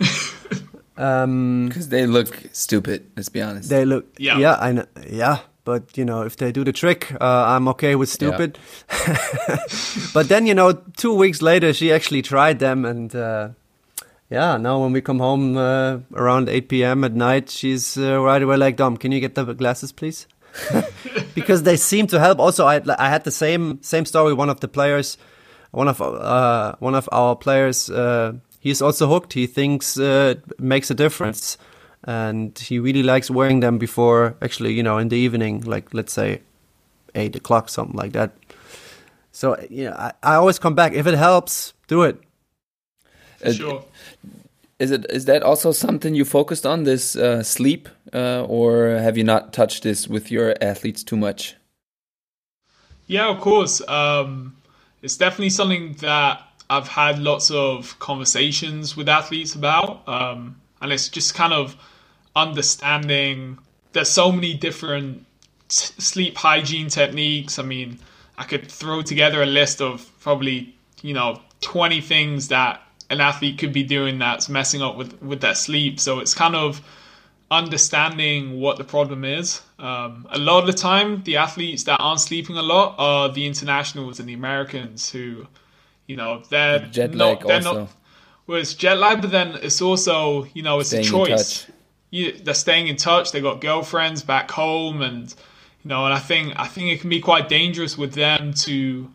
Um, 0.96 1.66
because 1.66 1.88
they 1.88 2.06
look 2.06 2.38
stupid. 2.52 3.10
Let's 3.16 3.28
be 3.28 3.42
honest. 3.42 3.68
They 3.68 3.84
look, 3.84 4.14
yeah, 4.16 4.38
yeah, 4.38 4.56
I 4.60 4.70
know, 4.70 4.86
yeah. 5.10 5.40
But 5.64 5.98
you 5.98 6.04
know, 6.04 6.22
if 6.22 6.36
they 6.36 6.52
do 6.52 6.62
the 6.62 6.72
trick, 6.72 7.10
uh, 7.20 7.44
I'm 7.48 7.66
okay 7.68 7.96
with 7.96 8.08
stupid. 8.08 8.58
Yeah. 8.90 9.56
but 10.14 10.28
then, 10.28 10.46
you 10.46 10.54
know, 10.54 10.74
two 10.96 11.12
weeks 11.12 11.42
later, 11.42 11.72
she 11.72 11.90
actually 11.92 12.22
tried 12.22 12.60
them, 12.60 12.84
and 12.84 13.12
uh, 13.12 13.48
yeah, 14.30 14.56
now 14.56 14.82
when 14.82 14.92
we 14.92 15.00
come 15.00 15.18
home 15.18 15.56
uh, 15.56 15.98
around 16.14 16.48
8 16.48 16.68
p.m. 16.68 17.02
at 17.02 17.14
night, 17.14 17.50
she's 17.50 17.96
uh, 17.96 18.20
right 18.20 18.42
away 18.42 18.56
like, 18.56 18.76
"Dom, 18.76 18.96
can 18.96 19.10
you 19.10 19.20
get 19.20 19.34
the 19.34 19.52
glasses, 19.54 19.90
please?" 19.90 20.28
because 21.34 21.64
they 21.64 21.76
seem 21.76 22.06
to 22.08 22.20
help. 22.20 22.38
Also, 22.38 22.66
I, 22.66 22.80
I 22.98 23.08
had 23.08 23.24
the 23.24 23.32
same 23.32 23.82
same 23.82 24.04
story. 24.04 24.34
One 24.34 24.50
of 24.50 24.60
the 24.60 24.68
players, 24.68 25.18
one 25.74 25.88
of 25.88 26.00
uh, 26.00 26.74
one 26.78 26.94
of 26.94 27.08
our 27.12 27.36
players, 27.36 27.90
uh, 27.90 28.32
he's 28.60 28.80
also 28.80 29.08
hooked. 29.08 29.32
He 29.32 29.46
thinks 29.46 29.98
uh, 29.98 30.36
it 30.36 30.60
makes 30.60 30.90
a 30.90 30.94
difference, 30.94 31.58
and 32.04 32.58
he 32.58 32.78
really 32.78 33.02
likes 33.02 33.30
wearing 33.30 33.60
them 33.60 33.78
before 33.78 34.36
actually, 34.40 34.72
you 34.72 34.82
know, 34.82 34.98
in 34.98 35.08
the 35.08 35.16
evening, 35.16 35.62
like 35.62 35.92
let's 35.92 36.12
say 36.12 36.40
eight 37.14 37.36
o'clock, 37.36 37.68
something 37.68 37.96
like 37.96 38.12
that. 38.12 38.32
So 39.32 39.56
you 39.68 39.86
know, 39.86 39.96
I, 39.96 40.12
I 40.22 40.34
always 40.36 40.58
come 40.58 40.74
back 40.74 40.92
if 40.92 41.06
it 41.06 41.14
helps, 41.14 41.74
do 41.88 42.02
it. 42.02 42.20
Uh, 43.44 43.52
sure 43.52 43.84
is 44.78 44.90
it 44.90 45.06
is 45.10 45.24
that 45.26 45.42
also 45.42 45.72
something 45.72 46.14
you 46.14 46.24
focused 46.24 46.66
on 46.66 46.84
this 46.84 47.16
uh, 47.16 47.42
sleep, 47.42 47.88
uh, 48.12 48.44
or 48.44 48.88
have 48.90 49.16
you 49.16 49.24
not 49.24 49.52
touched 49.52 49.82
this 49.82 50.08
with 50.08 50.30
your 50.30 50.54
athletes 50.60 51.02
too 51.04 51.16
much? 51.16 51.56
Yeah, 53.06 53.28
of 53.28 53.40
course. 53.40 53.86
Um, 53.88 54.56
it's 55.04 55.18
definitely 55.18 55.50
something 55.50 55.92
that 56.00 56.40
I've 56.70 56.88
had 56.88 57.18
lots 57.18 57.50
of 57.50 57.98
conversations 57.98 58.96
with 58.96 59.06
athletes 59.06 59.54
about, 59.54 60.08
um, 60.08 60.56
and 60.80 60.90
it's 60.90 61.10
just 61.10 61.34
kind 61.34 61.52
of 61.52 61.76
understanding. 62.34 63.58
There's 63.92 64.08
so 64.08 64.32
many 64.32 64.54
different 64.54 65.26
sleep 65.68 66.38
hygiene 66.38 66.88
techniques. 66.88 67.58
I 67.58 67.64
mean, 67.64 67.98
I 68.38 68.44
could 68.44 68.70
throw 68.70 69.02
together 69.02 69.42
a 69.42 69.46
list 69.46 69.82
of 69.82 70.10
probably 70.20 70.74
you 71.02 71.12
know 71.12 71.42
20 71.60 72.00
things 72.00 72.48
that 72.48 72.80
an 73.10 73.20
athlete 73.20 73.58
could 73.58 73.74
be 73.74 73.82
doing 73.82 74.18
that's 74.18 74.48
messing 74.48 74.80
up 74.80 74.96
with 74.96 75.20
with 75.22 75.42
their 75.42 75.54
sleep. 75.54 76.00
So 76.00 76.18
it's 76.18 76.32
kind 76.32 76.56
of 76.56 76.80
understanding 77.50 78.60
what 78.60 78.78
the 78.78 78.84
problem 78.84 79.24
is. 79.24 79.60
Um, 79.78 80.26
a 80.30 80.38
lot 80.38 80.60
of 80.60 80.66
the 80.66 80.72
time, 80.72 81.22
the 81.24 81.36
athletes 81.36 81.84
that 81.84 81.98
aren't 82.00 82.20
sleeping 82.20 82.56
a 82.56 82.62
lot 82.62 82.94
are 82.98 83.28
the 83.28 83.46
internationals 83.46 84.18
and 84.20 84.28
the 84.28 84.34
Americans 84.34 85.10
who, 85.10 85.46
you 86.06 86.16
know, 86.16 86.42
they're 86.50 86.80
jet 86.80 87.14
lag 87.14 87.40
not, 87.40 87.46
they're 87.46 87.56
also. 87.56 87.78
Not, 87.80 87.90
well, 88.46 88.58
it's 88.58 88.74
jet 88.74 88.98
lag, 88.98 89.20
but 89.20 89.30
then 89.30 89.58
it's 89.62 89.80
also, 89.80 90.44
you 90.54 90.62
know, 90.62 90.80
it's 90.80 90.88
Staying 90.88 91.04
a 91.04 91.08
choice. 91.08 91.66
you, 92.10 92.32
they're 92.32 92.54
staying 92.54 92.88
in 92.88 92.96
touch. 92.96 93.32
They've 93.32 93.42
got 93.42 93.60
girlfriends 93.60 94.22
back 94.22 94.50
home, 94.50 95.02
and 95.02 95.34
you 95.82 95.88
know, 95.88 96.04
and 96.04 96.14
I 96.14 96.18
think 96.18 96.54
I 96.56 96.66
think 96.66 96.90
it 96.90 97.00
can 97.00 97.10
be 97.10 97.20
quite 97.20 97.48
dangerous 97.48 97.96
with 97.96 98.14
them 98.14 98.52
to 98.54 99.10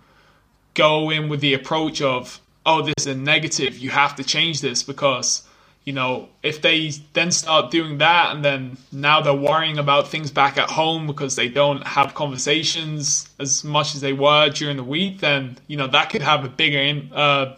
go 0.73 1.09
in 1.09 1.29
with 1.29 1.41
the 1.41 1.53
approach 1.53 2.01
of, 2.01 2.39
oh, 2.65 2.81
this 2.81 2.93
is 2.99 3.07
a 3.07 3.15
negative. 3.15 3.77
You 3.77 3.89
have 3.89 4.15
to 4.15 4.23
change 4.23 4.61
this 4.61 4.83
because 4.83 5.43
you 5.89 5.95
know, 5.95 6.29
if 6.43 6.61
they 6.61 6.91
then 7.13 7.31
start 7.31 7.71
doing 7.71 7.97
that 7.97 8.35
and 8.35 8.45
then 8.45 8.77
now 8.91 9.21
they're 9.21 9.33
worrying 9.33 9.79
about 9.79 10.07
things 10.07 10.29
back 10.29 10.55
at 10.55 10.69
home 10.69 11.07
because 11.07 11.35
they 11.35 11.49
don't 11.49 11.81
have 11.81 12.13
conversations 12.13 13.27
as 13.39 13.63
much 13.63 13.95
as 13.95 14.01
they 14.01 14.13
were 14.13 14.51
during 14.51 14.77
the 14.77 14.83
week, 14.83 15.19
then, 15.19 15.57
you 15.65 15.75
know, 15.75 15.87
that 15.87 16.11
could 16.11 16.21
have 16.21 16.45
a 16.45 16.47
bigger 16.47 17.01
uh, 17.11 17.55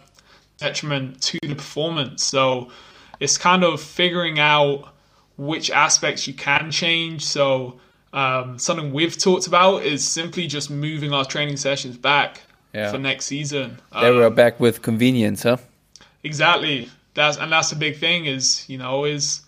detriment 0.56 1.20
to 1.20 1.38
the 1.42 1.54
performance. 1.54 2.24
So 2.24 2.70
it's 3.20 3.36
kind 3.36 3.64
of 3.64 3.82
figuring 3.82 4.38
out 4.38 4.88
which 5.36 5.70
aspects 5.70 6.26
you 6.26 6.32
can 6.32 6.70
change. 6.70 7.26
So 7.26 7.80
um, 8.14 8.58
something 8.58 8.94
we've 8.94 9.18
talked 9.18 9.46
about 9.46 9.82
is 9.82 10.02
simply 10.02 10.46
just 10.46 10.70
moving 10.70 11.12
our 11.12 11.26
training 11.26 11.58
sessions 11.58 11.98
back 11.98 12.40
yeah. 12.72 12.90
for 12.90 12.96
next 12.96 13.26
season. 13.26 13.76
They 13.92 14.08
um, 14.08 14.16
were 14.16 14.30
back 14.30 14.58
with 14.58 14.80
convenience, 14.80 15.42
huh? 15.42 15.58
Exactly 16.24 16.88
that's 17.14 17.36
and 17.36 17.52
that's 17.52 17.70
the 17.70 17.76
big 17.76 17.96
thing 17.96 18.26
is 18.26 18.68
you 18.68 18.78
know 18.78 19.04
is 19.04 19.42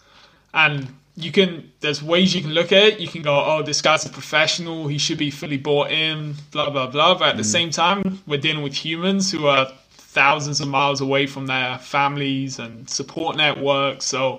and 0.52 0.88
you 1.16 1.30
can 1.30 1.70
there's 1.80 2.02
ways 2.02 2.34
you 2.34 2.42
can 2.42 2.50
look 2.50 2.72
at 2.72 2.82
it. 2.82 3.00
You 3.00 3.08
can 3.08 3.22
go 3.22 3.34
oh 3.44 3.62
this 3.62 3.80
guy's 3.80 4.04
a 4.04 4.10
professional. 4.10 4.88
He 4.88 4.98
should 4.98 5.18
be 5.18 5.30
fully 5.30 5.56
bought 5.56 5.90
in 5.90 6.34
blah 6.50 6.70
blah 6.70 6.88
blah. 6.88 7.18
But 7.18 7.28
at 7.28 7.34
mm. 7.34 7.38
the 7.38 7.44
same 7.44 7.70
time 7.70 8.20
we're 8.26 8.40
dealing 8.40 8.62
with 8.62 8.74
humans 8.74 9.30
who 9.30 9.46
are 9.46 9.66
thousands 9.90 10.60
of 10.60 10.68
miles 10.68 11.00
away 11.00 11.26
from 11.26 11.46
their 11.46 11.78
families 11.78 12.58
and 12.60 12.88
support 12.88 13.36
networks 13.36 14.04
so 14.04 14.38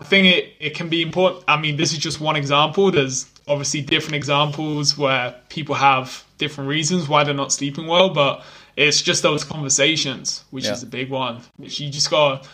i 0.00 0.04
think 0.04 0.26
it, 0.26 0.52
it 0.58 0.74
can 0.74 0.88
be 0.88 1.00
important. 1.00 1.44
I 1.46 1.56
mean 1.60 1.76
this 1.76 1.92
is 1.92 1.98
just 1.98 2.20
one 2.20 2.36
example. 2.36 2.90
There's 2.90 3.26
obviously 3.48 3.82
different 3.82 4.16
examples 4.16 4.98
where 4.98 5.34
people 5.48 5.76
have 5.76 6.24
different 6.38 6.68
reasons 6.68 7.08
why 7.08 7.22
they're 7.24 7.34
not 7.34 7.52
sleeping 7.52 7.86
well 7.86 8.10
but 8.10 8.44
it's 8.76 9.00
just 9.02 9.22
those 9.22 9.42
conversations, 9.42 10.44
which 10.50 10.64
yeah. 10.64 10.72
is 10.72 10.82
a 10.82 10.86
big 10.86 11.10
one. 11.10 11.40
Which 11.56 11.80
you 11.80 11.90
just 11.90 12.10
got 12.10 12.42
to 12.42 12.48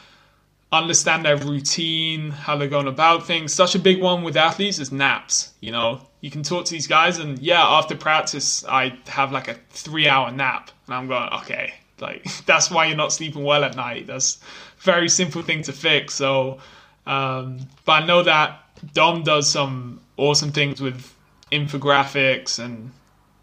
understand 0.73 1.25
their 1.25 1.37
routine, 1.37 2.31
how 2.31 2.57
they're 2.57 2.69
going 2.69 2.87
about 2.87 3.27
things. 3.27 3.53
Such 3.53 3.75
a 3.75 3.79
big 3.79 4.01
one 4.01 4.23
with 4.23 4.37
athletes 4.37 4.79
is 4.79 4.93
naps. 4.93 5.53
You 5.61 5.73
know, 5.73 6.01
you 6.21 6.31
can 6.31 6.43
talk 6.43 6.65
to 6.67 6.73
these 6.73 6.87
guys, 6.87 7.19
and 7.19 7.39
yeah, 7.41 7.63
after 7.63 7.97
practice, 7.97 8.65
I 8.67 8.97
have 9.09 9.33
like 9.33 9.49
a 9.49 9.55
three 9.71 10.09
hour 10.09 10.31
nap, 10.31 10.71
and 10.87 10.95
I'm 10.95 11.09
going, 11.09 11.29
okay, 11.41 11.75
like 12.01 12.25
that's 12.47 12.71
why 12.71 12.87
you're 12.87 12.97
not 12.97 13.13
sleeping 13.13 13.43
well 13.43 13.65
at 13.65 13.77
night. 13.77 14.07
That's 14.07 14.39
very 14.79 15.09
simple 15.09 15.43
thing 15.43 15.63
to 15.63 15.73
fix. 15.73 16.15
So, 16.15 16.59
um, 17.07 17.59
but 17.85 18.03
I 18.03 18.07
know 18.07 18.23
that 18.23 18.61
Dom 18.95 19.25
does 19.25 19.51
some 19.51 20.01
awesome 20.17 20.53
things 20.53 20.81
with 20.81 21.13
infographics 21.51 22.59
and 22.59 22.93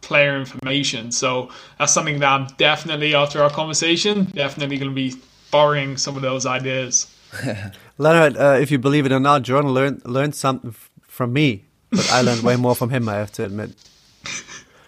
player 0.01 0.37
information. 0.37 1.11
So 1.11 1.49
that's 1.77 1.93
something 1.93 2.19
that 2.19 2.31
I'm 2.31 2.47
definitely, 2.57 3.15
after 3.15 3.43
our 3.43 3.49
conversation, 3.49 4.25
definitely 4.25 4.77
going 4.77 4.91
to 4.91 4.95
be 4.95 5.15
borrowing 5.51 5.97
some 5.97 6.15
of 6.15 6.21
those 6.21 6.45
ideas. 6.45 7.07
Leonard, 7.97 8.37
uh, 8.37 8.57
if 8.59 8.71
you 8.71 8.79
believe 8.79 9.05
it 9.05 9.11
or 9.11 9.19
not, 9.19 9.43
Jordan 9.43 9.71
learned 9.71 10.05
learned 10.05 10.33
something 10.35 10.73
from 11.01 11.33
me, 11.33 11.65
but 11.91 12.09
I 12.11 12.21
learned 12.21 12.41
way 12.43 12.55
more 12.55 12.75
from 12.75 12.89
him. 12.89 13.07
I 13.07 13.15
have 13.15 13.31
to 13.33 13.45
admit. 13.45 13.75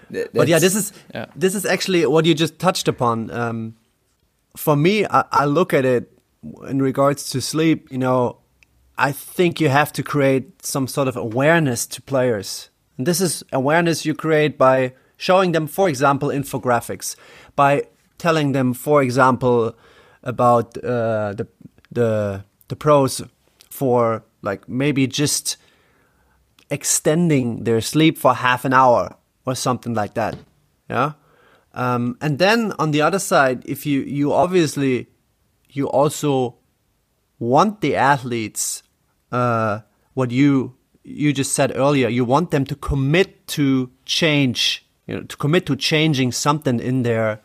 but 0.34 0.48
yeah, 0.48 0.60
this 0.60 0.76
is 0.76 0.92
yeah. 1.14 1.26
this 1.36 1.54
is 1.54 1.66
actually 1.66 2.06
what 2.06 2.26
you 2.26 2.34
just 2.34 2.58
touched 2.58 2.88
upon. 2.88 3.30
Um, 3.30 3.76
for 4.56 4.76
me, 4.76 5.06
I, 5.06 5.24
I 5.32 5.46
look 5.46 5.74
at 5.74 5.86
it 5.86 6.12
in 6.68 6.82
regards 6.82 7.30
to 7.32 7.42
sleep. 7.42 7.92
You 7.92 8.00
know, 8.00 8.38
I 8.98 9.12
think 9.12 9.62
you 9.62 9.70
have 9.70 9.94
to 9.94 10.04
create 10.04 10.66
some 10.66 10.88
sort 10.88 11.08
of 11.08 11.16
awareness 11.16 11.86
to 11.88 12.02
players. 12.02 12.71
And 13.02 13.08
this 13.08 13.20
is 13.20 13.44
awareness 13.52 14.06
you 14.06 14.14
create 14.14 14.60
by 14.60 14.94
showing 15.18 15.54
them, 15.54 15.66
for 15.66 15.90
example, 15.90 16.30
infographics, 16.30 17.16
by 17.56 17.88
telling 18.20 18.52
them, 18.52 18.76
for 18.76 19.02
example, 19.02 19.76
about 20.22 20.78
uh, 20.78 21.34
the 21.34 21.48
the 21.92 22.46
the 22.68 22.76
pros 22.76 23.24
for 23.72 24.24
like 24.44 24.70
maybe 24.70 25.08
just 25.08 25.58
extending 26.70 27.64
their 27.64 27.82
sleep 27.82 28.20
for 28.20 28.36
half 28.36 28.66
an 28.66 28.72
hour 28.72 29.16
or 29.48 29.56
something 29.56 29.96
like 29.96 30.14
that. 30.14 30.38
Yeah. 30.88 31.14
Um, 31.74 32.20
and 32.22 32.38
then 32.38 32.72
on 32.78 32.92
the 32.92 33.02
other 33.02 33.18
side, 33.18 33.64
if 33.66 33.84
you 33.88 34.02
you 34.02 34.32
obviously 34.32 35.08
you 35.72 35.90
also 35.90 36.58
want 37.40 37.82
the 37.82 37.96
athletes 37.96 38.84
uh, 39.32 39.80
what 40.14 40.30
you 40.30 40.76
you 41.04 41.34
just 41.34 41.54
said 41.54 41.76
earlier, 41.76 42.08
you 42.08 42.26
want 42.26 42.52
them 42.52 42.66
to 42.66 42.76
commit 42.76 43.48
to 43.48 43.90
change 44.06 44.86
you 45.08 45.16
know, 45.16 45.24
to 45.24 45.38
commit 45.38 45.66
to 45.66 45.76
changing 45.76 46.32
something 46.32 46.80
in 46.80 47.04
their 47.04 47.42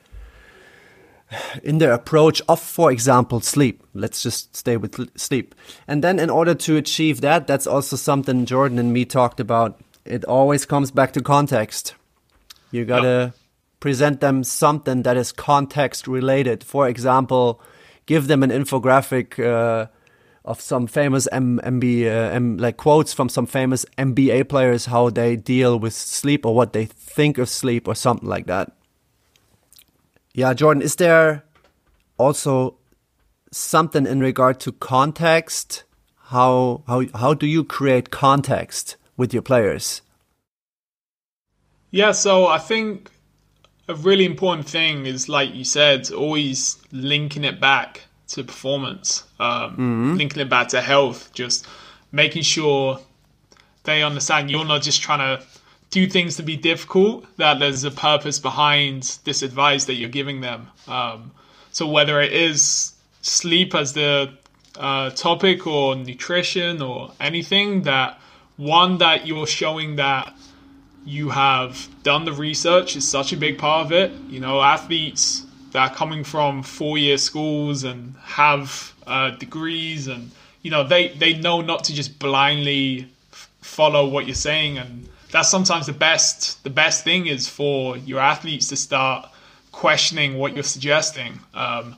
in 1.62 1.78
their 1.78 1.92
approach 1.92 2.40
of, 2.48 2.60
for 2.60 2.92
example, 2.92 3.40
sleep. 3.40 3.82
Let's 3.94 4.22
just 4.22 4.54
stay 4.54 4.76
with 4.76 5.10
sleep. 5.18 5.54
And 5.88 6.04
then, 6.04 6.20
in 6.20 6.30
order 6.30 6.54
to 6.54 6.76
achieve 6.76 7.20
that, 7.22 7.48
that's 7.48 7.66
also 7.66 7.96
something 7.96 8.46
Jordan 8.46 8.78
and 8.78 8.92
me 8.92 9.04
talked 9.04 9.40
about. 9.40 9.80
It 10.04 10.24
always 10.24 10.64
comes 10.64 10.92
back 10.92 11.12
to 11.14 11.20
context. 11.20 11.94
You 12.70 12.84
gotta 12.84 13.32
yep. 13.32 13.34
present 13.80 14.20
them 14.20 14.44
something 14.44 15.02
that 15.02 15.16
is 15.16 15.32
context 15.32 16.06
related. 16.06 16.62
For 16.62 16.88
example, 16.88 17.60
give 18.06 18.28
them 18.28 18.44
an 18.44 18.50
infographic 18.50 19.44
uh, 19.44 19.88
of 20.46 20.60
some 20.60 20.86
famous 20.86 21.26
M- 21.32 21.60
uh, 21.62 21.66
M- 21.66 22.56
like 22.56 22.76
quotes 22.76 23.12
from 23.12 23.28
some 23.28 23.46
famous 23.46 23.84
NBA 23.98 24.48
players, 24.48 24.86
how 24.86 25.10
they 25.10 25.36
deal 25.36 25.78
with 25.78 25.92
sleep 25.92 26.46
or 26.46 26.54
what 26.54 26.72
they 26.72 26.86
think 26.86 27.36
of 27.38 27.48
sleep 27.48 27.88
or 27.88 27.94
something 27.94 28.28
like 28.28 28.46
that. 28.46 28.72
Yeah, 30.34 30.54
Jordan, 30.54 30.82
is 30.82 30.96
there 30.96 31.44
also 32.16 32.76
something 33.50 34.06
in 34.06 34.20
regard 34.20 34.60
to 34.60 34.72
context? 34.72 35.82
How 36.28 36.82
how 36.86 37.04
how 37.14 37.34
do 37.34 37.46
you 37.46 37.64
create 37.64 38.10
context 38.10 38.96
with 39.16 39.32
your 39.32 39.42
players? 39.42 40.02
Yeah, 41.90 42.12
so 42.12 42.46
I 42.46 42.58
think 42.58 43.10
a 43.88 43.94
really 43.94 44.26
important 44.26 44.68
thing 44.68 45.06
is, 45.06 45.28
like 45.28 45.54
you 45.54 45.64
said, 45.64 46.10
always 46.10 46.78
linking 46.92 47.44
it 47.44 47.60
back 47.60 48.05
to 48.28 48.44
performance, 48.44 49.24
um, 49.38 49.72
mm-hmm. 49.72 50.14
linking 50.16 50.42
it 50.42 50.48
back 50.48 50.68
to 50.68 50.80
health, 50.80 51.32
just 51.32 51.66
making 52.12 52.42
sure 52.42 52.98
they 53.84 54.02
understand 54.02 54.50
you're 54.50 54.64
not 54.64 54.82
just 54.82 55.00
trying 55.00 55.38
to 55.38 55.44
do 55.90 56.06
things 56.08 56.36
to 56.36 56.42
be 56.42 56.56
difficult, 56.56 57.24
that 57.36 57.58
there's 57.58 57.84
a 57.84 57.90
purpose 57.90 58.38
behind 58.40 59.18
this 59.24 59.42
advice 59.42 59.84
that 59.84 59.94
you're 59.94 60.10
giving 60.10 60.40
them. 60.40 60.68
Um, 60.88 61.30
so 61.70 61.86
whether 61.86 62.20
it 62.20 62.32
is 62.32 62.94
sleep 63.22 63.74
as 63.74 63.92
the 63.92 64.32
uh, 64.76 65.10
topic 65.10 65.66
or 65.66 65.94
nutrition 65.94 66.82
or 66.82 67.12
anything, 67.20 67.82
that 67.82 68.20
one 68.56 68.98
that 68.98 69.26
you're 69.26 69.46
showing 69.46 69.96
that 69.96 70.34
you 71.04 71.30
have 71.30 71.88
done 72.02 72.24
the 72.24 72.32
research 72.32 72.96
is 72.96 73.06
such 73.06 73.32
a 73.32 73.36
big 73.36 73.58
part 73.58 73.86
of 73.86 73.92
it. 73.92 74.10
You 74.28 74.40
know, 74.40 74.60
athletes 74.60 75.45
that 75.72 75.90
are 75.90 75.94
coming 75.94 76.24
from 76.24 76.62
four-year 76.62 77.18
schools 77.18 77.84
and 77.84 78.14
have 78.22 78.94
uh, 79.06 79.30
degrees, 79.30 80.08
and 80.08 80.30
you 80.62 80.70
know 80.70 80.84
they 80.84 81.08
they 81.08 81.34
know 81.34 81.60
not 81.60 81.84
to 81.84 81.94
just 81.94 82.18
blindly 82.18 83.08
f- 83.32 83.50
follow 83.60 84.06
what 84.08 84.26
you're 84.26 84.34
saying, 84.34 84.78
and 84.78 85.08
that's 85.30 85.48
sometimes 85.48 85.86
the 85.86 85.92
best 85.92 86.62
the 86.64 86.70
best 86.70 87.04
thing 87.04 87.26
is 87.26 87.48
for 87.48 87.96
your 87.98 88.20
athletes 88.20 88.68
to 88.68 88.76
start 88.76 89.28
questioning 89.72 90.38
what 90.38 90.54
you're 90.54 90.62
suggesting. 90.62 91.38
Um, 91.54 91.96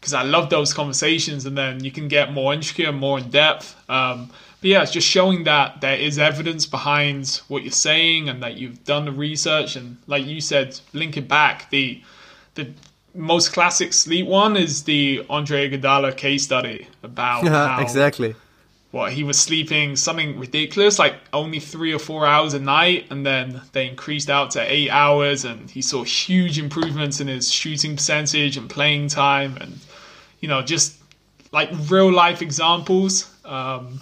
because 0.00 0.12
I 0.12 0.22
love 0.22 0.50
those 0.50 0.74
conversations, 0.74 1.46
and 1.46 1.56
then 1.56 1.82
you 1.82 1.90
can 1.90 2.08
get 2.08 2.30
more 2.30 2.52
intricate 2.52 2.88
and 2.90 2.98
more 2.98 3.18
in 3.18 3.30
depth. 3.30 3.74
Um, 3.88 4.28
but 4.60 4.68
yeah, 4.68 4.82
it's 4.82 4.92
just 4.92 5.08
showing 5.08 5.44
that 5.44 5.80
there 5.80 5.96
is 5.96 6.18
evidence 6.18 6.66
behind 6.66 7.40
what 7.48 7.62
you're 7.62 7.72
saying, 7.72 8.28
and 8.28 8.42
that 8.42 8.58
you've 8.58 8.84
done 8.84 9.06
the 9.06 9.12
research, 9.12 9.76
and 9.76 9.96
like 10.06 10.26
you 10.26 10.42
said, 10.42 10.78
link 10.92 11.16
it 11.16 11.26
back. 11.26 11.70
The 11.70 12.02
the 12.54 12.68
most 13.14 13.52
classic 13.52 13.92
sleep 13.92 14.26
one 14.26 14.56
is 14.56 14.84
the 14.84 15.24
Andre 15.30 15.70
Iguodala 15.70 16.16
case 16.16 16.44
study 16.44 16.86
about 17.02 17.46
how, 17.48 17.80
exactly. 17.80 18.34
what 18.90 19.12
he 19.12 19.22
was 19.22 19.38
sleeping 19.38 19.96
something 19.96 20.38
ridiculous 20.38 20.98
like 20.98 21.14
only 21.32 21.60
three 21.60 21.92
or 21.92 21.98
four 21.98 22.26
hours 22.26 22.54
a 22.54 22.60
night 22.60 23.06
and 23.10 23.24
then 23.24 23.60
they 23.72 23.88
increased 23.88 24.28
out 24.28 24.50
to 24.50 24.60
eight 24.60 24.90
hours 24.90 25.44
and 25.44 25.70
he 25.70 25.80
saw 25.80 26.02
huge 26.02 26.58
improvements 26.58 27.20
in 27.20 27.28
his 27.28 27.50
shooting 27.50 27.96
percentage 27.96 28.56
and 28.56 28.68
playing 28.68 29.08
time 29.08 29.56
and 29.60 29.78
you 30.40 30.48
know 30.48 30.60
just 30.60 30.98
like 31.54 31.70
real 31.88 32.12
life 32.12 32.42
examples. 32.42 33.32
Um, 33.44 34.00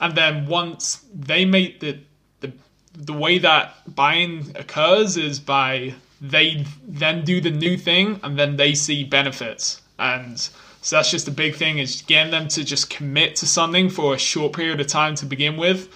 and 0.00 0.16
then 0.16 0.46
once 0.46 1.04
they 1.14 1.44
made 1.44 1.80
the 1.80 2.00
the 2.40 2.52
the 2.94 3.12
way 3.12 3.38
that 3.38 3.74
buying 3.94 4.50
occurs 4.56 5.16
is 5.16 5.38
by 5.38 5.94
they 6.20 6.64
then 6.86 7.24
do 7.24 7.40
the 7.40 7.50
new 7.50 7.76
thing 7.76 8.20
and 8.22 8.38
then 8.38 8.56
they 8.56 8.74
see 8.74 9.04
benefits 9.04 9.82
and 9.98 10.48
So 10.80 10.96
that's 10.96 11.10
just 11.10 11.28
a 11.28 11.32
big 11.32 11.56
thing 11.56 11.78
is 11.78 12.02
getting 12.02 12.30
them 12.30 12.48
to 12.48 12.64
just 12.64 12.88
commit 12.88 13.36
to 13.36 13.46
something 13.46 13.90
for 13.90 14.14
a 14.14 14.18
short 14.18 14.52
period 14.54 14.80
of 14.80 14.86
time 14.86 15.14
to 15.16 15.26
begin 15.26 15.56
with, 15.56 15.88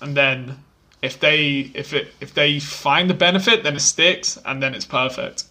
and 0.00 0.16
then 0.16 0.64
if 1.02 1.20
they 1.20 1.70
if 1.74 1.92
it 1.92 2.08
if 2.20 2.34
they 2.34 2.58
find 2.58 3.08
the 3.10 3.14
benefit, 3.14 3.62
then 3.62 3.76
it 3.76 3.80
sticks, 3.80 4.38
and 4.44 4.62
then 4.62 4.74
it's 4.74 4.86
perfect. 4.86 5.44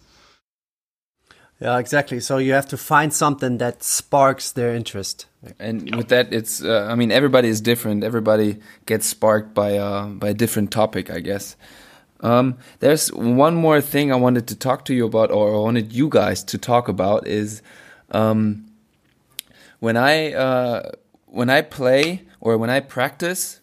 Yeah, 1.61 1.77
exactly. 1.77 2.19
So 2.19 2.38
you 2.38 2.53
have 2.53 2.67
to 2.69 2.77
find 2.77 3.13
something 3.13 3.57
that 3.57 3.84
sparks 3.84 4.51
their 4.51 4.73
interest. 4.73 5.27
And 5.59 5.93
with 5.95 6.07
that, 6.07 6.34
it's 6.34 6.63
uh, 6.63 6.88
I 6.89 6.95
mean 6.95 7.11
everybody 7.11 7.47
is 7.47 7.61
different. 7.61 8.03
Everybody 8.03 8.57
gets 8.86 9.05
sparked 9.05 9.53
by 9.53 9.77
uh, 9.77 10.07
by 10.07 10.30
a 10.30 10.34
different 10.34 10.71
topic, 10.71 11.11
I 11.11 11.19
guess. 11.19 11.55
Um, 12.22 12.57
there's 12.80 13.11
one 13.13 13.55
more 13.55 13.82
thing 13.82 14.11
I 14.11 14.15
wanted 14.15 14.47
to 14.47 14.55
talk 14.55 14.86
to 14.86 14.93
you 14.93 15.05
about, 15.05 15.32
or 15.32 15.55
I 15.55 15.59
wanted 15.59 15.93
you 15.93 16.09
guys 16.09 16.43
to 16.45 16.57
talk 16.57 16.88
about, 16.88 17.28
is 17.28 17.61
um, 18.11 18.65
when 19.80 19.95
I 19.95 20.34
uh, 20.34 20.91
when 21.26 21.49
I 21.49 21.61
play 21.61 22.24
or 22.39 22.57
when 22.57 22.70
I 22.70 22.80
practice. 22.80 23.61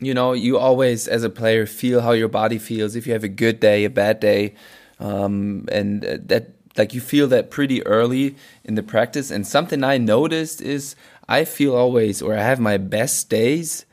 You 0.00 0.14
know, 0.14 0.32
you 0.32 0.58
always, 0.58 1.08
as 1.08 1.24
a 1.24 1.30
player, 1.30 1.66
feel 1.66 2.02
how 2.02 2.12
your 2.12 2.28
body 2.28 2.58
feels. 2.58 2.94
If 2.94 3.06
you 3.08 3.14
have 3.14 3.24
a 3.24 3.28
good 3.28 3.58
day, 3.58 3.84
a 3.84 3.90
bad 3.90 4.20
day, 4.20 4.54
um, 5.00 5.66
and 5.72 6.02
that 6.02 6.50
like 6.76 6.94
you 6.94 7.00
feel 7.00 7.26
that 7.28 7.50
pretty 7.50 7.84
early 7.84 8.36
in 8.62 8.76
the 8.76 8.82
practice. 8.82 9.32
And 9.32 9.44
something 9.44 9.82
I 9.82 9.98
noticed 9.98 10.62
is 10.62 10.94
I 11.28 11.44
feel 11.44 11.74
always, 11.74 12.22
or 12.22 12.36
I 12.36 12.42
have 12.42 12.60
my 12.60 12.76
best 12.76 13.28
days 13.28 13.84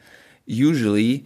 usually 0.45 1.26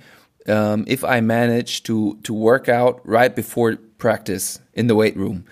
um, 0.50 0.84
if 0.88 1.04
I 1.04 1.22
manage 1.22 1.84
to 1.84 2.18
to 2.24 2.34
work 2.34 2.68
out 2.68 3.02
right 3.08 3.36
before 3.36 3.78
practice 3.97 4.60
in 4.74 4.88
the 4.88 4.95
weight 4.95 5.16
room. 5.16 5.45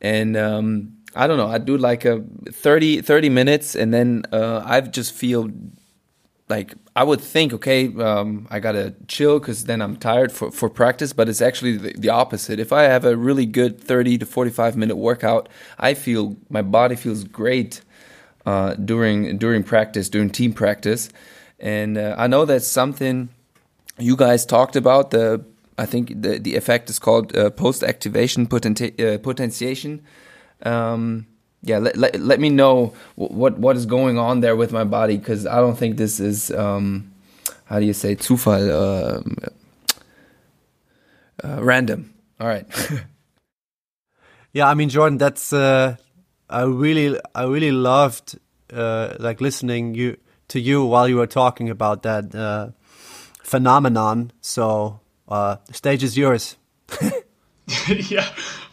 And 0.00 0.36
um, 0.36 0.96
I 1.14 1.26
don't 1.26 1.36
know, 1.36 1.48
I 1.48 1.58
do 1.58 1.76
like 1.76 2.04
a 2.04 2.22
30, 2.50 3.02
30 3.02 3.28
minutes, 3.28 3.74
and 3.74 3.92
then 3.92 4.24
uh, 4.32 4.62
I 4.64 4.80
just 4.80 5.12
feel 5.12 5.50
like 6.48 6.74
I 6.96 7.04
would 7.04 7.20
think, 7.20 7.52
okay, 7.52 7.92
um, 7.96 8.46
I 8.50 8.60
gotta 8.60 8.94
chill 9.06 9.38
because 9.38 9.64
then 9.64 9.82
I'm 9.82 9.96
tired 9.96 10.32
for, 10.32 10.50
for 10.50 10.70
practice. 10.70 11.12
But 11.12 11.28
it's 11.28 11.42
actually 11.42 11.76
the, 11.76 11.92
the, 11.98 12.08
opposite. 12.08 12.58
If 12.58 12.72
I 12.72 12.84
have 12.84 13.04
a 13.04 13.16
really 13.16 13.44
good 13.44 13.80
30 13.80 14.18
to 14.18 14.26
45 14.26 14.76
minute 14.76 14.96
workout, 14.96 15.48
I 15.78 15.94
feel 15.94 16.36
my 16.48 16.62
body 16.62 16.96
feels 16.96 17.24
great 17.24 17.82
uh, 18.46 18.74
during 18.74 19.36
during 19.36 19.62
practice, 19.62 20.08
during 20.08 20.30
team 20.30 20.54
practice, 20.54 21.10
and 21.58 21.98
uh, 21.98 22.14
I 22.16 22.28
know 22.28 22.46
that's 22.46 22.66
something 22.66 23.28
you 23.98 24.16
guys 24.16 24.46
talked 24.46 24.76
about. 24.76 25.10
The 25.10 25.44
I 25.76 25.86
think 25.86 26.22
the 26.22 26.38
the 26.38 26.56
effect 26.56 26.90
is 26.90 26.98
called 26.98 27.36
uh, 27.36 27.50
post 27.50 27.82
activation 27.82 28.46
potenti- 28.46 28.98
uh, 29.00 29.18
potentiation. 29.18 30.02
Um, 30.62 31.26
yeah, 31.62 31.78
let, 31.78 31.96
let, 31.96 32.20
let 32.20 32.40
me 32.40 32.50
know 32.50 32.94
what 33.16 33.58
what 33.58 33.76
is 33.76 33.86
going 33.86 34.18
on 34.18 34.40
there 34.40 34.56
with 34.56 34.72
my 34.72 34.84
body 34.84 35.16
because 35.16 35.46
I 35.46 35.56
don't 35.56 35.76
think 35.76 35.96
this 35.96 36.20
is 36.20 36.50
um, 36.50 37.12
how 37.64 37.80
do 37.80 37.86
you 37.86 37.92
say 37.92 38.16
Zufall 38.16 38.70
uh, 38.70 39.20
uh, 41.42 41.62
random. 41.62 42.14
All 42.40 42.46
right. 42.46 42.66
yeah, 44.52 44.68
I 44.68 44.74
mean 44.74 44.88
Jordan, 44.88 45.18
that's 45.18 45.52
uh, 45.52 45.96
I 46.48 46.62
really 46.62 47.18
I 47.34 47.44
really 47.44 47.72
loved 47.72 48.38
uh, 48.72 49.14
like 49.18 49.40
listening 49.40 49.94
you 49.94 50.16
to 50.48 50.60
you 50.60 50.84
while 50.84 51.08
you 51.08 51.16
were 51.16 51.26
talking 51.26 51.70
about 51.70 52.02
that 52.02 52.34
uh, 52.34 52.70
phenomenon. 53.48 54.30
So 54.40 55.00
uh, 55.28 55.56
the 55.66 55.74
stage 55.74 56.02
is 56.02 56.16
yours. 56.16 56.56
yeah. 57.88 58.26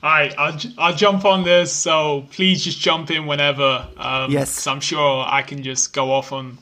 All 0.04 0.10
right, 0.10 0.34
I'll, 0.38 0.60
I'll 0.78 0.96
jump 0.96 1.26
on 1.26 1.44
this. 1.44 1.74
So 1.74 2.28
please 2.32 2.64
just 2.64 2.80
jump 2.80 3.12
in 3.12 3.26
whenever. 3.26 3.88
Um, 3.98 4.32
yes. 4.32 4.68
I'm 4.68 4.80
sure 4.80 5.26
I 5.28 5.42
can 5.42 5.64
just 5.64 5.94
go 5.94 6.12
off 6.12 6.32
on 6.32 6.58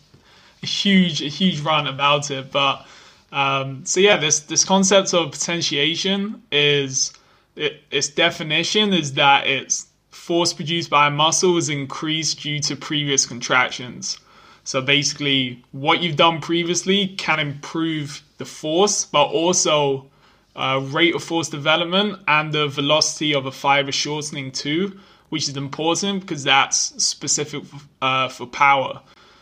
a 0.62 0.66
huge, 0.66 1.22
a 1.22 1.28
huge 1.28 1.60
run 1.62 1.88
about 1.88 2.32
it. 2.32 2.52
But 2.52 2.86
um, 3.32 3.86
so 3.86 4.00
yeah, 4.00 4.18
this 4.18 4.42
this 4.42 4.64
concept 4.64 5.14
of 5.14 5.32
potentiation 5.32 6.42
is 6.52 7.14
it, 7.56 7.82
its 7.92 8.10
definition 8.10 8.94
is 8.94 9.14
that 9.14 9.46
it's 9.48 9.88
force 10.12 10.54
produced 10.54 10.90
by 10.90 11.08
a 11.08 11.12
muscle 11.12 11.58
is 11.58 11.70
increased 11.70 12.42
due 12.42 12.60
to 12.62 12.76
previous 12.76 13.26
contractions. 13.26 14.20
So 14.64 14.82
basically, 14.82 15.64
what 15.72 16.02
you've 16.02 16.16
done 16.16 16.40
previously 16.40 17.08
can 17.08 17.40
improve 17.40 18.22
the 18.38 18.46
force, 18.46 19.06
but 19.06 19.26
also 19.26 20.10
uh, 20.56 20.82
rate 20.86 21.16
of 21.16 21.24
force 21.24 21.50
development 21.50 22.20
and 22.28 22.54
the 22.54 22.68
velocity 22.68 23.34
of 23.34 23.46
a 23.46 23.52
fiber 23.52 23.92
shortening 23.92 24.52
too, 24.52 24.98
which 25.30 25.50
is 25.50 25.58
important 25.58 26.22
because 26.22 26.44
that's 26.44 27.04
specific 27.04 27.64
uh, 28.02 28.30
for 28.30 28.46
power. 28.46 29.02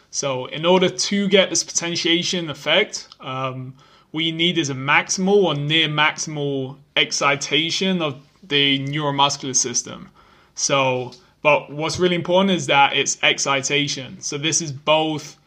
So 0.10 0.46
in 0.48 0.66
order 0.66 0.90
to 0.90 1.28
get 1.28 1.50
this 1.50 1.64
potentiation 1.64 2.50
effect, 2.50 3.08
um, 3.20 3.76
what 4.12 4.24
you 4.24 4.34
need 4.34 4.58
is 4.58 4.70
a 4.70 4.74
maximal 4.74 5.44
or 5.44 5.56
near 5.56 5.88
maximal 5.88 6.78
excitation 6.96 8.02
of 8.02 8.22
the 8.44 8.80
neuromuscular 8.86 9.56
system. 9.56 10.10
So, 10.54 11.14
but 11.42 11.72
what's 11.72 12.00
really 12.00 12.16
important 12.16 12.52
is 12.52 12.68
that 12.68 12.96
it's 12.96 13.18
excitation. 13.24 14.22
So 14.22 14.38
this 14.38 14.62
is 14.62 14.72
both 14.72 15.38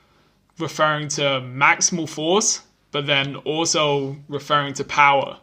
referring 0.59 1.09
to 1.09 1.23
maximal 1.23 2.09
force, 2.09 2.63
but 2.91 3.07
then 3.07 3.37
also 3.37 4.17
referring 4.29 4.75
to 4.75 4.85
power. 4.85 5.39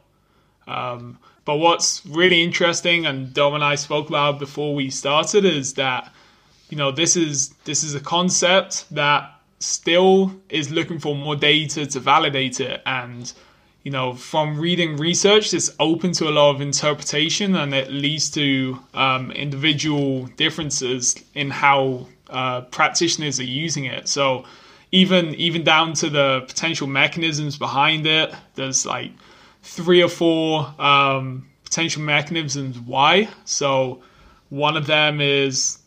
Um, 0.68 1.20
but 1.46 1.58
what's 1.58 2.06
really 2.06 2.44
interesting, 2.44 3.06
and 3.06 3.34
Dom 3.34 3.56
and 3.56 3.64
I 3.64 3.76
spoke 3.76 4.10
about 4.10 4.40
before 4.40 4.76
we 4.76 4.90
started, 4.90 5.44
is 5.46 5.74
that 5.74 6.12
you 6.70 6.78
know 6.78 6.92
this 6.92 7.18
is 7.18 7.50
this 7.66 7.84
is 7.84 7.96
a 7.96 8.00
concept 8.00 8.86
that 8.92 9.32
still 9.60 10.34
is 10.50 10.72
looking 10.72 11.00
for 11.00 11.16
more 11.16 11.36
data 11.36 11.86
to 11.86 12.00
validate 12.00 12.60
it, 12.60 12.82
and 12.86 13.34
you 13.84 13.92
know 13.92 14.14
from 14.14 14.60
reading 14.60 14.98
research, 14.98 15.54
it's 15.54 15.72
open 15.80 16.12
to 16.14 16.28
a 16.28 16.32
lot 16.32 16.56
of 16.56 16.62
interpretation, 16.62 17.56
and 17.56 17.74
it 17.74 17.92
leads 17.92 18.30
to 18.32 18.80
um, 18.94 19.32
individual 19.32 20.26
differences 20.38 21.16
in 21.34 21.50
how 21.50 22.08
uh, 22.30 22.62
practitioners 22.62 23.40
are 23.40 23.44
using 23.44 23.86
it. 23.86 24.08
So 24.08 24.46
even 24.92 25.34
even 25.36 25.64
down 25.64 25.94
to 25.96 26.10
the 26.10 26.44
potential 26.48 26.88
mechanisms 26.88 27.58
behind 27.58 28.06
it, 28.06 28.34
there's 28.56 28.86
like 28.86 29.12
three 29.64 30.02
or 30.02 30.10
four 30.10 30.74
um, 30.80 31.48
potential 31.64 32.02
mechanisms 32.02 32.80
why. 32.80 33.30
So 33.46 34.04
one 34.50 34.76
of 34.76 34.88
them 34.88 35.22
is 35.22 35.80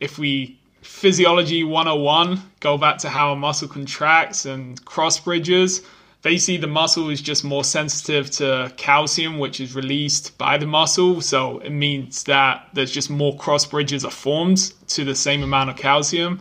if 0.00 0.18
we 0.18 0.58
physiology 0.82 1.62
101 1.62 2.40
go 2.60 2.76
back 2.76 2.98
to 2.98 3.08
how 3.08 3.32
a 3.32 3.36
muscle 3.36 3.68
contracts 3.68 4.46
and 4.46 4.84
cross 4.84 5.20
bridges 5.20 5.82
basically 6.22 6.56
the 6.56 6.68
muscle 6.68 7.10
is 7.10 7.20
just 7.20 7.44
more 7.44 7.64
sensitive 7.64 8.30
to 8.30 8.72
calcium 8.76 9.38
which 9.38 9.60
is 9.60 9.74
released 9.74 10.38
by 10.38 10.56
the 10.56 10.66
muscle. 10.66 11.20
So 11.20 11.58
it 11.58 11.70
means 11.70 12.24
that 12.24 12.68
there's 12.72 12.92
just 12.92 13.10
more 13.10 13.36
cross 13.36 13.66
bridges 13.66 14.04
are 14.04 14.10
formed 14.10 14.72
to 14.88 15.04
the 15.04 15.14
same 15.14 15.42
amount 15.42 15.70
of 15.70 15.76
calcium. 15.76 16.40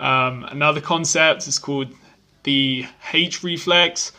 Um, 0.00 0.44
another 0.44 0.80
concept 0.80 1.46
is 1.46 1.58
called 1.58 1.94
the 2.42 2.86
h 3.12 3.42
reflex. 3.42 4.12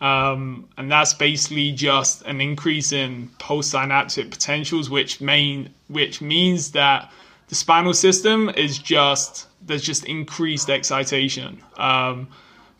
Um, 0.00 0.68
and 0.76 0.90
that's 0.92 1.14
basically 1.14 1.72
just 1.72 2.22
an 2.22 2.40
increase 2.40 2.92
in 2.92 3.30
postsynaptic 3.40 4.30
potentials, 4.30 4.88
which 4.88 5.20
main 5.20 5.70
which 5.88 6.20
means 6.20 6.70
that 6.72 7.10
the 7.48 7.56
spinal 7.56 7.94
system 7.94 8.48
is 8.50 8.78
just 8.78 9.48
there's 9.66 9.82
just 9.82 10.04
increased 10.04 10.70
excitation. 10.70 11.60
Um, 11.76 12.28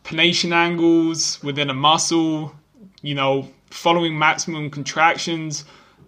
pennation 0.08 0.52
angles 0.52 1.38
within 1.42 1.68
a 1.68 1.74
muscle, 1.74 2.54
you 3.02 3.14
know, 3.14 3.46
following 3.68 4.18
maximum 4.18 4.70
contractions, 4.70 5.66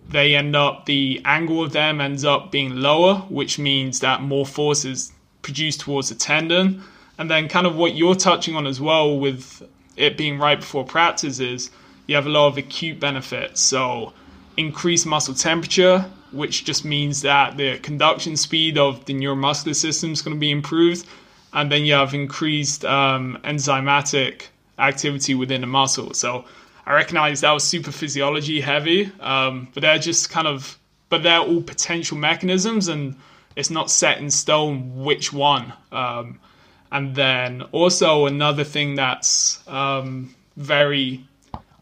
they 0.09 0.34
end 0.34 0.57
up 0.57 0.86
the 0.86 1.20
angle 1.26 1.62
of 1.62 1.72
them 1.72 2.01
ends 2.01 2.24
up 2.24 2.51
being 2.51 2.76
lower, 2.76 3.16
which 3.28 3.59
means 3.59 4.01
that 4.01 4.22
more 4.22 4.46
force 4.46 4.86
is 4.86 5.12
produced 5.42 5.80
towards 5.80 6.09
the 6.09 6.14
tendon. 6.14 6.82
And 7.18 7.30
then 7.30 7.46
kind 7.46 7.66
of 7.66 7.76
what 7.76 7.94
you're 7.94 8.14
touching 8.14 8.57
on 8.57 8.66
as 8.66 8.80
well 8.80 9.18
with 9.18 9.62
it 9.98 10.16
being 10.16 10.38
right 10.38 10.59
before 10.59 10.84
practice 10.84 11.38
is 11.38 11.70
you 12.07 12.14
have 12.14 12.24
a 12.24 12.30
lot 12.30 12.46
of 12.46 12.57
acute 12.57 12.98
benefits. 12.98 13.61
So 13.61 14.14
increased 14.57 15.05
muscle 15.05 15.34
temperature, 15.34 16.07
which 16.32 16.64
just 16.64 16.86
means 16.86 17.20
that 17.20 17.59
the 17.59 17.78
conduction 17.80 18.34
speed 18.38 18.78
of 18.78 19.05
the 19.05 19.12
neuromuscular 19.12 19.76
system 19.76 20.12
is 20.12 20.22
going 20.22 20.36
to 20.36 20.40
be 20.40 20.51
improved. 20.51 21.07
And 21.53 21.70
then 21.70 21.84
you 21.84 21.94
have 21.94 22.14
increased 22.14 22.84
um, 22.84 23.38
enzymatic 23.44 24.46
activity 24.78 25.34
within 25.34 25.61
the 25.61 25.66
muscle. 25.66 26.14
So 26.14 26.44
I 26.86 26.94
recognize 26.94 27.40
that 27.40 27.53
was 27.53 27.64
super 27.64 27.92
physiology 27.92 28.61
heavy, 28.61 29.11
um, 29.20 29.68
but 29.74 29.82
they're 29.82 29.98
just 29.98 30.30
kind 30.30 30.46
of, 30.46 30.78
but 31.09 31.22
they're 31.22 31.40
all 31.40 31.62
potential 31.62 32.16
mechanisms 32.16 32.88
and 32.88 33.16
it's 33.57 33.70
not 33.70 33.90
set 33.90 34.18
in 34.18 34.30
stone 34.30 35.05
which 35.05 35.32
one. 35.32 35.72
Um, 35.92 36.38
and 36.92 37.14
then 37.14 37.62
also 37.72 38.26
another 38.26 38.64
thing 38.64 38.94
that's 38.94 39.66
um, 39.68 40.34
very 40.57 41.24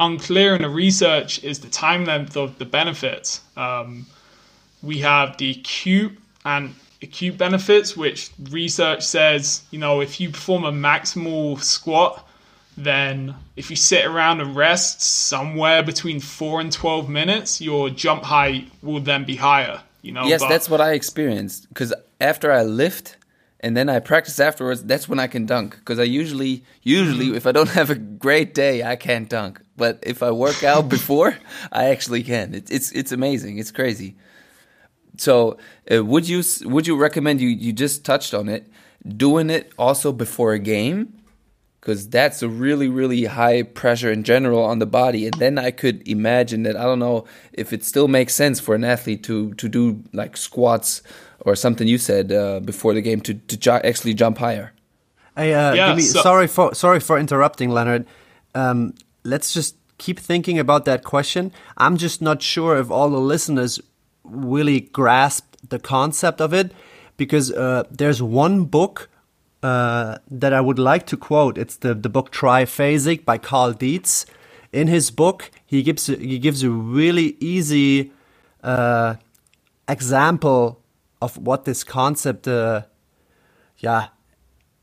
unclear 0.00 0.54
in 0.54 0.62
the 0.62 0.68
research 0.68 1.42
is 1.42 1.60
the 1.60 1.68
time 1.68 2.04
length 2.04 2.36
of 2.36 2.58
the 2.58 2.64
benefits. 2.64 3.40
Um, 3.56 4.06
we 4.82 4.98
have 4.98 5.36
the 5.38 5.50
acute 5.50 6.16
and 6.44 6.74
acute 7.02 7.38
benefits, 7.38 7.96
which 7.96 8.30
research 8.50 9.04
says, 9.04 9.62
you 9.70 9.78
know, 9.78 10.00
if 10.00 10.20
you 10.20 10.30
perform 10.30 10.64
a 10.64 10.72
maximal 10.72 11.62
squat, 11.62 12.26
then 12.76 13.34
if 13.56 13.70
you 13.70 13.76
sit 13.76 14.06
around 14.06 14.40
and 14.40 14.54
rest 14.54 15.02
somewhere 15.02 15.82
between 15.82 16.20
four 16.20 16.60
and 16.60 16.72
12 16.72 17.08
minutes, 17.08 17.60
your 17.60 17.90
jump 17.90 18.22
height 18.22 18.70
will 18.82 19.00
then 19.00 19.24
be 19.24 19.36
higher. 19.36 19.82
You 20.02 20.12
know, 20.12 20.26
yes, 20.26 20.40
but- 20.40 20.48
that's 20.48 20.70
what 20.70 20.80
I 20.80 20.92
experienced. 20.92 21.68
Because 21.68 21.92
after 22.20 22.52
I 22.52 22.62
lift 22.62 23.16
and 23.60 23.76
then 23.76 23.88
I 23.88 23.98
practice 23.98 24.38
afterwards, 24.38 24.84
that's 24.84 25.08
when 25.08 25.18
I 25.18 25.26
can 25.26 25.44
dunk. 25.44 25.76
Because 25.76 25.98
I 25.98 26.04
usually, 26.04 26.64
usually, 26.82 27.26
mm-hmm. 27.26 27.36
if 27.36 27.46
I 27.46 27.52
don't 27.52 27.70
have 27.70 27.90
a 27.90 27.96
great 27.96 28.54
day, 28.54 28.84
I 28.84 28.94
can't 28.94 29.28
dunk. 29.28 29.60
But 29.76 29.98
if 30.02 30.22
I 30.22 30.30
work 30.30 30.62
out 30.62 30.88
before, 30.96 31.36
I 31.72 31.86
actually 31.86 32.22
can. 32.22 32.54
It's 32.54 32.70
it's 32.70 32.92
it's 32.92 33.12
amazing. 33.12 33.58
It's 33.58 33.72
crazy. 33.72 34.16
So, 35.16 35.56
uh, 35.92 36.04
would 36.04 36.28
you 36.28 36.42
would 36.64 36.86
you 36.86 36.96
recommend 36.96 37.40
you 37.40 37.48
you 37.48 37.72
just 37.72 38.04
touched 38.04 38.34
on 38.34 38.48
it, 38.48 38.66
doing 39.16 39.50
it 39.50 39.72
also 39.78 40.12
before 40.12 40.52
a 40.52 40.58
game? 40.58 41.14
Because 41.80 42.08
that's 42.08 42.42
a 42.42 42.48
really 42.48 42.88
really 42.88 43.24
high 43.24 43.62
pressure 43.62 44.12
in 44.12 44.22
general 44.24 44.62
on 44.62 44.78
the 44.78 44.86
body, 44.86 45.24
and 45.26 45.34
then 45.34 45.58
I 45.58 45.70
could 45.70 46.06
imagine 46.06 46.64
that 46.64 46.76
I 46.76 46.82
don't 46.84 46.98
know 46.98 47.24
if 47.52 47.72
it 47.72 47.84
still 47.84 48.08
makes 48.08 48.34
sense 48.34 48.60
for 48.60 48.74
an 48.74 48.84
athlete 48.84 49.22
to 49.24 49.54
to 49.54 49.68
do 49.68 50.02
like 50.12 50.36
squats 50.36 51.02
or 51.40 51.56
something 51.56 51.88
you 51.88 51.98
said 51.98 52.30
uh, 52.32 52.60
before 52.60 52.94
the 52.94 53.00
game 53.00 53.20
to 53.22 53.34
to 53.34 53.56
ju- 53.56 53.70
actually 53.84 54.14
jump 54.14 54.38
higher. 54.38 54.72
Hey, 55.36 55.54
uh, 55.54 55.72
Yeah, 55.74 55.94
me, 55.94 56.02
so- 56.02 56.20
sorry 56.20 56.48
for 56.48 56.74
sorry 56.74 57.00
for 57.00 57.16
interrupting, 57.18 57.70
Leonard. 57.70 58.06
Um, 58.54 58.92
let's 59.24 59.54
just 59.54 59.76
keep 59.98 60.18
thinking 60.20 60.58
about 60.58 60.84
that 60.84 61.02
question. 61.04 61.52
I'm 61.76 61.96
just 61.96 62.20
not 62.20 62.42
sure 62.42 62.76
if 62.76 62.90
all 62.90 63.08
the 63.10 63.20
listeners 63.20 63.80
really 64.30 64.80
grasp 64.80 65.56
the 65.68 65.78
concept 65.78 66.40
of 66.40 66.52
it, 66.54 66.72
because 67.16 67.52
uh, 67.52 67.84
there's 67.90 68.22
one 68.22 68.64
book 68.64 69.08
uh, 69.62 70.18
that 70.30 70.52
I 70.52 70.60
would 70.60 70.78
like 70.78 71.06
to 71.06 71.16
quote. 71.16 71.58
It's 71.58 71.76
the 71.76 71.94
the 71.94 72.08
book 72.08 72.32
Triphasic 72.32 73.24
by 73.24 73.38
Carl 73.38 73.72
Dietz. 73.74 74.26
In 74.72 74.88
his 74.88 75.10
book, 75.10 75.50
he 75.66 75.82
gives 75.82 76.06
he 76.06 76.38
gives 76.38 76.62
a 76.62 76.70
really 76.70 77.36
easy 77.40 78.12
uh, 78.62 79.16
example 79.88 80.80
of 81.22 81.38
what 81.38 81.64
this 81.64 81.84
concept 81.84 82.48
uh, 82.48 82.82
yeah 83.78 84.08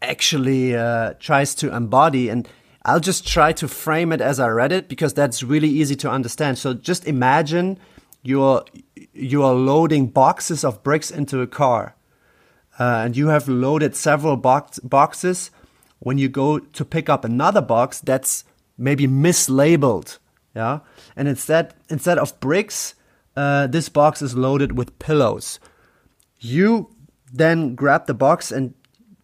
actually 0.02 0.76
uh, 0.76 1.14
tries 1.20 1.56
to 1.56 1.74
embody 1.76 2.30
and 2.30 2.48
i'll 2.86 3.00
just 3.00 3.28
try 3.28 3.52
to 3.52 3.68
frame 3.68 4.12
it 4.12 4.22
as 4.22 4.40
i 4.40 4.48
read 4.48 4.72
it 4.72 4.88
because 4.90 5.14
that's 5.14 5.44
really 5.44 5.70
easy 5.70 5.96
to 5.96 6.10
understand 6.10 6.58
so 6.58 6.74
just 6.74 7.08
imagine 7.08 7.80
you're 8.26 8.64
you're 9.14 9.54
loading 9.54 10.08
boxes 10.08 10.64
of 10.64 10.84
bricks 10.84 11.12
into 11.12 11.42
a 11.42 11.48
car 11.48 11.96
uh, 12.80 13.04
and 13.06 13.16
you 13.16 13.28
have 13.28 13.48
loaded 13.48 13.96
several 13.96 14.36
box- 14.36 14.80
boxes. 14.80 15.52
When 16.00 16.18
you 16.18 16.28
go 16.28 16.60
to 16.60 16.86
pick 16.86 17.10
up 17.10 17.24
another 17.24 17.62
box 17.62 18.00
that's 18.00 18.44
maybe 18.78 19.08
mislabeled 19.08 20.18
yeah? 20.56 20.80
And 21.16 21.28
instead 21.28 21.74
instead 21.90 22.18
of 22.18 22.40
bricks 22.40 22.96
uh, 23.36 23.68
this 23.68 23.90
box 23.90 24.22
is 24.22 24.36
loaded 24.36 24.78
with 24.78 24.98
pillows. 24.98 25.60
You 26.40 26.90
then 27.32 27.76
grab 27.76 28.08
the 28.08 28.14
box 28.14 28.52
and 28.52 28.74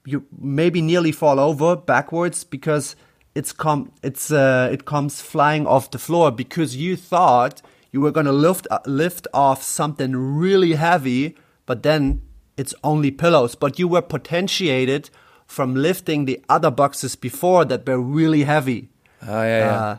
you 0.06 0.26
maybe 0.38 0.82
nearly 0.82 1.12
fall 1.12 1.40
over 1.40 1.76
backwards 1.76 2.44
because 2.44 2.96
it's 3.36 3.54
com 3.54 3.92
it's 4.04 4.32
uh, 4.32 4.70
it 4.72 4.86
comes 4.86 5.22
flying 5.22 5.66
off 5.66 5.92
the 5.92 6.00
floor 6.00 6.32
because 6.32 6.76
you 6.76 6.96
thought 6.98 7.62
you 7.92 8.02
were 8.02 8.12
going 8.12 8.26
to 8.26 8.32
lift 8.32 8.68
uh, 8.72 8.80
lift 8.86 9.28
off 9.34 9.62
something 9.64 10.16
really 10.16 10.74
heavy 10.74 11.36
but 11.66 11.84
then 11.84 12.22
it's 12.58 12.74
only 12.84 13.12
pillows 13.12 13.56
but 13.56 13.78
you 13.80 13.88
were 13.88 14.02
potentiated 14.02 15.10
from 15.46 15.76
lifting 15.76 16.26
the 16.26 16.40
other 16.48 16.72
boxes 16.72 17.16
before 17.16 17.66
that 17.66 17.86
were 17.88 18.00
really 18.00 18.44
heavy 18.44 18.90
Oh 19.28 19.44
yeah, 19.44 19.58
yeah. 19.60 19.76
uh, 19.80 19.98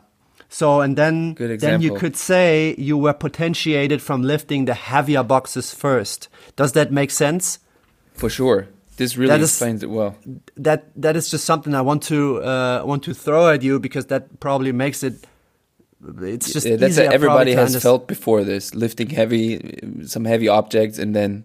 so 0.49 0.81
and 0.81 0.97
then 0.97 1.35
then 1.35 1.81
you 1.81 1.95
could 1.95 2.17
say 2.17 2.75
you 2.77 2.97
were 2.99 3.13
potentiated 3.15 4.03
from 4.03 4.23
lifting 4.23 4.65
the 4.67 4.75
heavier 4.75 5.23
boxes 5.23 5.73
first. 5.73 6.29
Does 6.57 6.73
that 6.73 6.91
make 6.93 7.11
sense? 7.11 7.59
for 8.15 8.29
sure. 8.29 8.67
This 8.99 9.17
really 9.17 9.31
that 9.31 9.41
is- 9.41 9.51
explains 9.51 9.83
it 9.83 9.91
well. 9.91 10.15
That 10.57 10.81
that 10.97 11.17
is 11.17 11.31
just 11.31 11.45
something 11.45 11.75
I 11.75 11.81
want 11.81 12.03
to 12.05 12.43
uh, 12.43 12.83
want 12.85 13.03
to 13.05 13.15
throw 13.15 13.49
at 13.49 13.63
you 13.63 13.79
because 13.81 14.07
that 14.07 14.41
probably 14.41 14.73
makes 14.73 15.03
it. 15.03 15.15
It's 16.23 16.53
just 16.53 16.67
Yeah, 16.67 16.77
that's 16.77 16.93
easier 16.95 17.07
what 17.07 17.15
everybody 17.15 17.53
has 17.55 17.77
underst- 17.77 17.83
felt 17.83 18.09
before 18.09 18.45
this, 18.45 18.75
lifting 18.75 19.11
heavy, 19.11 19.79
some 20.07 20.25
heavy 20.25 20.49
objects, 20.49 20.99
and 20.99 21.15
then, 21.15 21.45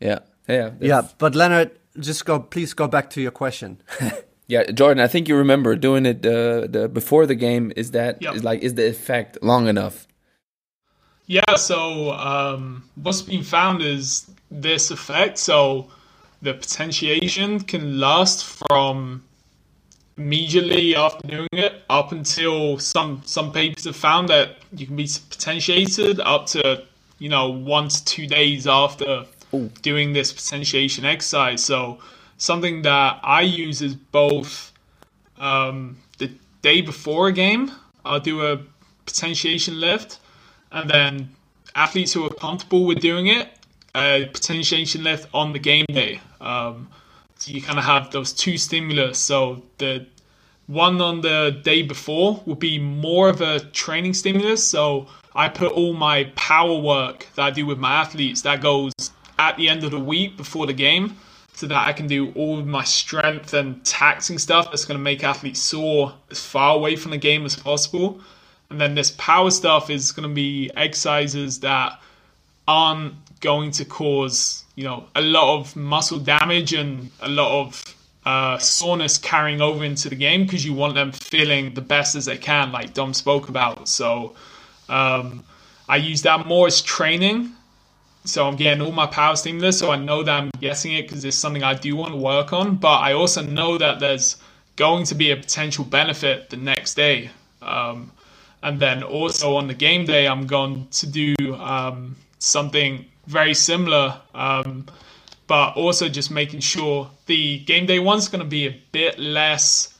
yeah, 0.00 0.20
yeah, 0.48 0.70
Yeah, 0.80 1.02
but 1.18 1.34
Leonard, 1.34 1.70
just 2.00 2.24
go. 2.24 2.40
Please 2.40 2.72
go 2.74 2.88
back 2.88 3.10
to 3.10 3.20
your 3.20 3.30
question. 3.32 3.80
yeah. 4.48 4.64
Jordan, 4.70 5.02
I 5.04 5.08
think 5.08 5.28
you 5.28 5.36
remember 5.36 5.76
doing 5.76 6.06
it 6.06 6.24
uh, 6.24 6.66
the 6.66 6.88
before 6.92 7.26
the 7.26 7.34
game. 7.34 7.72
Is 7.76 7.90
that 7.90 8.16
is 8.16 8.34
Yep. 8.36 8.42
like 8.44 8.62
is 8.62 8.74
the 8.74 8.88
effect 8.88 9.38
long 9.42 9.68
enough? 9.68 10.08
Yeah, 11.26 11.54
so 11.56 12.12
um, 12.12 12.82
what's 12.96 13.22
been 13.22 13.42
found 13.44 13.82
is 13.82 14.26
this 14.50 14.90
effect. 14.90 15.38
So 15.38 15.88
the 16.40 16.54
potentiation 16.54 17.60
can 17.60 18.00
last 18.00 18.44
from 18.68 19.22
immediately 20.16 20.94
after 20.94 21.26
doing 21.26 21.48
it 21.52 21.82
up 21.88 22.12
until 22.12 22.78
some 22.78 23.22
some 23.24 23.52
papers 23.52 23.84
have 23.84 23.96
found 23.96 24.28
that 24.28 24.56
you 24.76 24.86
can 24.86 24.96
be 24.96 25.08
potentiated 25.30 26.20
up 26.20 26.46
to 26.46 26.84
you 27.18 27.28
know 27.28 27.48
one 27.48 27.88
to 27.88 28.04
two 28.04 28.26
days 28.26 28.66
after 28.66 29.24
doing 29.82 30.12
this 30.12 30.32
potentiation 30.32 31.04
exercise. 31.04 31.62
So 31.64 31.98
something 32.38 32.82
that 32.82 33.20
I 33.22 33.42
use 33.42 33.82
is 33.82 33.94
both 33.94 34.72
um, 35.38 35.98
the 36.18 36.30
day 36.62 36.80
before 36.80 37.28
a 37.28 37.32
game. 37.32 37.70
I'll 38.04 38.20
do 38.20 38.44
a 38.46 38.60
potentiation 39.06 39.80
lift 39.80 40.18
and 40.72 40.90
then 40.90 41.30
athletes 41.74 42.12
who 42.12 42.24
are 42.24 42.34
comfortable 42.34 42.84
with 42.86 43.00
doing 43.00 43.28
it, 43.28 43.48
a 43.94 44.28
potentiation 44.32 45.04
lift 45.04 45.28
on 45.32 45.52
the 45.52 45.58
game 45.58 45.86
day. 45.88 46.20
Um, 46.40 46.88
so 47.42 47.50
you 47.50 47.60
kind 47.60 47.76
of 47.76 47.84
have 47.84 48.12
those 48.12 48.32
two 48.32 48.56
stimulus. 48.56 49.18
So 49.18 49.64
the 49.78 50.06
one 50.68 51.00
on 51.00 51.22
the 51.22 51.60
day 51.64 51.82
before 51.82 52.40
will 52.46 52.54
be 52.54 52.78
more 52.78 53.28
of 53.28 53.40
a 53.40 53.58
training 53.58 54.14
stimulus. 54.14 54.64
So 54.64 55.08
I 55.34 55.48
put 55.48 55.72
all 55.72 55.92
my 55.92 56.30
power 56.36 56.78
work 56.78 57.26
that 57.34 57.42
I 57.42 57.50
do 57.50 57.66
with 57.66 57.78
my 57.78 57.94
athletes 57.94 58.42
that 58.42 58.60
goes 58.60 58.92
at 59.40 59.56
the 59.56 59.68
end 59.68 59.82
of 59.82 59.90
the 59.90 59.98
week 59.98 60.36
before 60.36 60.68
the 60.68 60.72
game 60.72 61.16
so 61.52 61.66
that 61.66 61.88
I 61.88 61.92
can 61.92 62.06
do 62.06 62.30
all 62.34 62.60
of 62.60 62.66
my 62.68 62.84
strength 62.84 63.54
and 63.54 63.84
taxing 63.84 64.38
stuff 64.38 64.70
that's 64.70 64.84
going 64.84 64.96
to 64.96 65.02
make 65.02 65.24
athletes 65.24 65.58
sore 65.58 66.14
as 66.30 66.38
far 66.38 66.76
away 66.76 66.94
from 66.94 67.10
the 67.10 67.18
game 67.18 67.44
as 67.44 67.56
possible. 67.56 68.20
And 68.70 68.80
then 68.80 68.94
this 68.94 69.10
power 69.18 69.50
stuff 69.50 69.90
is 69.90 70.12
going 70.12 70.28
to 70.28 70.34
be 70.34 70.70
exercises 70.76 71.58
that 71.58 72.00
aren't 72.68 73.14
going 73.40 73.72
to 73.72 73.84
cause, 73.84 74.61
you 74.74 74.84
know, 74.84 75.04
a 75.14 75.20
lot 75.20 75.58
of 75.58 75.76
muscle 75.76 76.18
damage 76.18 76.72
and 76.72 77.10
a 77.20 77.28
lot 77.28 77.60
of 77.60 77.96
uh, 78.24 78.56
soreness 78.58 79.18
carrying 79.18 79.60
over 79.60 79.84
into 79.84 80.08
the 80.08 80.14
game 80.14 80.44
because 80.44 80.64
you 80.64 80.72
want 80.72 80.94
them 80.94 81.12
feeling 81.12 81.74
the 81.74 81.80
best 81.80 82.14
as 82.14 82.24
they 82.26 82.38
can, 82.38 82.72
like 82.72 82.94
Dom 82.94 83.12
spoke 83.12 83.48
about. 83.48 83.88
So 83.88 84.34
um, 84.88 85.44
I 85.88 85.96
use 85.96 86.22
that 86.22 86.46
more 86.46 86.66
as 86.66 86.80
training. 86.80 87.52
So 88.24 88.46
I'm 88.46 88.54
getting 88.54 88.80
all 88.80 88.92
my 88.92 89.06
power 89.06 89.34
stimulus, 89.34 89.80
so 89.80 89.90
I 89.90 89.96
know 89.96 90.22
that 90.22 90.32
I'm 90.32 90.50
getting 90.60 90.92
it 90.92 91.02
because 91.02 91.24
it's 91.24 91.36
something 91.36 91.64
I 91.64 91.74
do 91.74 91.96
want 91.96 92.12
to 92.12 92.16
work 92.16 92.52
on. 92.52 92.76
But 92.76 93.00
I 93.00 93.14
also 93.14 93.42
know 93.42 93.76
that 93.78 93.98
there's 93.98 94.36
going 94.76 95.04
to 95.06 95.16
be 95.16 95.32
a 95.32 95.36
potential 95.36 95.84
benefit 95.84 96.48
the 96.48 96.56
next 96.56 96.94
day. 96.94 97.30
Um, 97.60 98.12
and 98.62 98.78
then 98.78 99.02
also 99.02 99.56
on 99.56 99.66
the 99.66 99.74
game 99.74 100.04
day, 100.04 100.28
I'm 100.28 100.46
going 100.46 100.86
to 100.92 101.06
do 101.08 101.34
um, 101.56 102.14
something 102.38 103.04
very 103.26 103.54
similar, 103.54 104.20
um, 104.34 104.86
but 105.46 105.76
also 105.76 106.08
just 106.08 106.30
making 106.30 106.60
sure 106.60 107.10
the 107.26 107.58
game 107.60 107.86
day 107.86 107.98
one's 107.98 108.28
going 108.28 108.42
to 108.42 108.48
be 108.48 108.66
a 108.66 108.80
bit 108.92 109.18
less 109.18 109.96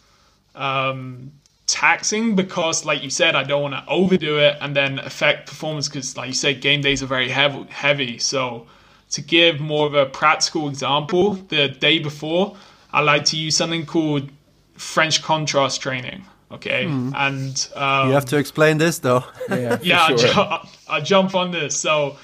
um, 0.54 1.32
taxing 1.66 2.34
because, 2.36 2.84
like 2.84 3.02
you 3.02 3.10
said, 3.10 3.34
I 3.34 3.44
don't 3.44 3.62
want 3.62 3.74
to 3.74 3.84
overdo 3.88 4.38
it 4.38 4.56
and 4.60 4.74
then 4.74 4.98
affect 4.98 5.48
performance 5.48 5.88
because, 5.88 6.16
like 6.16 6.28
you 6.28 6.34
said, 6.34 6.60
game 6.60 6.80
days 6.80 7.02
are 7.02 7.06
very 7.06 7.28
heavy. 7.28 7.64
heavy. 7.70 8.18
So, 8.18 8.66
to 9.10 9.20
give 9.20 9.60
more 9.60 9.86
of 9.86 9.94
a 9.94 10.06
practical 10.06 10.68
example, 10.68 11.34
the 11.34 11.68
day 11.68 11.98
before, 11.98 12.56
I 12.92 13.00
like 13.00 13.24
to 13.26 13.36
use 13.36 13.56
something 13.56 13.86
called 13.86 14.30
French 14.74 15.22
contrast 15.22 15.80
training. 15.80 16.24
Okay, 16.50 16.84
and 16.84 17.68
um, 17.74 18.08
You 18.08 18.14
have 18.14 18.26
to 18.26 18.36
explain 18.36 18.76
this 18.76 18.98
though. 18.98 19.24
Yeah, 19.48 19.76
for 19.76 19.82
yeah, 19.84 20.02
I'll, 20.02 20.16
ju- 20.16 20.68
I'll 20.86 21.02
jump 21.02 21.34
on 21.34 21.50
this. 21.50 21.78
So, 21.78 22.18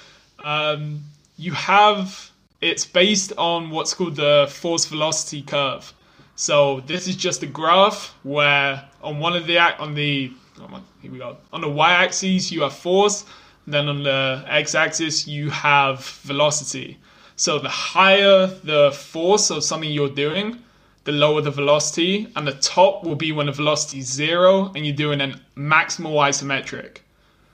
um, 0.45 1.03
you 1.37 1.53
have 1.53 2.31
it's 2.61 2.85
based 2.85 3.33
on 3.39 3.71
what's 3.71 3.95
called 3.95 4.17
the 4.17 4.49
force 4.51 4.87
velocity 4.87 5.43
curve. 5.43 5.93
So 6.35 6.81
this 6.81 7.07
is 7.09 7.17
just 7.17 7.43
a 7.43 7.47
graph 7.47 8.15
where 8.23 8.85
on 9.03 9.19
one 9.19 9.35
of 9.35 9.47
the 9.47 9.59
on 9.59 9.95
the 9.95 10.33
oh 10.61 10.69
my, 10.69 10.81
here 11.01 11.13
we 11.13 11.19
go 11.19 11.37
on 11.53 11.61
the 11.61 11.69
y-axis 11.69 12.51
you 12.51 12.63
have 12.63 12.75
force, 12.75 13.25
then 13.67 13.89
on 13.89 14.03
the 14.03 14.45
x-axis 14.49 15.27
you 15.27 15.51
have 15.51 16.05
velocity. 16.23 16.99
So 17.37 17.59
the 17.59 17.69
higher 17.69 18.47
the 18.47 18.91
force 18.93 19.51
of 19.51 19.63
something 19.63 19.91
you're 19.91 20.09
doing, 20.09 20.59
the 21.05 21.13
lower 21.13 21.41
the 21.41 21.53
velocity, 21.53 22.29
and 22.35 22.47
the 22.47 22.55
top 22.55 23.05
will 23.05 23.15
be 23.15 23.31
when 23.31 23.47
the 23.47 23.53
velocity 23.53 23.99
is 23.99 24.13
zero 24.13 24.73
and 24.75 24.85
you're 24.85 24.97
doing 24.97 25.21
a 25.21 25.41
maximal 25.57 26.15
isometric. 26.15 26.99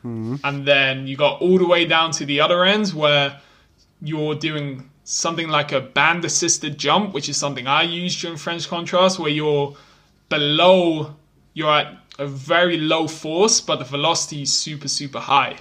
Mm-hmm. 0.05 0.37
And 0.45 0.67
then 0.67 1.07
you 1.07 1.17
got 1.17 1.41
all 1.41 1.59
the 1.59 1.67
way 1.67 1.87
down 1.87 2.11
to 2.13 2.27
the 2.27 2.41
other 2.41 2.65
ends 2.65 2.95
where 2.95 3.41
you're 4.03 4.35
doing 4.35 4.91
something 5.05 5.49
like 5.49 5.73
a 5.73 5.81
band 5.81 6.25
assisted 6.25 6.79
jump, 6.79 7.15
which 7.15 7.29
is 7.29 7.37
something 7.37 7.67
I 7.67 7.83
use 7.83 8.21
during 8.21 8.37
French 8.37 8.69
contrast, 8.69 9.19
where 9.19 9.31
you're 9.31 9.75
below, 10.29 11.15
you're 11.55 11.71
at 11.71 11.97
a 12.19 12.27
very 12.27 12.77
low 12.77 13.09
force, 13.09 13.61
but 13.61 13.77
the 13.77 13.85
velocity 13.85 14.43
is 14.43 14.53
super, 14.53 14.89
super 14.89 15.21
high. 15.21 15.57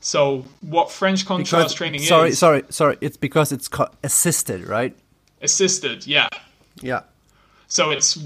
So 0.00 0.44
what 0.62 0.90
French 0.90 1.26
contrast 1.26 1.50
because, 1.50 1.74
training 1.74 2.02
sorry, 2.02 2.30
is? 2.30 2.38
Sorry, 2.38 2.62
sorry, 2.62 2.72
sorry. 2.72 2.98
It's 3.00 3.16
because 3.16 3.52
it's 3.52 3.68
assisted, 4.02 4.66
right? 4.66 4.96
Assisted, 5.42 6.06
yeah. 6.06 6.28
Yeah. 6.80 7.02
So 7.68 7.90
it's 7.90 8.18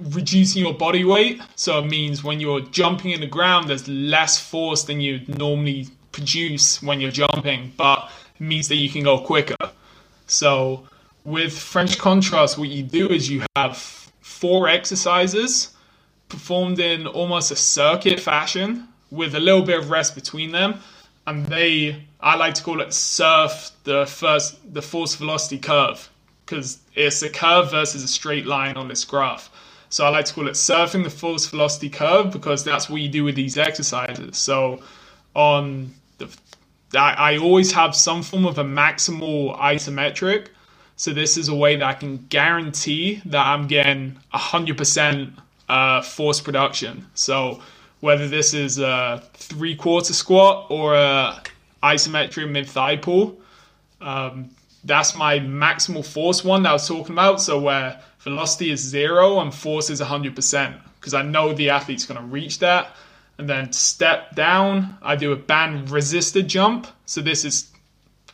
reducing 0.00 0.62
your 0.62 0.74
body 0.74 1.04
weight. 1.04 1.40
So 1.54 1.78
it 1.78 1.86
means 1.86 2.24
when 2.24 2.40
you're 2.40 2.60
jumping 2.60 3.12
in 3.12 3.20
the 3.20 3.26
ground, 3.26 3.68
there's 3.68 3.86
less 3.88 4.38
force 4.38 4.84
than 4.84 5.00
you'd 5.00 5.38
normally 5.38 5.88
produce 6.12 6.82
when 6.82 7.00
you're 7.00 7.10
jumping, 7.10 7.72
but 7.76 8.10
it 8.34 8.42
means 8.42 8.68
that 8.68 8.76
you 8.76 8.88
can 8.88 9.02
go 9.02 9.18
quicker. 9.18 9.56
So 10.26 10.88
with 11.24 11.56
French 11.56 11.98
contrast, 11.98 12.58
what 12.58 12.68
you 12.68 12.82
do 12.82 13.08
is 13.08 13.30
you 13.30 13.44
have 13.56 13.76
four 14.20 14.68
exercises 14.68 15.72
performed 16.28 16.80
in 16.80 17.06
almost 17.06 17.50
a 17.50 17.56
circuit 17.56 18.20
fashion 18.20 18.88
with 19.10 19.34
a 19.34 19.40
little 19.40 19.62
bit 19.62 19.78
of 19.78 19.90
rest 19.90 20.14
between 20.14 20.52
them. 20.52 20.80
And 21.26 21.46
they, 21.46 22.04
I 22.20 22.36
like 22.36 22.54
to 22.54 22.62
call 22.62 22.80
it 22.80 22.92
surf 22.92 23.70
the 23.84 24.06
first, 24.06 24.72
the 24.72 24.82
force 24.82 25.16
velocity 25.16 25.58
curve 25.58 26.08
because 26.44 26.78
it's 26.94 27.22
a 27.22 27.28
curve 27.28 27.72
versus 27.72 28.04
a 28.04 28.08
straight 28.08 28.46
line 28.46 28.76
on 28.76 28.88
this 28.88 29.04
graph. 29.04 29.50
So 29.88 30.04
I 30.04 30.08
like 30.08 30.24
to 30.26 30.34
call 30.34 30.48
it 30.48 30.52
surfing 30.52 31.04
the 31.04 31.10
force 31.10 31.46
velocity 31.46 31.88
curve 31.90 32.32
because 32.32 32.64
that's 32.64 32.90
what 32.90 33.00
you 33.00 33.08
do 33.08 33.24
with 33.24 33.34
these 33.34 33.56
exercises. 33.56 34.36
So 34.36 34.80
on 35.34 35.94
the, 36.18 36.28
I, 36.94 37.34
I 37.34 37.38
always 37.38 37.72
have 37.72 37.94
some 37.94 38.22
form 38.22 38.46
of 38.46 38.58
a 38.58 38.64
maximal 38.64 39.58
isometric. 39.58 40.48
So 40.96 41.12
this 41.12 41.36
is 41.36 41.48
a 41.48 41.54
way 41.54 41.76
that 41.76 41.84
I 41.84 41.92
can 41.92 42.26
guarantee 42.28 43.20
that 43.26 43.46
I'm 43.46 43.66
getting 43.66 44.18
100% 44.34 45.32
uh, 45.68 46.02
force 46.02 46.40
production. 46.40 47.06
So 47.14 47.60
whether 48.00 48.28
this 48.28 48.54
is 48.54 48.78
a 48.78 49.22
three 49.34 49.76
quarter 49.76 50.12
squat 50.12 50.66
or 50.70 50.94
a 50.94 51.42
isometric 51.82 52.50
mid 52.50 52.68
thigh 52.68 52.96
pull, 52.96 53.38
um, 54.00 54.50
that's 54.86 55.16
my 55.16 55.38
maximal 55.40 56.04
force 56.04 56.44
one 56.44 56.62
that 56.62 56.70
I 56.70 56.72
was 56.72 56.88
talking 56.88 57.12
about. 57.14 57.40
So 57.40 57.60
where 57.60 58.00
velocity 58.20 58.70
is 58.70 58.80
zero 58.80 59.40
and 59.40 59.54
force 59.54 59.90
is 59.90 60.00
100%, 60.00 60.80
because 60.98 61.14
I 61.14 61.22
know 61.22 61.52
the 61.52 61.70
athlete's 61.70 62.06
going 62.06 62.20
to 62.20 62.26
reach 62.26 62.60
that. 62.60 62.96
And 63.38 63.48
then 63.48 63.72
step 63.72 64.34
down, 64.34 64.96
I 65.02 65.16
do 65.16 65.32
a 65.32 65.36
band 65.36 65.90
resisted 65.90 66.48
jump. 66.48 66.86
So 67.04 67.20
this 67.20 67.44
is 67.44 67.70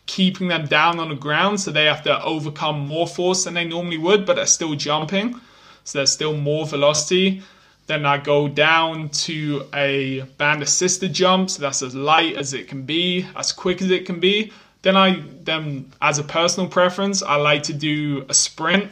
keeping 0.06 0.48
them 0.48 0.66
down 0.66 1.00
on 1.00 1.08
the 1.08 1.16
ground. 1.16 1.60
So 1.60 1.70
they 1.72 1.86
have 1.86 2.02
to 2.02 2.22
overcome 2.22 2.86
more 2.86 3.06
force 3.06 3.44
than 3.44 3.54
they 3.54 3.64
normally 3.64 3.98
would, 3.98 4.26
but 4.26 4.36
they're 4.36 4.46
still 4.46 4.74
jumping. 4.74 5.40
So 5.84 5.98
there's 5.98 6.12
still 6.12 6.36
more 6.36 6.66
velocity. 6.66 7.42
Then 7.88 8.06
I 8.06 8.18
go 8.18 8.46
down 8.46 9.08
to 9.08 9.66
a 9.74 10.20
band 10.38 10.62
assisted 10.62 11.12
jump. 11.12 11.50
So 11.50 11.62
that's 11.62 11.82
as 11.82 11.96
light 11.96 12.36
as 12.36 12.54
it 12.54 12.68
can 12.68 12.82
be, 12.82 13.26
as 13.34 13.50
quick 13.50 13.82
as 13.82 13.90
it 13.90 14.06
can 14.06 14.20
be. 14.20 14.52
Then 14.82 14.96
I 14.96 15.22
then 15.44 15.92
as 16.00 16.18
a 16.18 16.24
personal 16.24 16.68
preference, 16.68 17.22
I 17.22 17.36
like 17.36 17.62
to 17.64 17.72
do 17.72 18.26
a 18.28 18.34
sprint 18.34 18.90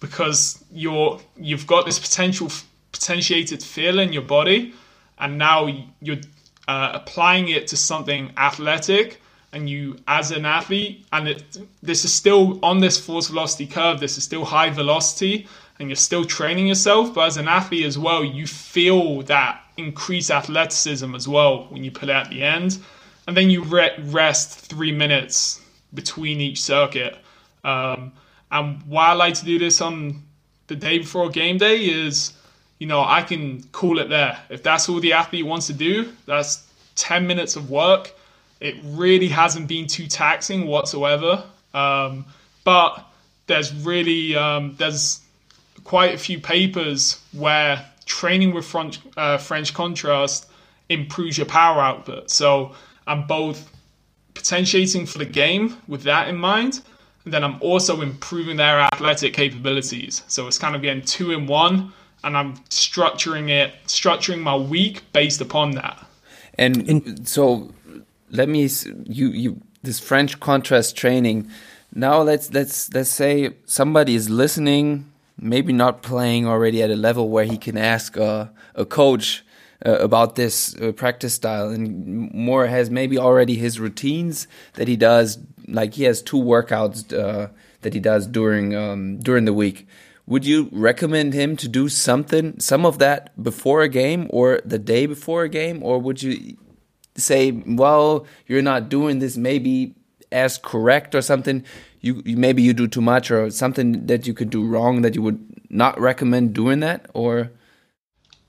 because 0.00 0.64
you're 0.72 1.20
you've 1.36 1.66
got 1.66 1.86
this 1.86 1.98
potential 1.98 2.48
potentiated 2.92 3.62
feel 3.62 3.98
in 3.98 4.12
your 4.12 4.22
body, 4.22 4.74
and 5.18 5.36
now 5.36 5.66
you're 6.00 6.22
uh, 6.68 6.92
applying 6.94 7.48
it 7.48 7.66
to 7.68 7.76
something 7.76 8.32
athletic. 8.36 9.20
And 9.52 9.70
you, 9.70 9.96
as 10.08 10.32
an 10.32 10.46
athlete, 10.46 11.06
and 11.12 11.28
it, 11.28 11.58
this 11.80 12.04
is 12.04 12.12
still 12.12 12.58
on 12.64 12.80
this 12.80 12.98
force 12.98 13.28
velocity 13.28 13.68
curve. 13.68 14.00
This 14.00 14.18
is 14.18 14.24
still 14.24 14.44
high 14.44 14.70
velocity, 14.70 15.46
and 15.78 15.88
you're 15.88 15.94
still 15.94 16.24
training 16.24 16.66
yourself. 16.66 17.14
But 17.14 17.28
as 17.28 17.36
an 17.36 17.46
athlete 17.46 17.86
as 17.86 17.96
well, 17.96 18.24
you 18.24 18.48
feel 18.48 19.22
that 19.22 19.62
increased 19.76 20.32
athleticism 20.32 21.14
as 21.14 21.28
well 21.28 21.66
when 21.70 21.84
you 21.84 21.92
put 21.92 22.08
it 22.08 22.16
at 22.16 22.30
the 22.30 22.42
end 22.42 22.78
and 23.26 23.36
then 23.36 23.50
you 23.50 23.62
re- 23.64 23.94
rest 23.98 24.58
three 24.58 24.92
minutes 24.92 25.60
between 25.92 26.40
each 26.40 26.62
circuit. 26.62 27.16
Um, 27.62 28.12
and 28.50 28.82
why 28.86 29.08
I 29.08 29.12
like 29.14 29.34
to 29.34 29.44
do 29.44 29.58
this 29.58 29.80
on 29.80 30.22
the 30.66 30.76
day 30.76 30.98
before 30.98 31.28
game 31.30 31.58
day 31.58 31.78
is, 31.84 32.32
you 32.78 32.86
know, 32.86 33.02
I 33.02 33.22
can 33.22 33.62
call 33.72 33.98
it 33.98 34.08
there. 34.08 34.38
If 34.50 34.62
that's 34.62 34.88
all 34.88 35.00
the 35.00 35.12
athlete 35.12 35.46
wants 35.46 35.66
to 35.68 35.72
do, 35.72 36.12
that's 36.26 36.66
10 36.96 37.26
minutes 37.26 37.56
of 37.56 37.70
work. 37.70 38.12
It 38.60 38.76
really 38.84 39.28
hasn't 39.28 39.68
been 39.68 39.86
too 39.86 40.06
taxing 40.06 40.66
whatsoever. 40.66 41.44
Um, 41.72 42.26
but 42.64 43.04
there's 43.46 43.74
really 43.74 44.36
um, 44.36 44.74
there's 44.78 45.20
quite 45.84 46.14
a 46.14 46.18
few 46.18 46.40
papers 46.40 47.20
where 47.32 47.84
training 48.06 48.54
with 48.54 48.64
French, 48.64 49.00
uh, 49.16 49.38
French 49.38 49.74
contrast 49.74 50.48
improves 50.88 51.36
your 51.36 51.46
power 51.46 51.80
output. 51.80 52.30
So 52.30 52.74
I'm 53.06 53.26
both 53.26 53.70
potentiating 54.34 55.06
for 55.06 55.18
the 55.18 55.24
game 55.24 55.76
with 55.88 56.02
that 56.02 56.28
in 56.28 56.36
mind, 56.36 56.80
and 57.24 57.32
then 57.32 57.44
I'm 57.44 57.56
also 57.60 58.00
improving 58.00 58.56
their 58.56 58.80
athletic 58.80 59.34
capabilities. 59.34 60.22
So 60.28 60.46
it's 60.46 60.58
kind 60.58 60.76
of 60.76 60.82
getting 60.82 61.02
two 61.02 61.32
in 61.32 61.46
one, 61.46 61.92
and 62.22 62.36
I'm 62.36 62.56
structuring 62.70 63.48
it, 63.50 63.74
structuring 63.86 64.40
my 64.40 64.56
week 64.56 65.02
based 65.12 65.40
upon 65.40 65.72
that. 65.72 66.04
And 66.56 66.88
in, 66.88 67.26
so 67.26 67.72
let 68.30 68.48
me 68.48 68.68
you 69.04 69.28
you 69.28 69.60
this 69.82 70.00
French 70.00 70.40
contrast 70.40 70.96
training. 70.96 71.48
Now 71.94 72.22
let's 72.22 72.52
let's 72.52 72.92
let's 72.92 73.10
say 73.10 73.54
somebody 73.66 74.14
is 74.14 74.28
listening, 74.28 75.10
maybe 75.38 75.72
not 75.72 76.02
playing 76.02 76.46
already 76.46 76.82
at 76.82 76.90
a 76.90 76.96
level 76.96 77.28
where 77.28 77.44
he 77.44 77.56
can 77.56 77.76
ask 77.76 78.16
a, 78.16 78.52
a 78.74 78.84
coach 78.84 79.44
uh, 79.84 79.98
about 79.98 80.36
this 80.36 80.74
uh, 80.76 80.92
practice 80.92 81.34
style. 81.34 81.68
And 81.68 82.32
more 82.32 82.66
has 82.66 82.90
maybe 82.90 83.18
already 83.18 83.54
his 83.56 83.78
routines 83.78 84.48
that 84.74 84.88
he 84.88 84.96
does. 84.96 85.38
Like 85.68 85.94
he 85.94 86.04
has 86.04 86.22
two 86.22 86.38
workouts 86.38 87.12
uh, 87.12 87.48
that 87.82 87.94
he 87.94 88.00
does 88.00 88.26
during 88.26 88.74
um, 88.74 89.18
during 89.18 89.44
the 89.44 89.52
week. 89.52 89.86
Would 90.26 90.46
you 90.46 90.68
recommend 90.72 91.34
him 91.34 91.56
to 91.58 91.68
do 91.68 91.88
something 91.88 92.58
some 92.58 92.86
of 92.86 92.98
that 92.98 93.40
before 93.42 93.82
a 93.82 93.88
game 93.88 94.26
or 94.30 94.60
the 94.64 94.78
day 94.78 95.06
before 95.06 95.42
a 95.42 95.48
game? 95.48 95.82
Or 95.82 95.98
would 95.98 96.22
you 96.22 96.56
say 97.16 97.50
well 97.50 98.26
you're 98.46 98.62
not 98.62 98.88
doing 98.88 99.18
this 99.18 99.36
maybe 99.36 99.94
as 100.32 100.58
correct 100.58 101.14
or 101.14 101.22
something? 101.22 101.64
You, 102.00 102.22
you 102.24 102.36
maybe 102.36 102.62
you 102.62 102.72
do 102.72 102.88
too 102.88 103.00
much 103.00 103.30
or 103.30 103.50
something 103.50 104.06
that 104.06 104.26
you 104.26 104.34
could 104.34 104.50
do 104.50 104.66
wrong 104.66 105.02
that 105.02 105.14
you 105.14 105.22
would 105.22 105.40
not 105.70 105.98
recommend 106.00 106.54
doing 106.54 106.80
that? 106.80 107.10
Or 107.14 107.50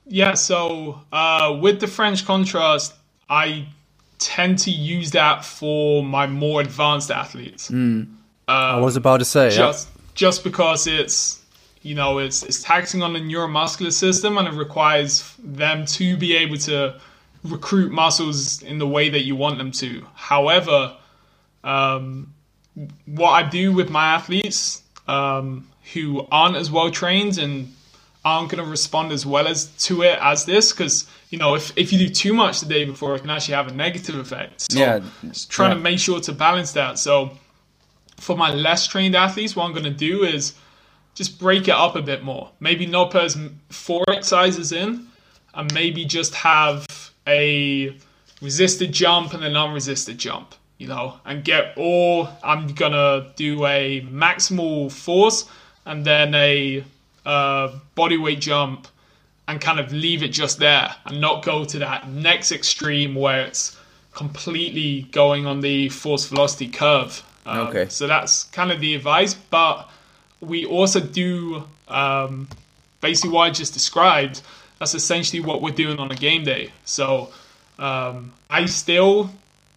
yeah, 0.06 0.34
so 0.34 1.00
uh, 1.12 1.58
with 1.60 1.80
the 1.80 1.86
French 1.86 2.24
contrast, 2.24 2.94
I 3.28 3.66
tend 4.18 4.58
to 4.60 4.70
use 4.70 5.10
that 5.12 5.44
for 5.44 6.02
my 6.02 6.26
more 6.26 6.60
advanced 6.60 7.10
athletes. 7.10 7.70
Mm. 7.70 8.12
Uh, 8.48 8.50
I 8.50 8.80
was 8.80 8.96
about 8.96 9.18
to 9.18 9.24
say, 9.24 9.50
just 9.50 9.88
yeah. 9.88 10.02
just 10.14 10.44
because 10.44 10.86
it's 10.86 11.42
you 11.82 11.94
know 11.94 12.18
it's 12.18 12.42
it's 12.44 12.62
taxing 12.62 13.02
on 13.02 13.12
the 13.12 13.18
neuromuscular 13.18 13.92
system 13.92 14.38
and 14.38 14.46
it 14.46 14.54
requires 14.54 15.34
them 15.42 15.84
to 15.86 16.16
be 16.16 16.36
able 16.36 16.56
to 16.58 16.98
recruit 17.42 17.92
muscles 17.92 18.62
in 18.62 18.78
the 18.78 18.86
way 18.86 19.08
that 19.08 19.24
you 19.24 19.34
want 19.34 19.58
them 19.58 19.72
to. 19.72 20.06
However, 20.14 20.96
um, 21.64 22.32
what 23.06 23.30
I 23.30 23.48
do 23.48 23.72
with 23.72 23.90
my 23.90 24.14
athletes 24.14 24.82
um, 25.08 25.68
who 25.92 26.26
aren't 26.30 26.56
as 26.56 26.70
well 26.70 26.90
trained 26.90 27.38
and 27.38 27.72
aren't 28.26 28.50
going 28.50 28.62
to 28.62 28.68
respond 28.68 29.12
as 29.12 29.24
well 29.24 29.46
as 29.46 29.66
to 29.86 30.02
it 30.02 30.18
as 30.20 30.44
this 30.44 30.72
because 30.72 31.06
you 31.30 31.38
know 31.38 31.54
if, 31.54 31.72
if 31.78 31.92
you 31.92 31.98
do 31.98 32.08
too 32.08 32.34
much 32.34 32.58
the 32.60 32.66
day 32.66 32.84
before 32.84 33.14
it 33.14 33.20
can 33.20 33.30
actually 33.30 33.54
have 33.54 33.68
a 33.68 33.72
negative 33.72 34.16
effect. 34.16 34.72
So 34.72 34.80
yeah. 34.80 35.00
trying 35.48 35.70
yeah. 35.70 35.74
to 35.74 35.80
make 35.80 36.00
sure 36.00 36.18
to 36.20 36.32
balance 36.32 36.72
that. 36.72 36.98
So 36.98 37.30
for 38.18 38.36
my 38.36 38.52
less 38.52 38.86
trained 38.86 39.14
athletes 39.14 39.54
what 39.54 39.66
i'm 39.66 39.72
going 39.72 39.84
to 39.84 39.90
do 39.90 40.24
is 40.24 40.54
just 41.14 41.38
break 41.38 41.68
it 41.68 41.74
up 41.74 41.94
a 41.96 42.02
bit 42.02 42.24
more. 42.24 42.50
Maybe 42.60 42.84
not 42.84 43.10
put 43.10 43.22
as 43.22 43.38
four 43.70 44.04
exercises 44.08 44.72
in 44.72 45.06
and 45.54 45.72
maybe 45.72 46.04
just 46.04 46.34
have 46.34 46.84
a 47.26 47.96
resisted 48.42 48.92
jump 48.92 49.32
and 49.34 49.42
then 49.42 49.52
an 49.52 49.56
unresisted 49.56 50.18
jump 50.18 50.54
you 50.78 50.86
know 50.86 51.18
and 51.24 51.42
get 51.42 51.72
or 51.76 52.28
i'm 52.44 52.66
gonna 52.74 53.32
do 53.34 53.64
a 53.64 54.02
maximal 54.12 54.92
force 54.92 55.48
and 55.86 56.04
then 56.04 56.34
a 56.34 56.84
uh, 57.26 57.72
body 57.94 58.16
weight 58.16 58.40
jump 58.40 58.88
and 59.48 59.60
kind 59.60 59.78
of 59.78 59.92
leave 59.92 60.22
it 60.22 60.28
just 60.28 60.58
there 60.58 60.94
and 61.04 61.20
not 61.20 61.44
go 61.44 61.64
to 61.64 61.78
that 61.80 62.08
next 62.08 62.52
extreme 62.52 63.14
where 63.14 63.44
it's 63.44 63.76
completely 64.12 65.02
going 65.12 65.44
on 65.46 65.60
the 65.60 65.88
force 65.90 66.26
velocity 66.26 66.68
curve. 66.68 67.22
Um, 67.44 67.68
Okay. 67.68 67.86
So 67.88 68.06
that's 68.06 68.44
kind 68.44 68.72
of 68.72 68.80
the 68.80 68.94
advice. 68.94 69.34
But 69.34 69.90
we 70.40 70.64
also 70.64 71.00
do 71.00 71.64
um, 71.88 72.48
basically 73.00 73.30
what 73.30 73.42
I 73.42 73.50
just 73.50 73.74
described. 73.74 74.40
That's 74.78 74.94
essentially 74.94 75.40
what 75.40 75.62
we're 75.62 75.74
doing 75.74 75.98
on 75.98 76.10
a 76.10 76.16
game 76.16 76.44
day. 76.44 76.72
So 76.84 77.30
um, 77.78 78.32
I 78.48 78.66
still 78.66 79.30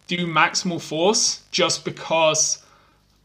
do 0.06 0.26
maximal 0.26 0.80
force 0.80 1.42
just 1.50 1.84
because 1.84 2.62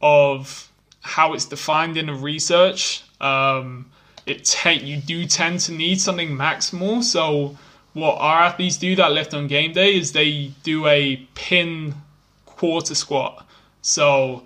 of 0.01 0.69
how 1.01 1.33
it's 1.33 1.45
defined 1.45 1.97
in 1.97 2.07
the 2.07 2.13
research. 2.13 3.03
Um, 3.21 3.91
it 4.25 4.45
te- 4.45 4.83
you 4.83 4.97
do 4.97 5.25
tend 5.25 5.59
to 5.61 5.71
need 5.71 6.01
something 6.01 6.29
maximal. 6.29 7.03
So 7.03 7.57
what 7.93 8.15
our 8.15 8.41
athletes 8.41 8.77
do 8.77 8.95
that 8.95 9.11
lift 9.11 9.33
on 9.33 9.47
game 9.47 9.71
day 9.71 9.95
is 9.95 10.11
they 10.11 10.51
do 10.63 10.87
a 10.87 11.17
pin 11.33 11.95
quarter 12.45 12.95
squat. 12.95 13.45
So 13.81 14.43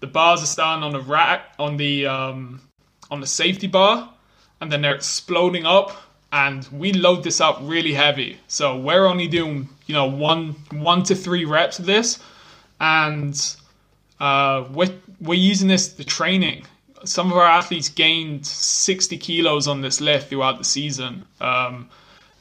the 0.00 0.06
bars 0.06 0.42
are 0.42 0.46
starting 0.46 0.84
on 0.84 0.92
the 0.92 1.00
rack 1.00 1.54
on 1.58 1.76
the 1.76 2.06
um, 2.06 2.60
on 3.10 3.20
the 3.20 3.26
safety 3.26 3.66
bar, 3.68 4.12
and 4.60 4.70
then 4.70 4.82
they're 4.82 4.94
exploding 4.94 5.66
up. 5.66 5.92
And 6.32 6.66
we 6.72 6.92
load 6.92 7.22
this 7.22 7.40
up 7.40 7.58
really 7.62 7.94
heavy. 7.94 8.38
So 8.48 8.76
we're 8.76 9.06
only 9.06 9.28
doing 9.28 9.68
you 9.86 9.94
know 9.94 10.06
one 10.06 10.56
one 10.72 11.04
to 11.04 11.14
three 11.14 11.44
reps 11.44 11.78
of 11.78 11.86
this, 11.86 12.18
and 12.80 13.56
uh, 14.18 14.64
we're 14.72 14.94
we're 15.20 15.34
using 15.34 15.68
this 15.68 15.88
the 15.88 16.04
training. 16.04 16.66
Some 17.06 17.30
of 17.30 17.38
our 17.38 17.44
athletes 17.44 17.88
gained 17.88 18.46
60 18.46 19.16
kilos 19.18 19.68
on 19.68 19.80
this 19.80 20.00
lift 20.00 20.28
throughout 20.28 20.58
the 20.58 20.64
season. 20.64 21.24
Um, 21.40 21.88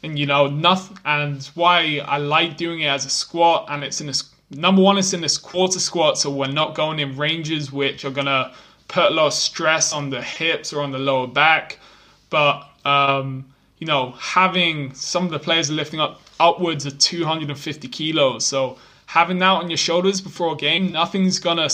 and 0.03 0.20
you 0.20 0.26
know 0.26 0.47
nothing 0.47 0.97
and 1.05 1.43
why 1.55 2.01
i 2.05 2.18
like 2.18 2.57
doing 2.57 2.82
it 2.82 2.88
as 2.88 3.05
a 3.05 3.09
squat 3.09 3.66
and 3.70 3.84
it's 3.84 4.01
in 4.01 4.07
this 4.07 4.30
number 4.51 4.82
one 4.82 4.97
it's 4.97 5.14
in 5.14 5.22
this 5.22 5.38
quarter 5.38 5.80
squat 5.80 6.18
so 6.18 6.30
we're 6.30 6.47
not 6.47 6.76
going 6.76 6.99
in 6.99 7.18
ranges 7.18 7.72
which 7.72 8.05
are 8.05 8.11
going 8.11 8.28
to 8.28 8.51
put 8.89 9.05
a 9.05 9.09
lot 9.09 9.28
of 9.28 9.34
stress 9.34 9.93
on 9.93 10.09
the 10.09 10.22
hips 10.22 10.74
or 10.74 10.82
on 10.82 10.91
the 10.91 10.99
lower 10.99 11.26
back 11.26 11.80
but 12.30 12.70
um, 12.86 13.45
you 13.80 13.88
know 13.88 14.11
having 14.20 14.93
some 14.93 15.26
of 15.26 15.32
the 15.32 15.39
players 15.39 15.72
are 15.72 15.74
lifting 15.74 15.99
up 15.99 16.22
upwards 16.39 16.86
of 16.86 16.97
250 16.99 17.88
kilos 17.88 18.45
so 18.45 18.78
having 19.05 19.39
that 19.39 19.47
on 19.47 19.70
your 19.70 19.78
shoulders 19.78 20.22
before 20.22 20.53
a 20.53 20.57
game 20.57 20.91
nothing's 20.91 21.39
gonna 21.39 21.70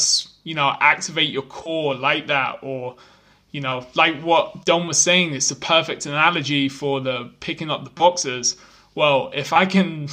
you 0.49 0.55
know 0.55 0.69
activate 0.93 1.29
your 1.29 1.43
core 1.43 1.93
like 1.95 2.25
that 2.27 2.59
or 2.61 2.95
you 3.51 3.61
know, 3.61 3.85
like 3.95 4.21
what 4.21 4.65
Dom 4.65 4.87
was 4.87 4.97
saying, 4.97 5.33
it's 5.33 5.49
a 5.49 5.55
perfect 5.55 6.05
analogy 6.05 6.69
for 6.69 7.01
the 7.01 7.31
picking 7.39 7.71
up 7.71 7.83
the 7.83 7.89
boxes. 7.89 8.55
Well, 8.95 9.31
if 9.33 9.53
I 9.53 9.65
can 9.65 10.07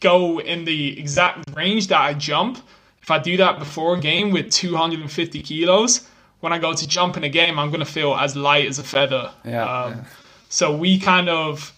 go 0.00 0.40
in 0.40 0.64
the 0.64 0.98
exact 0.98 1.50
range 1.54 1.88
that 1.88 2.00
I 2.00 2.14
jump, 2.14 2.58
if 3.02 3.10
I 3.10 3.18
do 3.18 3.36
that 3.36 3.58
before 3.58 3.96
a 3.96 4.00
game 4.00 4.30
with 4.30 4.50
250 4.50 5.42
kilos, 5.42 6.08
when 6.40 6.52
I 6.52 6.58
go 6.58 6.72
to 6.72 6.88
jump 6.88 7.16
in 7.16 7.24
a 7.24 7.28
game, 7.28 7.58
I'm 7.58 7.68
going 7.68 7.84
to 7.84 7.92
feel 7.92 8.14
as 8.14 8.34
light 8.34 8.66
as 8.66 8.78
a 8.78 8.84
feather. 8.84 9.30
Yeah, 9.44 9.64
Um, 9.64 9.92
yeah. 9.92 10.04
So 10.48 10.74
we 10.76 10.98
kind 10.98 11.28
of 11.28 11.72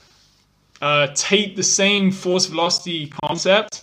uh, 0.81 1.09
take 1.15 1.57
the 1.57 1.63
same 1.63 2.13
force 2.13 2.47
velocity 2.47 3.13
concept 3.25 3.83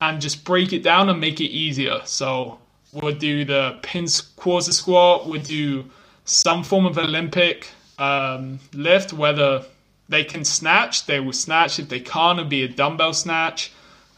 and 0.00 0.20
just 0.20 0.44
break 0.44 0.72
it 0.72 0.82
down 0.82 1.08
and 1.08 1.20
make 1.20 1.40
it 1.40 1.50
easier. 1.50 2.00
So 2.04 2.58
we'll 2.94 3.14
do 3.14 3.44
the 3.44 3.78
pin 3.82 4.06
quarter 4.36 4.72
squat, 4.72 5.28
we'll 5.28 5.42
do 5.42 5.84
some 6.24 6.62
form 6.62 6.86
of 6.86 6.96
Olympic 6.98 7.68
um, 7.98 8.58
lift, 8.72 9.12
whether 9.12 9.64
they 10.08 10.24
can 10.24 10.44
snatch, 10.44 11.06
they 11.06 11.20
will 11.20 11.32
snatch. 11.32 11.78
If 11.78 11.88
they 11.88 12.00
can't, 12.00 12.38
it'll 12.38 12.48
be 12.48 12.62
a 12.62 12.68
dumbbell 12.68 13.12
snatch. 13.14 13.72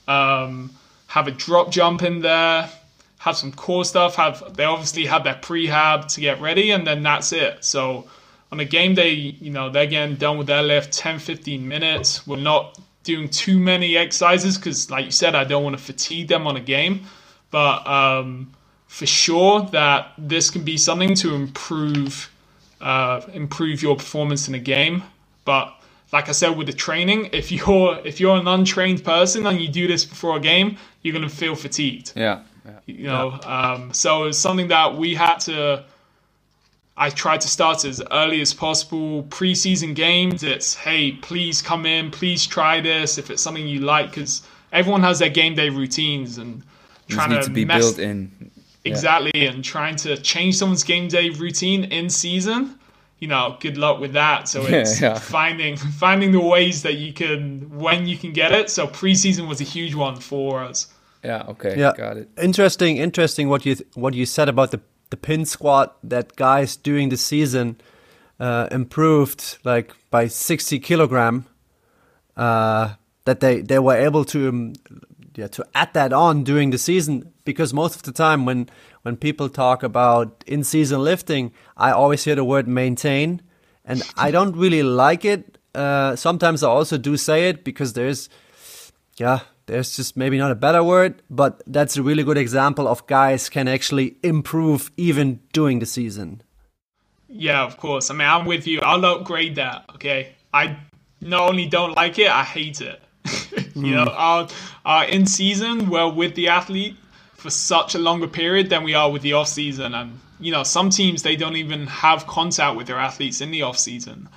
Um, 0.08 0.70
have 1.08 1.28
a 1.28 1.30
drop 1.30 1.70
jump 1.70 2.02
in 2.02 2.20
there. 2.20 2.68
Have 3.18 3.36
some 3.36 3.52
core 3.52 3.84
stuff. 3.84 4.16
Have 4.16 4.56
they 4.56 4.64
obviously 4.64 5.06
have 5.06 5.24
their 5.24 5.34
prehab 5.34 6.12
to 6.14 6.20
get 6.20 6.40
ready, 6.40 6.70
and 6.70 6.86
then 6.86 7.02
that's 7.02 7.32
it. 7.32 7.64
So 7.64 8.06
on 8.52 8.60
a 8.60 8.64
game 8.64 8.94
day, 8.94 9.12
you 9.12 9.50
know 9.50 9.70
they're 9.70 9.86
getting 9.86 10.16
done 10.16 10.38
with 10.38 10.46
their 10.46 10.62
lift 10.62 10.92
10, 10.92 11.18
15 11.18 11.66
minutes. 11.66 12.26
We're 12.26 12.36
not 12.36 12.78
doing 13.04 13.28
too 13.28 13.58
many 13.58 13.96
exercises 13.96 14.56
because, 14.56 14.90
like 14.90 15.04
you 15.04 15.10
said, 15.10 15.34
I 15.34 15.44
don't 15.44 15.64
want 15.64 15.78
to 15.78 15.82
fatigue 15.82 16.28
them 16.28 16.46
on 16.46 16.56
a 16.56 16.60
game. 16.60 17.06
But 17.50 17.86
um, 17.86 18.52
for 18.86 19.06
sure 19.06 19.62
that 19.72 20.12
this 20.18 20.50
can 20.50 20.62
be 20.62 20.76
something 20.76 21.14
to 21.16 21.34
improve 21.34 22.30
uh, 22.80 23.20
improve 23.32 23.82
your 23.82 23.96
performance 23.96 24.48
in 24.48 24.54
a 24.54 24.58
game. 24.58 25.02
But 25.44 25.74
like 26.12 26.28
I 26.28 26.32
said, 26.32 26.56
with 26.56 26.66
the 26.66 26.72
training, 26.72 27.30
if 27.32 27.50
you're 27.50 28.00
if 28.04 28.20
you're 28.20 28.36
an 28.36 28.48
untrained 28.48 29.04
person 29.04 29.46
and 29.46 29.60
you 29.60 29.68
do 29.68 29.86
this 29.86 30.04
before 30.04 30.36
a 30.36 30.40
game, 30.40 30.76
you're 31.02 31.12
gonna 31.12 31.28
feel 31.28 31.54
fatigued. 31.54 32.12
Yeah. 32.14 32.42
yeah. 32.64 32.72
You 32.86 33.06
know, 33.06 33.40
um, 33.44 33.92
so 33.92 34.24
it's 34.24 34.38
something 34.38 34.68
that 34.68 34.96
we 34.96 35.14
had 35.14 35.38
to. 35.40 35.84
I 36.98 37.10
tried 37.10 37.42
to 37.42 37.48
start 37.48 37.84
as 37.84 38.02
early 38.10 38.40
as 38.40 38.54
possible. 38.54 39.24
Preseason 39.24 39.94
games, 39.94 40.42
it's 40.42 40.74
hey, 40.74 41.12
please 41.12 41.60
come 41.60 41.84
in, 41.84 42.10
please 42.10 42.46
try 42.46 42.80
this 42.80 43.18
if 43.18 43.30
it's 43.30 43.42
something 43.42 43.66
you 43.66 43.80
like, 43.80 44.10
because 44.10 44.42
everyone 44.72 45.02
has 45.02 45.18
their 45.18 45.28
game 45.28 45.54
day 45.54 45.68
routines 45.68 46.38
and 46.38 46.62
trying 47.08 47.30
need 47.30 47.42
to, 47.42 47.44
to 47.44 47.50
be 47.50 47.64
mess, 47.64 47.82
built 47.82 47.98
in. 47.98 48.45
Exactly, 48.86 49.46
and 49.46 49.62
trying 49.64 49.96
to 49.96 50.16
change 50.16 50.56
someone's 50.56 50.84
game 50.84 51.08
day 51.08 51.30
routine 51.30 51.84
in 51.84 52.08
season, 52.10 52.78
you 53.18 53.28
know, 53.28 53.56
good 53.60 53.76
luck 53.76 54.00
with 54.00 54.12
that. 54.14 54.48
So 54.48 54.62
Yeah, 54.62 54.76
it's 54.82 55.00
yeah. 55.00 55.18
finding 55.18 55.76
finding 55.76 56.32
the 56.32 56.40
ways 56.40 56.82
that 56.82 56.94
you 56.94 57.12
can 57.12 57.78
when 57.78 58.06
you 58.06 58.16
can 58.16 58.32
get 58.32 58.52
it. 58.52 58.70
So 58.70 58.86
preseason 58.86 59.48
was 59.48 59.60
a 59.60 59.64
huge 59.64 59.94
one 59.94 60.16
for 60.20 60.60
us. 60.62 60.88
Yeah. 61.24 61.42
Okay. 61.48 61.74
Yeah, 61.78 61.92
Got 61.96 62.18
it. 62.18 62.28
Interesting, 62.40 62.98
interesting. 62.98 63.48
What 63.48 63.66
you 63.66 63.74
th- 63.74 63.88
what 63.94 64.14
you 64.14 64.26
said 64.26 64.48
about 64.48 64.70
the 64.70 64.80
the 65.10 65.16
pin 65.16 65.44
squat 65.44 65.96
that 66.02 66.36
guys 66.36 66.76
during 66.76 67.08
the 67.10 67.16
season 67.16 67.80
uh, 68.38 68.68
improved 68.70 69.58
like 69.64 69.92
by 70.10 70.28
sixty 70.28 70.78
kilogram. 70.78 71.46
Uh, 72.36 72.94
that 73.24 73.40
they 73.40 73.60
they 73.62 73.78
were 73.78 73.96
able 73.96 74.24
to 74.24 74.48
um, 74.48 74.72
yeah 75.34 75.48
to 75.48 75.64
add 75.74 75.92
that 75.94 76.12
on 76.12 76.44
during 76.44 76.70
the 76.70 76.78
season 76.78 77.32
because 77.46 77.72
most 77.72 77.96
of 77.96 78.02
the 78.02 78.12
time 78.12 78.44
when 78.44 78.68
when 79.02 79.16
people 79.16 79.48
talk 79.48 79.82
about 79.82 80.44
in 80.46 80.62
season 80.64 81.02
lifting, 81.02 81.52
I 81.76 81.92
always 81.92 82.24
hear 82.24 82.34
the 82.34 82.44
word 82.44 82.68
maintain, 82.68 83.40
and 83.84 84.02
I 84.18 84.30
don't 84.30 84.54
really 84.54 84.82
like 84.82 85.24
it. 85.24 85.56
Uh, 85.74 86.16
sometimes 86.16 86.62
I 86.62 86.68
also 86.68 86.98
do 86.98 87.16
say 87.16 87.48
it 87.48 87.64
because 87.64 87.94
there's 87.94 88.28
yeah, 89.16 89.40
there's 89.66 89.96
just 89.96 90.16
maybe 90.16 90.36
not 90.36 90.50
a 90.50 90.54
better 90.54 90.84
word, 90.84 91.22
but 91.30 91.62
that's 91.66 91.96
a 91.96 92.02
really 92.02 92.22
good 92.22 92.36
example 92.36 92.86
of 92.86 93.06
guys 93.06 93.48
can 93.48 93.68
actually 93.68 94.16
improve 94.22 94.90
even 94.96 95.40
during 95.52 95.78
the 95.78 95.86
season. 95.86 96.42
Yeah, 97.28 97.64
of 97.64 97.76
course. 97.76 98.10
I 98.10 98.14
mean, 98.14 98.28
I'm 98.28 98.44
with 98.44 98.66
you. 98.66 98.80
I'll 98.82 99.04
upgrade 99.04 99.56
that. 99.56 99.84
Okay, 99.94 100.34
I 100.52 100.76
not 101.20 101.48
only 101.48 101.66
don't 101.66 101.94
like 101.96 102.18
it, 102.18 102.28
I 102.28 102.44
hate 102.44 102.80
it. 102.80 103.02
you 103.74 103.94
know, 103.94 104.04
our, 104.04 104.48
our 104.84 105.04
in 105.04 105.26
season, 105.26 105.90
we're 105.90 106.08
with 106.08 106.34
the 106.34 106.48
athlete 106.48 106.96
for 107.36 107.50
such 107.50 107.94
a 107.94 107.98
longer 107.98 108.26
period 108.26 108.70
than 108.70 108.82
we 108.82 108.94
are 108.94 109.10
with 109.10 109.22
the 109.22 109.34
off 109.34 109.48
season, 109.48 109.94
and 109.94 110.20
you 110.40 110.52
know, 110.52 110.62
some 110.62 110.90
teams 110.90 111.22
they 111.22 111.36
don't 111.36 111.56
even 111.56 111.86
have 111.86 112.26
contact 112.26 112.76
with 112.76 112.86
their 112.86 112.98
athletes 112.98 113.40
in 113.40 113.50
the 113.50 113.62
off 113.62 113.78
season. 113.78 114.28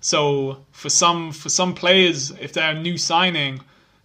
So 0.00 0.64
for 0.72 0.88
some 0.88 1.32
for 1.32 1.48
some 1.48 1.74
players, 1.74 2.30
if 2.32 2.52
they're 2.52 2.72
a 2.72 2.80
new 2.80 2.98
signing, 2.98 3.60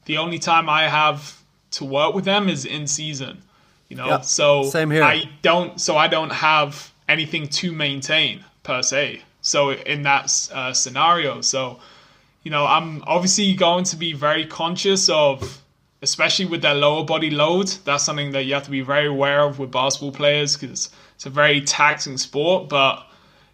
the 0.06 0.18
only 0.18 0.40
time 0.40 0.70
I 0.70 0.90
have 0.90 1.42
to 1.72 1.86
work 1.86 2.16
with 2.16 2.26
them 2.26 2.50
is 2.50 2.66
in 2.66 2.88
season. 2.88 3.42
You 3.90 3.98
know, 3.98 4.08
Yeah, 4.08 4.22
so 4.22 4.64
same 4.64 4.90
here. 4.90 5.04
I 5.04 5.30
don't 5.42 5.80
so 5.80 5.98
I 5.98 6.08
don't 6.08 6.32
have 6.32 6.92
anything 7.08 7.48
to 7.48 7.72
maintain 7.72 8.44
per 8.64 8.82
se. 8.82 9.22
So 9.42 9.72
in 9.72 10.04
that 10.04 10.50
uh, 10.54 10.74
scenario, 10.74 11.42
so 11.42 11.80
you 12.44 12.52
know, 12.52 12.66
I'm 12.66 13.04
obviously 13.08 13.54
going 13.54 13.86
to 13.86 13.96
be 13.96 14.14
very 14.14 14.46
conscious 14.46 15.10
of, 15.10 15.62
especially 16.04 16.46
with 16.46 16.62
their 16.62 16.76
lower 16.76 17.04
body 17.04 17.32
load. 17.32 17.70
That's 17.86 18.04
something 18.04 18.32
that 18.34 18.44
you 18.44 18.54
have 18.54 18.66
to 18.66 18.72
be 18.72 18.82
very 18.82 19.08
aware 19.08 19.42
of 19.42 19.58
with 19.58 19.72
basketball 19.72 20.12
players 20.12 20.56
because 20.56 20.90
it's 21.16 21.26
a 21.26 21.30
very 21.30 21.62
taxing 21.62 22.18
sport. 22.18 22.70
But 22.70 23.08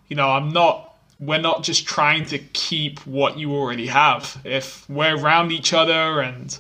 you 0.10 0.16
know, 0.16 0.28
I'm 0.28 0.50
not. 0.50 0.88
We're 1.20 1.38
not 1.38 1.64
just 1.64 1.86
trying 1.86 2.26
to 2.28 2.40
keep 2.40 3.06
what 3.06 3.38
you 3.38 3.54
already 3.54 3.88
have. 3.88 4.40
If 4.46 4.90
we're 4.90 5.18
around 5.18 5.52
each 5.52 5.74
other 5.74 6.22
and 6.22 6.58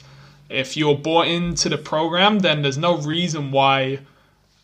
if 0.49 0.75
you're 0.75 0.97
bought 0.97 1.27
into 1.27 1.69
the 1.69 1.77
program, 1.77 2.39
then 2.39 2.61
there's 2.61 2.77
no 2.77 2.97
reason 2.97 3.51
why, 3.51 3.99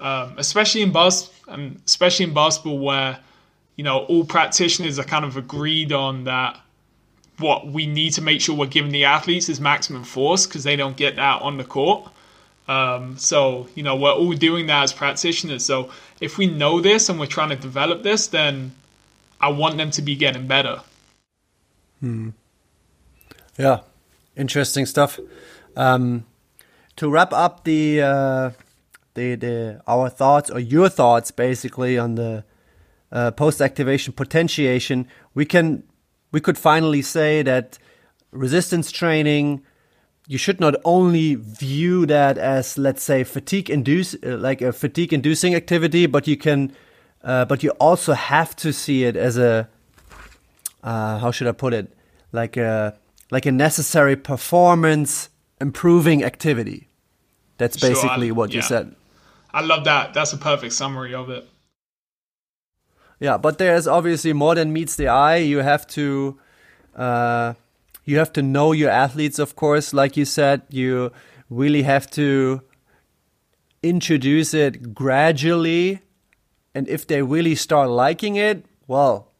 um, 0.01 0.35
especially 0.37 0.81
in 0.81 0.91
bas- 0.91 1.31
um, 1.47 1.81
especially 1.85 2.25
in 2.25 2.33
basketball, 2.33 2.77
where 2.77 3.19
you 3.77 3.83
know 3.83 3.99
all 4.05 4.25
practitioners 4.25 4.99
are 4.99 5.03
kind 5.03 5.25
of 5.25 5.37
agreed 5.37 5.91
on 5.91 6.25
that 6.25 6.59
what 7.37 7.67
we 7.67 7.85
need 7.85 8.11
to 8.13 8.21
make 8.21 8.41
sure 8.41 8.55
we're 8.55 8.67
giving 8.67 8.91
the 8.91 9.05
athletes 9.05 9.49
is 9.49 9.59
maximum 9.59 10.03
force 10.03 10.45
because 10.47 10.63
they 10.63 10.75
don't 10.75 10.95
get 10.95 11.15
that 11.17 11.41
on 11.41 11.57
the 11.57 11.63
court. 11.63 12.09
Um, 12.67 13.17
so 13.17 13.67
you 13.75 13.83
know 13.83 13.95
we're 13.95 14.11
all 14.11 14.33
doing 14.33 14.67
that 14.67 14.83
as 14.83 14.93
practitioners. 14.93 15.63
So 15.65 15.91
if 16.19 16.37
we 16.37 16.47
know 16.47 16.81
this 16.81 17.09
and 17.09 17.19
we're 17.19 17.27
trying 17.27 17.49
to 17.49 17.55
develop 17.55 18.03
this, 18.03 18.27
then 18.27 18.73
I 19.39 19.49
want 19.49 19.77
them 19.77 19.91
to 19.91 20.01
be 20.01 20.15
getting 20.15 20.47
better. 20.47 20.81
Hmm. 21.99 22.29
Yeah, 23.57 23.81
interesting 24.35 24.85
stuff. 24.85 25.19
Um, 25.75 26.25
to 26.95 27.09
wrap 27.09 27.33
up 27.33 27.63
the 27.65 28.01
uh, 28.01 28.51
the 29.13 29.35
the 29.35 29.81
our 29.87 30.09
thoughts 30.09 30.49
or 30.49 30.59
your 30.59 30.89
thoughts 30.89 31.31
basically 31.31 31.97
on 31.97 32.15
the 32.15 32.43
uh, 33.11 33.31
post 33.31 33.61
activation 33.61 34.13
potentiation, 34.13 35.07
we 35.33 35.45
can 35.45 35.83
we 36.35 36.41
could 36.41 36.57
finally 36.57 37.01
say 37.01 37.41
that 37.43 37.79
resistance 38.31 38.91
training 38.91 39.63
you 40.27 40.37
should 40.37 40.59
not 40.59 40.75
only 40.83 41.35
view 41.35 42.05
that 42.05 42.37
as 42.37 42.77
let's 42.77 43.03
say 43.03 43.23
fatigue 43.23 43.69
induce 43.69 44.15
uh, 44.15 44.35
like 44.47 44.61
a 44.61 44.73
fatigue 44.73 45.13
inducing 45.13 45.55
activity 45.55 46.05
but 46.07 46.27
you 46.27 46.35
can 46.35 46.59
uh, 47.23 47.45
but 47.45 47.63
you 47.63 47.69
also 47.79 48.11
have 48.11 48.53
to 48.53 48.73
see 48.73 49.05
it 49.05 49.15
as 49.15 49.37
a 49.37 49.69
uh, 50.83 51.17
how 51.19 51.31
should 51.31 51.47
i 51.47 51.51
put 51.51 51.73
it? 51.73 51.87
Like 52.31 52.57
a 52.57 52.97
like 53.31 53.45
a 53.45 53.51
necessary 53.51 54.15
performance 54.15 55.29
improving 55.59 56.23
activity. 56.23 56.89
That's 57.57 57.77
basically 57.77 58.27
sure, 58.27 58.35
what 58.35 58.49
yeah. 58.51 58.57
you 58.57 58.61
said. 58.61 58.95
I 59.53 59.61
love 59.61 59.85
that. 59.85 60.13
That's 60.13 60.33
a 60.33 60.37
perfect 60.37 60.73
summary 60.73 61.15
of 61.15 61.29
it 61.29 61.47
yeah 63.25 63.37
but 63.45 63.57
there's 63.57 63.87
obviously 63.97 64.33
more 64.33 64.55
than 64.59 64.71
meets 64.77 64.95
the 64.95 65.07
eye 65.07 65.41
you 65.53 65.59
have 65.71 65.85
to 65.97 66.37
uh, 66.95 67.53
you 68.05 68.19
have 68.19 68.31
to 68.33 68.41
know 68.41 68.71
your 68.71 68.89
athletes, 68.89 69.39
of 69.39 69.55
course. 69.55 69.93
Like 69.93 70.15
you 70.15 70.25
said, 70.25 70.61
you 70.69 71.11
really 71.49 71.81
have 71.81 72.09
to 72.11 72.61
introduce 73.83 74.53
it 74.53 74.93
gradually. 74.93 76.01
And 76.73 76.87
if 76.87 77.07
they 77.07 77.21
really 77.21 77.55
start 77.55 77.89
liking 77.89 78.35
it, 78.35 78.65
well, 78.87 79.31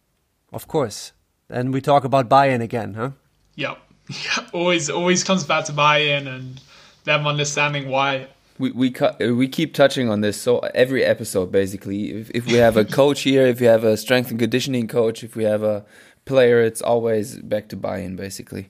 of 0.51 0.67
course. 0.67 1.13
Then 1.47 1.71
we 1.71 1.79
talk 1.79 2.03
about 2.03 2.27
buy-in 2.27 2.61
again, 2.61 2.95
huh? 2.95 3.11
Yep. 3.55 3.77
Yeah. 4.07 4.47
Always, 4.53 4.91
always 4.91 5.23
comes 5.23 5.45
back 5.45 5.65
to 5.65 5.73
buy-in 5.73 6.27
and 6.27 6.61
them 7.05 7.25
understanding 7.25 7.89
why. 7.89 8.27
We 8.57 8.71
we 8.71 8.95
we 9.19 9.47
keep 9.47 9.73
touching 9.73 10.09
on 10.09 10.21
this. 10.21 10.39
So 10.39 10.59
every 10.59 11.03
episode, 11.03 11.51
basically, 11.51 12.11
if, 12.11 12.31
if 12.31 12.45
we 12.45 12.53
have 12.53 12.77
a 12.77 12.85
coach 13.01 13.21
here, 13.21 13.45
if 13.45 13.59
we 13.59 13.65
have 13.65 13.83
a 13.83 13.97
strength 13.97 14.31
and 14.31 14.39
conditioning 14.39 14.87
coach, 14.87 15.23
if 15.23 15.35
we 15.35 15.43
have 15.43 15.63
a 15.63 15.85
player, 16.25 16.61
it's 16.61 16.81
always 16.81 17.37
back 17.37 17.69
to 17.69 17.75
buy-in, 17.75 18.15
basically. 18.15 18.69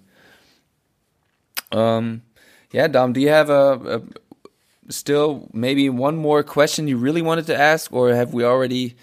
Um, 1.71 2.23
yeah, 2.71 2.87
Dom, 2.87 3.13
do 3.13 3.21
you 3.21 3.29
have 3.29 3.49
a, 3.49 3.97
a, 3.97 4.91
still 4.91 5.49
maybe 5.53 5.89
one 5.89 6.17
more 6.17 6.43
question 6.43 6.87
you 6.87 6.97
really 6.97 7.21
wanted 7.21 7.45
to 7.47 7.57
ask, 7.57 7.91
or 7.93 8.13
have 8.13 8.33
we 8.33 8.43
already 8.43 8.95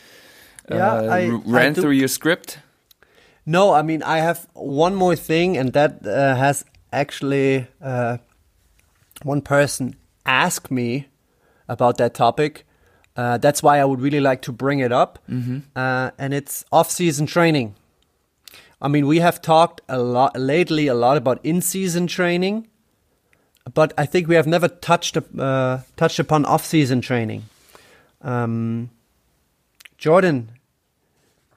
uh, 0.70 0.76
yeah, 0.76 0.93
I, 0.93 1.28
ran 1.28 1.72
I 1.72 1.74
through 1.74 1.93
your 1.93 2.09
script? 2.09 2.59
No, 3.45 3.72
I 3.72 3.83
mean 3.83 4.03
I 4.03 4.18
have 4.18 4.47
one 4.55 4.95
more 4.95 5.16
thing, 5.16 5.57
and 5.57 5.72
that 5.72 6.07
uh, 6.07 6.37
has 6.37 6.64
actually 6.93 7.66
uh, 7.80 8.18
one 9.22 9.41
person 9.41 9.97
asked 10.25 10.70
me 10.70 11.09
about 11.68 11.97
that 11.99 12.14
topic. 12.14 12.66
Uh, 13.16 13.39
that's 13.39 13.62
why 13.62 13.79
I 13.79 13.85
would 13.85 14.01
really 14.01 14.20
like 14.20 14.43
to 14.43 14.53
bring 14.53 14.81
it 14.81 14.93
up, 14.93 15.18
mm 15.29 15.43
-hmm. 15.43 16.12
and 16.18 16.35
it's 16.35 16.64
off-season 16.70 17.27
training. 17.27 17.75
I 18.81 18.89
mean, 18.89 19.07
we 19.07 19.20
have 19.20 19.41
talked 19.41 19.81
a 19.89 19.99
lot 19.99 20.37
lately, 20.37 20.89
a 20.89 20.95
lot 20.95 21.16
about 21.16 21.39
in-season 21.45 22.07
training, 22.09 22.66
but 23.75 23.93
I 23.97 24.07
think 24.07 24.29
we 24.29 24.35
have 24.35 24.49
never 24.49 24.68
touched 24.68 25.16
uh, 25.16 25.79
touched 25.97 26.18
upon 26.18 26.45
off-season 26.45 27.01
training. 27.01 27.43
Um, 28.23 28.91
Jordan, 29.99 30.49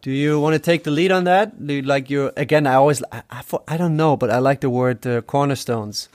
do 0.01 0.11
you 0.11 0.39
want 0.39 0.53
to 0.53 0.59
take 0.59 0.83
the 0.83 0.91
lead 0.91 1.11
on 1.11 1.23
that? 1.23 1.65
Do 1.65 1.73
you 1.73 1.81
like 1.81 2.11
your 2.11 2.31
again? 2.37 2.67
I 2.67 2.75
always 2.75 3.01
I, 3.11 3.23
I, 3.31 3.41
I 3.67 3.77
don't 3.77 3.95
know, 3.95 4.15
but 4.15 4.29
I 4.29 4.37
like 4.37 4.61
the 4.61 4.69
word 4.69 5.05
uh, 5.07 5.21
cornerstones. 5.21 6.09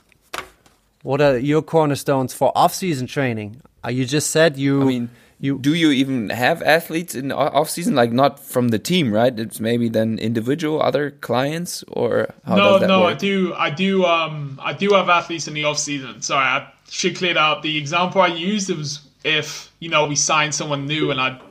What 1.03 1.21
are 1.21 1.37
your 1.37 1.61
cornerstones 1.61 2.33
for 2.33 2.51
off-season 2.55 3.07
training? 3.07 3.61
Uh, 3.83 3.89
you 3.89 4.05
just 4.05 4.29
said 4.29 4.57
you. 4.57 4.81
I 4.81 4.85
mean, 4.85 5.09
you 5.41 5.57
do 5.57 5.73
you 5.73 5.89
even 5.89 6.29
have 6.29 6.61
athletes 6.61 7.15
in 7.15 7.31
off 7.31 7.69
season 7.69 7.95
like 7.95 8.11
not 8.11 8.39
from 8.39 8.69
the 8.69 8.77
team 8.77 9.11
right 9.11 9.37
it's 9.39 9.59
maybe 9.59 9.89
then 9.89 10.19
individual 10.19 10.81
other 10.81 11.11
clients 11.11 11.83
or 11.87 12.31
no 12.47 12.77
no 12.77 13.01
work? 13.01 13.15
i 13.15 13.17
do 13.17 13.53
i 13.55 13.69
do 13.69 14.05
um 14.05 14.59
i 14.61 14.71
do 14.71 14.91
have 14.91 15.09
athletes 15.09 15.47
in 15.47 15.55
the 15.55 15.63
off 15.63 15.79
season 15.79 16.21
sorry 16.21 16.45
i 16.45 16.71
should 16.89 17.15
clear 17.17 17.33
that 17.33 17.41
up 17.41 17.63
the 17.63 17.75
example 17.75 18.21
i 18.21 18.27
used 18.27 18.69
was 18.69 19.01
if 19.23 19.71
you 19.79 19.89
know 19.89 20.05
we 20.05 20.15
signed 20.15 20.53
someone 20.53 20.85
new 20.85 21.09
and 21.09 21.19
i 21.19 21.41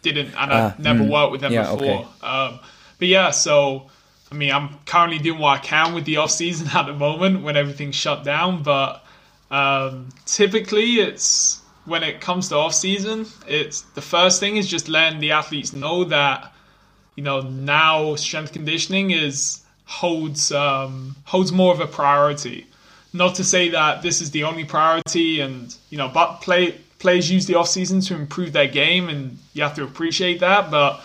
didn't 0.00 0.28
and 0.28 0.50
i 0.50 0.60
ah, 0.60 0.74
never 0.78 1.04
mm, 1.04 1.10
worked 1.10 1.32
with 1.32 1.42
them 1.42 1.52
yeah, 1.52 1.70
before 1.70 2.00
okay. 2.00 2.06
um 2.22 2.58
but 2.98 3.08
yeah 3.08 3.30
so 3.30 3.90
i 4.34 4.38
mean 4.38 4.52
i'm 4.52 4.78
currently 4.86 5.18
doing 5.18 5.38
what 5.38 5.58
i 5.58 5.62
can 5.62 5.94
with 5.94 6.04
the 6.04 6.16
off 6.16 6.30
season 6.30 6.68
at 6.74 6.86
the 6.86 6.92
moment 6.92 7.42
when 7.42 7.56
everything's 7.56 7.94
shut 7.94 8.24
down 8.24 8.62
but 8.62 9.04
um 9.50 10.08
typically 10.26 10.94
it's 10.94 11.62
when 11.84 12.02
it 12.02 12.20
comes 12.20 12.48
to 12.48 12.56
off 12.56 12.74
season, 12.74 13.26
it's 13.46 13.82
the 13.82 14.00
first 14.00 14.40
thing 14.40 14.56
is 14.56 14.66
just 14.66 14.88
letting 14.88 15.20
the 15.20 15.32
athletes 15.32 15.72
know 15.72 16.04
that 16.04 16.52
you 17.14 17.22
know 17.22 17.40
now 17.40 18.14
strength 18.16 18.52
conditioning 18.52 19.10
is 19.10 19.60
holds 19.84 20.50
um, 20.52 21.14
holds 21.24 21.52
more 21.52 21.72
of 21.72 21.80
a 21.80 21.86
priority. 21.86 22.66
Not 23.12 23.36
to 23.36 23.44
say 23.44 23.68
that 23.68 24.02
this 24.02 24.20
is 24.20 24.30
the 24.30 24.44
only 24.44 24.64
priority, 24.64 25.40
and 25.40 25.74
you 25.90 25.98
know, 25.98 26.08
but 26.08 26.40
play 26.40 26.72
players 26.98 27.30
use 27.30 27.46
the 27.46 27.54
off 27.56 27.68
season 27.68 28.00
to 28.02 28.14
improve 28.14 28.52
their 28.52 28.68
game, 28.68 29.08
and 29.08 29.38
you 29.52 29.62
have 29.62 29.74
to 29.76 29.84
appreciate 29.84 30.40
that. 30.40 30.70
But 30.70 31.00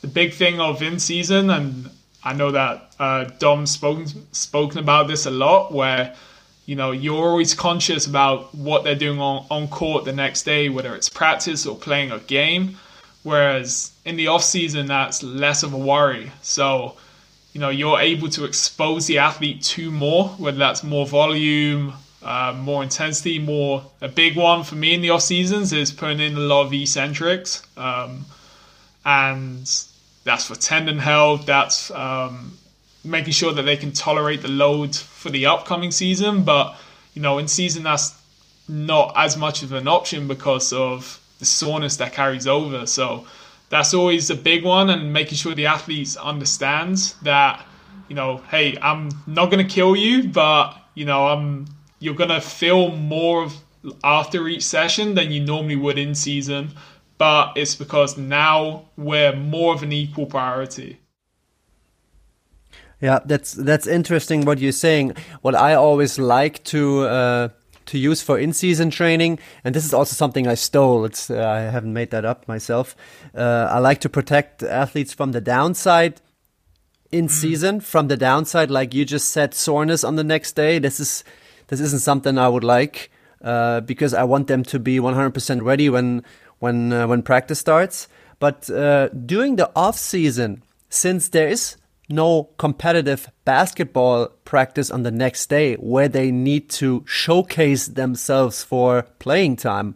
the 0.00 0.08
big 0.08 0.32
thing 0.32 0.60
of 0.60 0.82
in 0.82 0.98
season, 0.98 1.50
and 1.50 1.90
I 2.24 2.32
know 2.32 2.50
that 2.52 2.94
uh, 2.98 3.24
Dom's 3.38 3.70
spoken 3.72 4.06
spoken 4.32 4.78
about 4.78 5.08
this 5.08 5.26
a 5.26 5.30
lot, 5.30 5.72
where 5.72 6.14
you 6.66 6.76
know 6.76 6.92
you're 6.92 7.28
always 7.28 7.54
conscious 7.54 8.06
about 8.06 8.54
what 8.54 8.84
they're 8.84 8.94
doing 8.94 9.20
on, 9.20 9.44
on 9.50 9.68
court 9.68 10.04
the 10.04 10.12
next 10.12 10.44
day 10.44 10.68
whether 10.68 10.94
it's 10.94 11.08
practice 11.08 11.66
or 11.66 11.76
playing 11.76 12.12
a 12.12 12.18
game. 12.20 12.76
Whereas 13.24 13.92
in 14.04 14.16
the 14.16 14.28
off 14.28 14.42
season 14.42 14.86
that's 14.86 15.22
less 15.22 15.62
of 15.62 15.72
a 15.72 15.78
worry. 15.78 16.30
So 16.42 16.96
you 17.52 17.60
know 17.60 17.68
you're 17.68 18.00
able 18.00 18.28
to 18.30 18.44
expose 18.44 19.06
the 19.06 19.18
athlete 19.18 19.62
to 19.62 19.90
more 19.90 20.28
whether 20.30 20.58
that's 20.58 20.82
more 20.82 21.06
volume 21.06 21.92
uh, 22.22 22.54
more 22.56 22.82
intensity 22.82 23.38
more 23.38 23.84
a 24.00 24.08
big 24.08 24.36
one 24.36 24.62
for 24.62 24.76
me 24.76 24.94
in 24.94 25.02
the 25.02 25.10
off 25.10 25.22
seasons 25.22 25.72
is 25.72 25.90
putting 25.90 26.20
in 26.20 26.36
a 26.36 26.40
lot 26.40 26.62
of 26.62 26.72
eccentrics 26.72 27.62
um, 27.76 28.24
and 29.04 29.84
that's 30.24 30.46
for 30.46 30.54
tendon 30.54 30.98
health 30.98 31.46
that's 31.46 31.90
um, 31.90 32.56
making 33.04 33.32
sure 33.32 33.52
that 33.52 33.62
they 33.62 33.76
can 33.76 33.92
tolerate 33.92 34.42
the 34.42 34.48
load 34.48 34.94
for 34.94 35.30
the 35.30 35.46
upcoming 35.46 35.90
season. 35.90 36.44
But 36.44 36.76
you 37.14 37.22
know, 37.22 37.38
in 37.38 37.48
season 37.48 37.82
that's 37.82 38.14
not 38.68 39.12
as 39.16 39.36
much 39.36 39.62
of 39.62 39.72
an 39.72 39.88
option 39.88 40.28
because 40.28 40.72
of 40.72 41.20
the 41.38 41.44
soreness 41.44 41.96
that 41.96 42.12
carries 42.12 42.46
over. 42.46 42.86
So 42.86 43.26
that's 43.68 43.94
always 43.94 44.30
a 44.30 44.36
big 44.36 44.64
one, 44.64 44.90
and 44.90 45.12
making 45.12 45.36
sure 45.36 45.54
the 45.54 45.66
athletes 45.66 46.16
understands 46.16 47.14
that 47.22 47.64
you 48.08 48.16
know, 48.16 48.38
hey, 48.50 48.76
I'm 48.82 49.10
not 49.26 49.50
gonna 49.50 49.64
kill 49.64 49.96
you, 49.96 50.28
but 50.28 50.76
you 50.94 51.04
know, 51.04 51.26
I'm 51.26 51.66
you're 51.98 52.14
gonna 52.14 52.40
feel 52.40 52.90
more 52.90 53.44
of 53.44 53.56
after 54.04 54.46
each 54.48 54.64
session 54.64 55.14
than 55.14 55.32
you 55.32 55.40
normally 55.40 55.76
would 55.76 55.98
in 55.98 56.14
season. 56.14 56.70
But 57.22 57.52
it's 57.54 57.76
because 57.76 58.18
now 58.18 58.86
we're 58.96 59.32
more 59.32 59.74
of 59.74 59.84
an 59.84 59.92
equal 59.92 60.26
priority. 60.26 60.98
Yeah, 63.00 63.20
that's 63.24 63.52
that's 63.52 63.86
interesting 63.86 64.44
what 64.44 64.58
you're 64.58 64.72
saying. 64.72 65.14
What 65.40 65.54
I 65.54 65.74
always 65.74 66.18
like 66.18 66.64
to 66.64 67.02
uh, 67.02 67.48
to 67.86 67.96
use 67.96 68.22
for 68.22 68.40
in-season 68.40 68.90
training, 68.90 69.38
and 69.62 69.72
this 69.72 69.84
is 69.84 69.94
also 69.94 70.14
something 70.14 70.48
I 70.48 70.54
stole. 70.54 71.04
It's 71.04 71.30
uh, 71.30 71.46
I 71.48 71.60
haven't 71.70 71.92
made 71.92 72.10
that 72.10 72.24
up 72.24 72.48
myself. 72.48 72.96
Uh, 73.32 73.68
I 73.70 73.78
like 73.78 74.00
to 74.00 74.08
protect 74.08 74.64
athletes 74.64 75.14
from 75.14 75.30
the 75.30 75.40
downside 75.40 76.20
in 77.12 77.26
mm. 77.26 77.30
season. 77.30 77.78
From 77.78 78.08
the 78.08 78.16
downside, 78.16 78.68
like 78.68 78.94
you 78.94 79.04
just 79.04 79.30
said, 79.30 79.54
soreness 79.54 80.02
on 80.02 80.16
the 80.16 80.24
next 80.24 80.56
day. 80.56 80.80
This 80.80 80.98
is 80.98 81.22
this 81.68 81.78
isn't 81.78 82.02
something 82.02 82.36
I 82.36 82.48
would 82.48 82.64
like 82.64 83.12
uh, 83.42 83.80
because 83.80 84.14
I 84.14 84.24
want 84.24 84.46
them 84.46 84.62
to 84.64 84.78
be 84.78 84.98
100% 84.98 85.62
ready 85.62 85.88
when 85.88 86.24
when 86.62 86.92
uh, 86.92 87.08
when 87.08 87.22
practice 87.22 87.58
starts. 87.58 88.06
But 88.38 88.70
uh, 88.70 89.08
during 89.08 89.56
the 89.56 89.70
off 89.74 89.98
season, 89.98 90.62
since 90.88 91.28
there 91.28 91.48
is 91.48 91.76
no 92.08 92.50
competitive 92.58 93.30
basketball 93.44 94.28
practice 94.44 94.90
on 94.90 95.02
the 95.02 95.10
next 95.10 95.48
day 95.48 95.74
where 95.76 96.08
they 96.08 96.30
need 96.30 96.68
to 96.68 97.04
showcase 97.06 97.86
themselves 97.86 98.62
for 98.62 99.02
playing 99.18 99.56
time. 99.56 99.94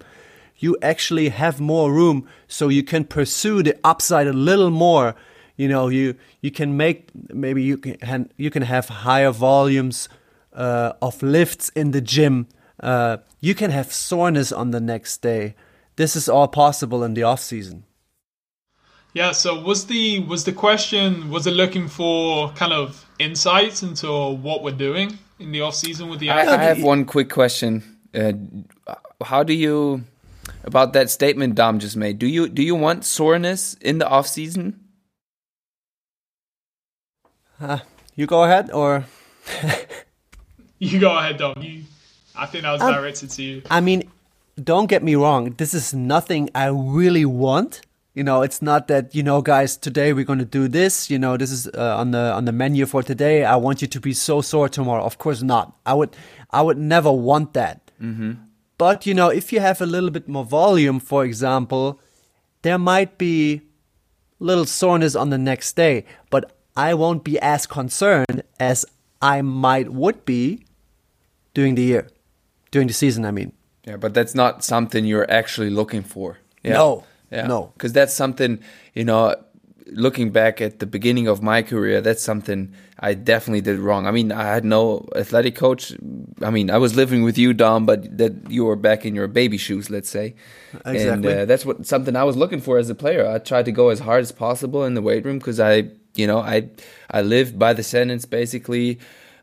You 0.57 0.77
actually 0.83 1.29
have 1.29 1.61
more 1.61 1.93
room 1.93 2.27
so 2.49 2.69
you 2.69 2.83
can 2.83 3.05
pursue 3.05 3.63
the 3.63 3.77
upside 3.85 4.27
a 4.27 4.33
little 4.33 4.71
more. 4.71 5.15
You 5.57 5.69
know, 5.69 5.89
you 5.89 6.17
you 6.41 6.51
can 6.51 6.77
make 6.77 7.11
maybe 7.33 7.63
you 7.63 7.77
can 7.77 8.31
you 8.37 8.51
can 8.51 8.63
have 8.63 8.89
higher 8.89 9.31
volumes 9.31 10.09
uh, 10.53 10.93
of 11.01 11.23
lifts 11.23 11.69
in 11.71 11.91
the 11.93 12.01
gym. 12.01 12.49
Uh, 12.81 13.19
you 13.41 13.55
can 13.55 13.71
have 13.71 13.93
soreness 13.93 14.51
on 14.53 14.71
the 14.71 14.81
next 14.81 15.23
day. 15.23 15.55
This 15.97 16.17
is 16.17 16.29
all 16.29 16.49
possible 16.49 17.03
in 17.03 17.15
the 17.15 17.23
off 17.23 17.41
season. 17.41 17.85
Yeah. 19.13 19.33
So 19.33 19.61
was 19.61 19.87
the 19.87 20.21
was 20.21 20.45
the 20.45 20.53
question 20.53 21.31
was 21.31 21.47
it 21.47 21.53
looking 21.53 21.89
for 21.89 22.51
kind 22.53 22.73
of 22.73 23.07
insights 23.19 23.83
into 23.83 24.09
what 24.09 24.63
we're 24.63 24.73
doing 24.73 25.19
in 25.39 25.53
the 25.53 25.63
off 25.63 25.75
season 25.75 26.09
with 26.09 26.21
the? 26.21 26.31
I, 26.31 26.55
I 26.55 26.63
have 26.63 26.83
one 26.83 27.05
quick 27.05 27.31
question. 27.31 27.83
Uh, 28.15 28.33
how 29.25 29.43
do 29.43 29.55
you? 29.55 30.05
about 30.65 30.93
that 30.93 31.11
statement 31.11 31.55
Dom 31.55 31.79
just 31.79 31.97
made. 31.97 32.19
Do 32.19 32.27
you 32.27 32.49
do 32.49 32.63
you 32.63 32.75
want 32.75 33.05
soreness 33.05 33.75
in 33.75 33.99
the 33.99 34.09
off 34.09 34.27
season? 34.27 34.81
Uh, 37.61 37.79
you 38.15 38.27
go 38.27 38.45
ahead, 38.45 38.71
or 38.71 39.07
you 40.79 40.99
go 40.99 41.17
ahead, 41.17 41.39
Dom. 41.39 41.63
You, 41.63 41.85
I 42.35 42.47
think 42.47 42.65
that 42.65 42.73
was 42.73 42.83
um, 42.83 42.93
directed 42.93 43.31
to 43.31 43.43
you. 43.43 43.63
I 43.71 43.81
mean, 43.81 44.11
don't 44.63 44.87
get 44.87 45.03
me 45.03 45.15
wrong. 45.15 45.55
This 45.57 45.75
is 45.75 45.95
nothing 45.95 46.51
I 46.55 46.67
really 46.67 47.25
want. 47.25 47.83
You 48.15 48.25
know, 48.25 48.41
it's 48.41 48.63
not 48.63 48.89
that 48.89 49.15
you 49.15 49.23
know, 49.23 49.43
guys. 49.43 49.77
Today 49.77 50.15
we're 50.15 50.25
going 50.25 50.39
to 50.39 50.47
do 50.47 50.69
this. 50.69 51.11
You 51.11 51.19
know, 51.19 51.37
this 51.37 51.51
is 51.51 51.69
uh, 51.69 51.97
on 51.99 52.13
the 52.13 52.33
on 52.33 52.47
the 52.47 52.53
menu 52.53 52.87
for 52.87 53.03
today. 53.03 53.45
I 53.45 53.57
want 53.57 53.83
you 53.83 53.89
to 53.89 54.01
be 54.01 54.15
so 54.15 54.41
sore 54.41 54.71
tomorrow. 54.71 55.05
Of 55.05 55.19
course 55.19 55.43
not. 55.43 55.77
I 55.85 55.93
would 55.93 56.17
I 56.51 56.63
would 56.63 56.79
never 56.79 57.13
want 57.13 57.53
that. 57.53 57.91
Mm-hmm. 58.01 58.33
But 58.79 59.05
you 59.05 59.13
know, 59.13 59.29
if 59.29 59.53
you 59.53 59.61
have 59.61 59.83
a 59.83 59.87
little 59.87 60.11
bit 60.11 60.29
more 60.29 60.45
volume, 60.45 60.99
for 60.99 61.25
example, 61.25 62.01
there 62.63 62.79
might 62.79 63.19
be 63.19 63.63
little 64.39 64.65
soreness 64.65 65.15
on 65.15 65.29
the 65.29 65.39
next 65.39 65.77
day. 65.77 66.07
But 66.31 66.57
I 66.75 66.95
won't 66.95 67.23
be 67.23 67.39
as 67.41 67.67
concerned 67.67 68.43
as 68.59 68.87
I 69.21 69.43
might 69.43 69.91
would 69.93 70.25
be 70.25 70.65
during 71.53 71.75
the 71.75 71.83
year, 71.83 72.09
during 72.71 72.89
the 72.89 72.95
season. 72.95 73.27
I 73.27 73.31
mean. 73.31 73.53
Yeah, 73.87 73.97
but 73.97 74.15
that's 74.15 74.35
not 74.35 74.65
something 74.65 75.05
you're 75.05 75.31
actually 75.31 75.71
looking 75.71 76.03
for. 76.03 76.39
Yeah. 76.63 76.75
No. 76.75 77.05
Yeah. 77.31 77.47
No. 77.47 77.73
Because 77.75 77.93
that's 77.93 78.15
something 78.15 78.61
you 78.95 79.05
know. 79.05 79.37
Looking 79.93 80.31
back 80.33 80.61
at 80.61 80.81
the 80.81 80.87
beginning 80.87 81.29
of 81.29 81.45
my 81.45 81.63
career, 81.63 82.01
that's 82.01 82.21
something 82.21 82.75
I 82.99 83.15
definitely 83.15 83.61
did 83.61 83.79
wrong. 83.79 84.09
I 84.09 84.11
mean, 84.11 84.33
I 84.33 84.53
had 84.53 84.65
no 84.65 85.09
athletic 85.15 85.55
coach. 85.55 85.93
I 86.43 86.51
mean, 86.51 86.73
I 86.73 86.79
was 86.79 86.97
living 86.97 87.23
with 87.23 87.39
you, 87.39 87.55
Dom, 87.55 87.87
but 87.87 88.19
that 88.19 88.51
you 88.51 88.65
were 88.65 88.75
back 88.75 89.07
in 89.07 89.15
your 89.15 89.29
baby 89.29 89.57
shoes, 89.59 89.89
let's 89.89 90.11
say. 90.11 90.35
Exactly. 90.85 91.07
And 91.09 91.25
uh, 91.25 91.45
that's 91.45 91.65
what 91.65 91.87
something 91.87 92.17
I 92.17 92.25
was 92.25 92.37
looking 92.37 92.61
for 92.61 92.79
as 92.79 92.91
a 92.91 92.97
player. 92.97 93.31
I 93.31 93.39
tried 93.39 93.67
to 93.67 93.73
go 93.73 93.91
as 93.91 94.01
hard 94.01 94.23
as 94.23 94.33
possible 94.33 94.85
in 94.85 94.95
the 94.95 95.03
weight 95.03 95.25
room 95.25 95.39
because 95.39 95.61
I 95.61 95.91
you 96.17 96.27
know 96.27 96.39
i 96.39 96.69
i 97.11 97.23
live 97.23 97.59
by 97.59 97.73
the 97.73 97.83
sentence 97.83 98.25
basically 98.25 98.99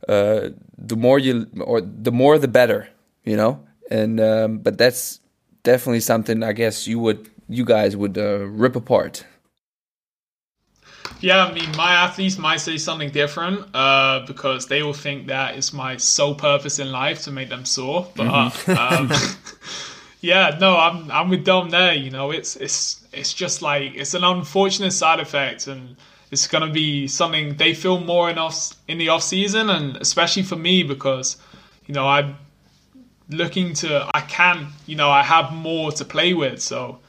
uh, 0.09 0.49
the 0.77 0.97
more 0.97 1.17
you 1.17 1.47
or 1.61 1.79
the 1.79 2.11
more 2.11 2.37
the 2.37 2.47
better 2.47 2.89
you 3.23 3.37
know 3.37 3.65
and 3.93 4.19
um, 4.19 4.57
but 4.57 4.77
that's 4.77 5.21
definitely 5.61 6.01
something 6.01 6.43
i 6.43 6.51
guess 6.51 6.87
you 6.87 6.99
would 6.99 7.29
you 7.47 7.63
guys 7.63 7.95
would 7.95 8.17
uh, 8.17 8.39
rip 8.47 8.75
apart 8.75 9.25
yeah, 11.19 11.45
I 11.45 11.53
mean, 11.53 11.69
my 11.77 11.93
athletes 11.93 12.37
might 12.37 12.57
say 12.57 12.77
something 12.77 13.09
different 13.09 13.73
uh, 13.73 14.25
because 14.27 14.67
they 14.67 14.83
will 14.83 14.91
think 14.91 15.27
that 15.27 15.55
it's 15.55 15.71
my 15.71 15.95
sole 15.95 16.35
purpose 16.35 16.79
in 16.79 16.91
life 16.91 17.21
to 17.23 17.31
make 17.31 17.47
them 17.47 17.63
sore. 17.63 18.11
But 18.13 18.27
mm-hmm. 18.27 18.71
um, 18.71 19.09
yeah, 20.21 20.57
no, 20.59 20.75
I'm 20.75 21.09
I'm 21.09 21.29
with 21.29 21.45
Dom 21.45 21.69
there. 21.69 21.93
You 21.93 22.09
know, 22.11 22.31
it's 22.31 22.57
it's 22.57 23.07
it's 23.13 23.33
just 23.33 23.61
like 23.61 23.95
it's 23.95 24.13
an 24.15 24.25
unfortunate 24.25 24.91
side 24.91 25.21
effect, 25.21 25.67
and 25.67 25.95
it's 26.29 26.45
going 26.45 26.67
to 26.67 26.73
be 26.73 27.07
something 27.07 27.55
they 27.55 27.73
feel 27.73 28.01
more 28.01 28.29
in 28.29 28.37
off 28.37 28.75
in 28.89 28.97
the 28.97 29.07
off 29.07 29.23
season, 29.23 29.69
and 29.69 29.95
especially 29.97 30.43
for 30.43 30.57
me 30.57 30.83
because 30.83 31.37
you 31.87 31.93
know 31.93 32.05
I'm 32.05 32.35
looking 33.33 33.73
to 33.75 34.09
I 34.13 34.21
can 34.21 34.67
you 34.85 34.95
know 34.95 35.09
I 35.09 35.23
have 35.23 35.51
more 35.51 35.91
to 35.93 36.05
play 36.05 36.33
with. 36.33 36.61
So 36.61 36.99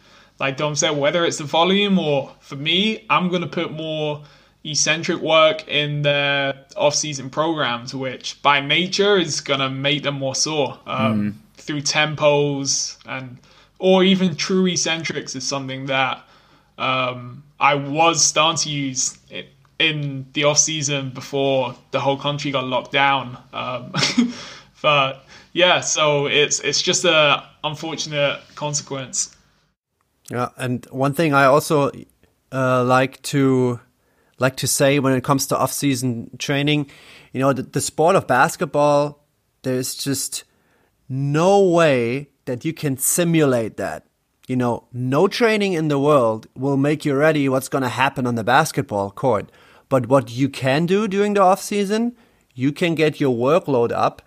like 0.40 0.56
Dom 0.56 0.74
said, 0.74 0.90
whether 0.90 1.24
it's 1.24 1.38
the 1.38 1.44
volume 1.44 1.98
or 1.98 2.32
for 2.40 2.56
me, 2.56 3.04
I'm 3.08 3.28
going 3.28 3.42
to 3.42 3.48
put 3.48 3.72
more 3.72 4.24
eccentric 4.64 5.20
work 5.20 5.68
in 5.68 6.02
their 6.02 6.54
off-season 6.76 7.30
programs, 7.30 7.94
which 7.94 8.42
by 8.42 8.60
nature 8.60 9.16
is 9.18 9.40
going 9.40 9.60
to 9.60 9.70
make 9.70 10.02
them 10.02 10.16
more 10.16 10.34
sore 10.34 10.78
um, 10.86 11.32
mm. 11.32 11.62
through 11.62 11.82
tempos 11.82 12.96
and 13.06 13.38
or 13.78 14.02
even 14.02 14.34
true 14.34 14.66
eccentrics 14.66 15.36
is 15.36 15.46
something 15.46 15.86
that 15.86 16.24
um, 16.78 17.42
I 17.60 17.74
was 17.74 18.24
starting 18.24 18.58
to 18.62 18.70
use 18.70 19.18
it 19.30 19.48
in 19.78 20.26
the 20.32 20.44
off 20.44 20.58
season 20.58 21.10
before 21.10 21.74
the 21.90 22.00
whole 22.00 22.16
country 22.16 22.50
got 22.50 22.64
locked 22.64 22.92
down. 22.92 23.36
Um, 23.52 23.92
but 24.82 25.23
yeah, 25.54 25.80
so 25.80 26.26
it's 26.26 26.60
it's 26.60 26.82
just 26.82 27.06
a 27.06 27.42
unfortunate 27.64 28.40
consequence. 28.54 29.34
Yeah, 30.30 30.50
and 30.58 30.84
one 30.90 31.14
thing 31.14 31.32
I 31.32 31.44
also 31.44 31.90
uh, 32.52 32.84
like 32.84 33.22
to 33.22 33.80
like 34.38 34.56
to 34.56 34.66
say 34.66 34.98
when 34.98 35.14
it 35.14 35.24
comes 35.24 35.46
to 35.46 35.56
off 35.56 35.72
season 35.72 36.36
training, 36.38 36.90
you 37.32 37.40
know, 37.40 37.54
the, 37.54 37.62
the 37.62 37.80
sport 37.80 38.16
of 38.16 38.26
basketball, 38.26 39.24
there's 39.62 39.94
just 39.94 40.44
no 41.08 41.62
way 41.62 42.28
that 42.44 42.66
you 42.66 42.74
can 42.74 42.98
simulate 42.98 43.78
that 43.78 44.06
you 44.46 44.56
know, 44.56 44.86
no 44.92 45.26
training 45.26 45.72
in 45.72 45.88
the 45.88 45.98
world 45.98 46.46
will 46.54 46.76
make 46.76 47.04
you 47.04 47.14
ready 47.14 47.48
what's 47.48 47.68
going 47.68 47.82
to 47.82 47.88
happen 47.88 48.26
on 48.26 48.34
the 48.34 48.44
basketball 48.44 49.10
court. 49.10 49.50
But 49.88 50.08
what 50.08 50.30
you 50.30 50.48
can 50.48 50.86
do 50.86 51.08
during 51.08 51.34
the 51.34 51.40
off 51.42 51.62
season, 51.62 52.14
you 52.54 52.72
can 52.72 52.94
get 52.94 53.20
your 53.20 53.34
workload 53.34 53.90
up 53.90 54.22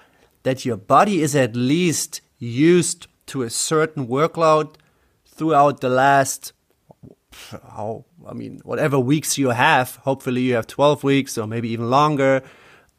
that 0.47 0.63
your 0.63 0.77
body 0.77 1.21
is 1.21 1.35
at 1.35 1.57
least 1.57 2.21
used 2.39 3.07
to 3.25 3.41
a 3.41 3.49
certain 3.49 4.07
workload 4.07 4.75
throughout 5.25 5.81
the 5.81 5.89
last 5.89 6.53
how 7.75 8.05
I 8.25 8.33
mean 8.33 8.61
whatever 8.63 8.97
weeks 8.97 9.37
you 9.37 9.49
have. 9.49 9.97
Hopefully 9.97 10.41
you 10.43 10.53
have 10.53 10.65
12 10.65 11.03
weeks 11.03 11.37
or 11.37 11.47
maybe 11.47 11.67
even 11.69 11.89
longer 11.89 12.43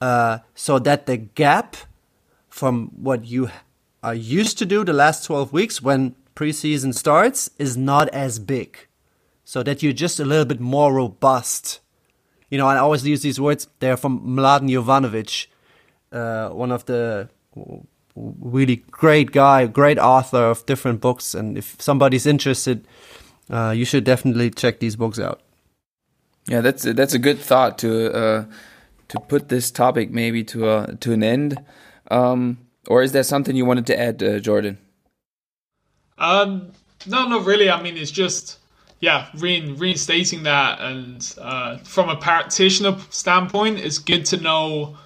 uh, 0.03 0.41
so 0.55 0.79
that 0.81 1.07
the 1.07 1.17
gap 1.17 1.75
from 2.51 2.91
what 2.95 3.25
you 3.25 3.49
are 4.03 4.15
used 4.15 4.59
to 4.59 4.67
do 4.67 4.85
the 4.85 4.93
last 4.93 5.25
12 5.25 5.51
weeks 5.51 5.81
when 5.81 6.15
preseason 6.37 6.95
starts 6.95 7.49
is 7.59 7.79
not 7.79 8.11
as 8.11 8.39
big. 8.39 8.77
So 9.45 9.63
that 9.63 9.83
you're 9.83 9.95
just 9.95 10.21
a 10.21 10.27
little 10.27 10.45
bit 10.45 10.61
more 10.61 10.93
robust. 10.93 11.81
You 12.51 12.59
know, 12.59 12.67
I 12.67 12.77
always 12.77 13.07
use 13.07 13.23
these 13.23 13.41
words. 13.41 13.69
They're 13.81 13.97
from 13.97 14.21
Mladen 14.21 14.69
Jovanovic, 14.69 15.47
uh, 16.13 16.51
one 16.51 16.71
of 16.71 16.85
the 16.85 17.31
really 18.15 18.77
great 18.91 19.33
guy, 19.33 19.67
great 19.67 19.99
author 19.99 20.51
of 20.51 20.67
different 20.67 21.01
books. 21.01 21.35
And 21.35 21.57
if 21.57 21.81
somebody's 21.81 22.27
interested, 22.27 22.87
uh, 23.51 23.73
you 23.77 23.85
should 23.85 24.05
definitely 24.05 24.51
check 24.51 24.81
these 24.81 24.97
books 24.97 25.19
out. 25.19 25.41
Yeah, 26.47 26.61
that's 26.61 26.87
a, 26.87 26.95
that's 26.95 27.15
a 27.15 27.19
good 27.19 27.39
thought 27.39 27.79
to 27.79 28.13
uh, 28.13 28.45
to 29.09 29.21
put 29.21 29.49
this 29.49 29.71
topic 29.71 30.11
maybe 30.11 30.45
to 30.45 30.71
a, 30.71 30.97
to 30.97 31.13
an 31.13 31.23
end. 31.23 31.59
Um, 32.11 32.59
or 32.87 33.03
is 33.03 33.13
there 33.13 33.23
something 33.23 33.55
you 33.55 33.67
wanted 33.67 33.87
to 33.89 34.01
add, 34.01 34.23
uh, 34.23 34.39
Jordan? 34.39 34.79
Um, 36.17 36.73
no, 37.07 37.29
not 37.29 37.45
really. 37.45 37.71
I 37.71 37.83
mean, 37.83 37.97
it's 37.99 38.11
just 38.11 38.59
yeah, 39.01 39.29
rein, 39.37 39.77
reinstating 39.77 40.43
that, 40.45 40.81
and 40.81 41.35
uh, 41.39 41.77
from 41.79 42.09
a 42.09 42.17
practitioner 42.17 42.97
standpoint, 43.11 43.79
it's 43.79 43.99
good 43.99 44.25
to 44.27 44.39
know 44.39 44.97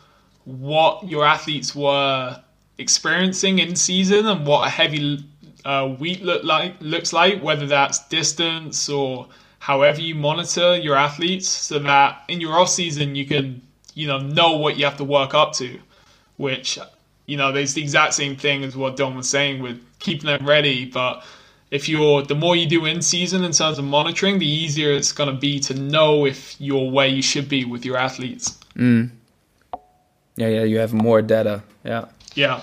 what 0.45 1.09
your 1.09 1.25
athletes 1.25 1.75
were 1.75 2.41
experiencing 2.79 3.59
in 3.59 3.77
season 3.77 4.27
and 4.27 4.47
what 4.47 4.67
a 4.67 4.71
heavy 4.71 5.25
uh, 5.65 5.95
week 5.99 6.21
look 6.23 6.43
like 6.45 6.75
looks 6.81 7.13
like, 7.13 7.43
whether 7.43 7.67
that's 7.67 8.07
distance 8.09 8.89
or 8.89 9.29
however 9.59 10.01
you 10.01 10.15
monitor 10.15 10.77
your 10.77 10.97
athletes, 10.97 11.49
so 11.49 11.79
that 11.79 12.23
in 12.29 12.41
your 12.41 12.59
off 12.59 12.69
season 12.69 13.15
you 13.15 13.27
can 13.27 13.63
you 13.95 14.07
know 14.07 14.19
know 14.19 14.57
what 14.57 14.77
you 14.77 14.85
have 14.85 14.97
to 14.97 15.05
work 15.05 15.35
up 15.35 15.53
to, 15.53 15.79
which 16.37 16.79
you 17.27 17.37
know 17.37 17.53
there's 17.53 17.75
the 17.75 17.83
exact 17.83 18.15
same 18.15 18.37
thing 18.37 18.65
as 18.65 18.77
what 18.77 18.97
Dom 18.97 19.15
was 19.15 19.29
saying 19.29 19.63
with 19.63 19.81
keeping 20.01 20.27
them 20.27 20.47
ready. 20.47 20.85
But 20.85 21.25
if 21.71 21.89
you're 21.89 22.23
the 22.23 22.35
more 22.35 22.57
you 22.57 22.67
do 22.67 22.85
in 22.87 23.01
season 23.01 23.45
in 23.45 23.53
terms 23.53 23.79
of 23.79 23.85
monitoring, 23.85 24.39
the 24.39 24.51
easier 24.51 24.93
it's 24.93 25.13
going 25.13 25.33
to 25.33 25.41
be 25.41 25.61
to 25.61 25.75
know 25.75 26.27
if 26.27 26.61
you're 26.61 26.91
where 26.91 27.07
you 27.07 27.23
should 27.23 27.49
be 27.49 27.65
with 27.65 27.85
your 27.85 27.97
athletes. 27.97 28.59
Mm. 28.75 29.11
Yeah, 30.43 30.49
yeah, 30.49 30.65
you 30.65 30.79
have 30.79 30.93
more 30.93 31.23
data. 31.23 31.63
Yeah. 31.85 32.07
Yeah. 32.35 32.63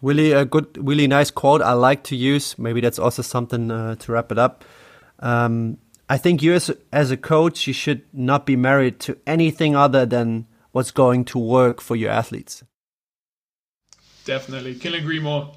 Really 0.00 0.32
a 0.32 0.44
good, 0.44 0.66
really 0.76 1.06
nice 1.06 1.30
quote 1.30 1.62
I 1.62 1.74
like 1.74 2.02
to 2.04 2.16
use. 2.16 2.58
Maybe 2.58 2.80
that's 2.80 2.98
also 2.98 3.22
something 3.22 3.70
uh, 3.70 3.94
to 3.94 4.12
wrap 4.12 4.32
it 4.32 4.38
up. 4.38 4.64
Um, 5.20 5.78
I 6.08 6.18
think 6.18 6.42
you 6.42 6.54
as, 6.54 6.70
as 6.92 7.12
a 7.12 7.16
coach, 7.16 7.68
you 7.68 7.72
should 7.72 8.02
not 8.12 8.44
be 8.44 8.56
married 8.56 8.98
to 9.00 9.16
anything 9.26 9.76
other 9.76 10.04
than 10.04 10.46
what's 10.72 10.90
going 10.90 11.24
to 11.26 11.38
work 11.38 11.80
for 11.80 11.94
your 11.94 12.10
athletes. 12.10 12.64
Definitely. 14.24 14.74
Can 14.74 14.94
agree 14.94 15.20
more 15.20 15.52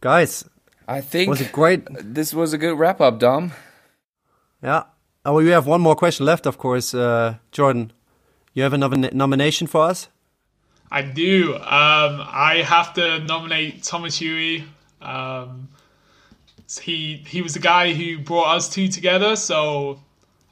guys. 0.00 0.44
I 0.88 1.00
think 1.00 1.30
was 1.30 1.40
it 1.40 1.52
great. 1.52 1.86
This 2.14 2.32
was 2.32 2.52
a 2.52 2.58
good 2.58 2.78
wrap 2.78 3.00
up, 3.00 3.18
Dom. 3.18 3.52
Yeah. 4.62 4.84
Oh, 5.26 5.34
we 5.34 5.48
have 5.48 5.66
one 5.66 5.80
more 5.80 5.96
question 5.96 6.24
left, 6.24 6.46
of 6.46 6.56
course. 6.56 6.94
Uh, 6.94 7.34
Jordan, 7.50 7.92
you 8.54 8.62
have 8.62 8.72
another 8.72 8.96
nomination 8.96 9.66
for 9.66 9.82
us? 9.82 10.08
I 10.88 11.02
do. 11.02 11.56
Um, 11.56 12.22
I 12.22 12.62
have 12.64 12.94
to 12.94 13.18
nominate 13.18 13.82
Thomas 13.82 14.16
Huey. 14.16 14.64
Um, 15.02 15.68
he 16.80 17.24
he 17.26 17.42
was 17.42 17.54
the 17.54 17.60
guy 17.60 17.92
who 17.92 18.20
brought 18.20 18.54
us 18.54 18.68
two 18.68 18.86
together. 18.86 19.34
So, 19.34 19.98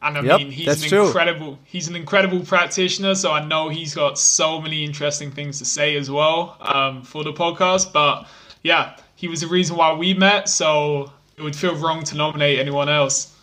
and 0.02 0.18
I 0.18 0.22
yep, 0.22 0.38
mean, 0.40 0.50
he's 0.50 0.82
an 0.82 0.88
true. 0.88 1.06
incredible 1.06 1.58
he's 1.64 1.86
an 1.86 1.94
incredible 1.94 2.40
practitioner. 2.40 3.14
So 3.14 3.30
I 3.30 3.44
know 3.44 3.68
he's 3.68 3.94
got 3.94 4.18
so 4.18 4.60
many 4.60 4.84
interesting 4.84 5.30
things 5.30 5.60
to 5.60 5.64
say 5.64 5.96
as 5.96 6.10
well 6.10 6.56
um, 6.60 7.02
for 7.02 7.22
the 7.22 7.32
podcast. 7.32 7.92
But 7.92 8.26
yeah, 8.64 8.96
he 9.14 9.28
was 9.28 9.40
the 9.40 9.46
reason 9.46 9.76
why 9.76 9.92
we 9.94 10.14
met. 10.14 10.48
So 10.48 11.12
it 11.36 11.42
would 11.42 11.54
feel 11.54 11.76
wrong 11.76 12.02
to 12.04 12.16
nominate 12.16 12.58
anyone 12.58 12.88
else. 12.88 13.33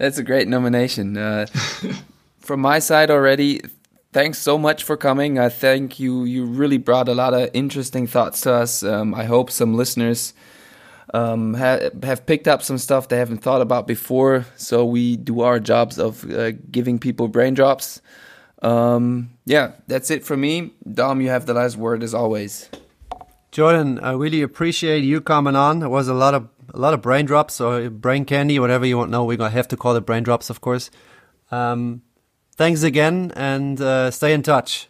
That's 0.00 0.16
a 0.16 0.22
great 0.22 0.48
nomination. 0.48 1.18
Uh, 1.18 1.44
from 2.40 2.60
my 2.60 2.78
side 2.78 3.10
already, 3.10 3.60
thanks 4.14 4.38
so 4.38 4.56
much 4.56 4.82
for 4.82 4.96
coming. 4.96 5.38
I 5.38 5.50
think 5.50 6.00
you 6.00 6.24
you 6.24 6.46
really 6.46 6.78
brought 6.78 7.06
a 7.06 7.14
lot 7.14 7.34
of 7.34 7.50
interesting 7.52 8.06
thoughts 8.06 8.40
to 8.40 8.52
us. 8.54 8.82
Um, 8.82 9.14
I 9.14 9.24
hope 9.24 9.50
some 9.50 9.74
listeners 9.74 10.32
um, 11.12 11.52
ha 11.52 11.90
have 12.02 12.24
picked 12.24 12.48
up 12.48 12.62
some 12.62 12.78
stuff 12.78 13.08
they 13.08 13.18
haven't 13.18 13.42
thought 13.42 13.60
about 13.60 13.86
before. 13.86 14.46
So 14.56 14.86
we 14.86 15.18
do 15.18 15.42
our 15.42 15.60
jobs 15.60 15.98
of 15.98 16.24
uh, 16.30 16.52
giving 16.70 16.98
people 16.98 17.28
brain 17.28 17.52
drops. 17.52 18.00
Um, 18.62 19.28
yeah, 19.44 19.72
that's 19.86 20.10
it 20.10 20.24
for 20.24 20.34
me. 20.34 20.72
Dom, 20.90 21.20
you 21.20 21.28
have 21.28 21.44
the 21.44 21.52
last 21.52 21.76
word 21.76 22.02
as 22.02 22.14
always. 22.14 22.70
Jordan, 23.52 23.98
I 23.98 24.12
really 24.12 24.40
appreciate 24.40 25.04
you 25.04 25.20
coming 25.20 25.56
on. 25.56 25.82
It 25.82 25.88
was 25.88 26.08
a 26.08 26.14
lot 26.14 26.32
of 26.32 26.48
a 26.72 26.78
lot 26.78 26.94
of 26.94 27.02
brain 27.02 27.26
drops 27.26 27.60
or 27.60 27.90
brain 27.90 28.24
candy, 28.24 28.58
whatever 28.58 28.86
you 28.86 28.96
want 28.96 29.08
to 29.08 29.12
know. 29.12 29.24
We're 29.24 29.36
gonna 29.36 29.50
have 29.50 29.68
to 29.68 29.76
call 29.76 29.96
it 29.96 30.06
brain 30.06 30.22
drops, 30.22 30.50
of 30.50 30.60
course. 30.60 30.90
Um, 31.50 32.02
thanks 32.56 32.82
again, 32.82 33.32
and 33.36 33.80
uh, 33.80 34.10
stay 34.10 34.32
in 34.32 34.42
touch. 34.42 34.88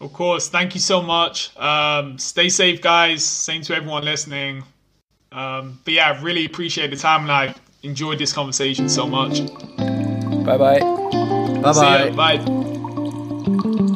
Of 0.00 0.12
course, 0.12 0.48
thank 0.48 0.74
you 0.74 0.80
so 0.80 1.02
much. 1.02 1.54
Um, 1.58 2.18
stay 2.18 2.48
safe, 2.48 2.80
guys. 2.80 3.22
Same 3.22 3.60
to 3.62 3.74
everyone 3.74 4.04
listening. 4.04 4.64
Um, 5.32 5.78
but 5.84 5.94
yeah, 5.94 6.10
I 6.10 6.20
really 6.22 6.46
appreciate 6.46 6.90
the 6.90 6.96
time, 6.96 7.22
and 7.22 7.32
I 7.32 7.54
enjoyed 7.82 8.18
this 8.18 8.32
conversation 8.32 8.88
so 8.88 9.06
much. 9.06 9.46
Bye 10.44 10.56
bye. 10.56 10.80
Bye 11.60 12.10
bye. 12.12 12.38
Bye. 12.38 13.86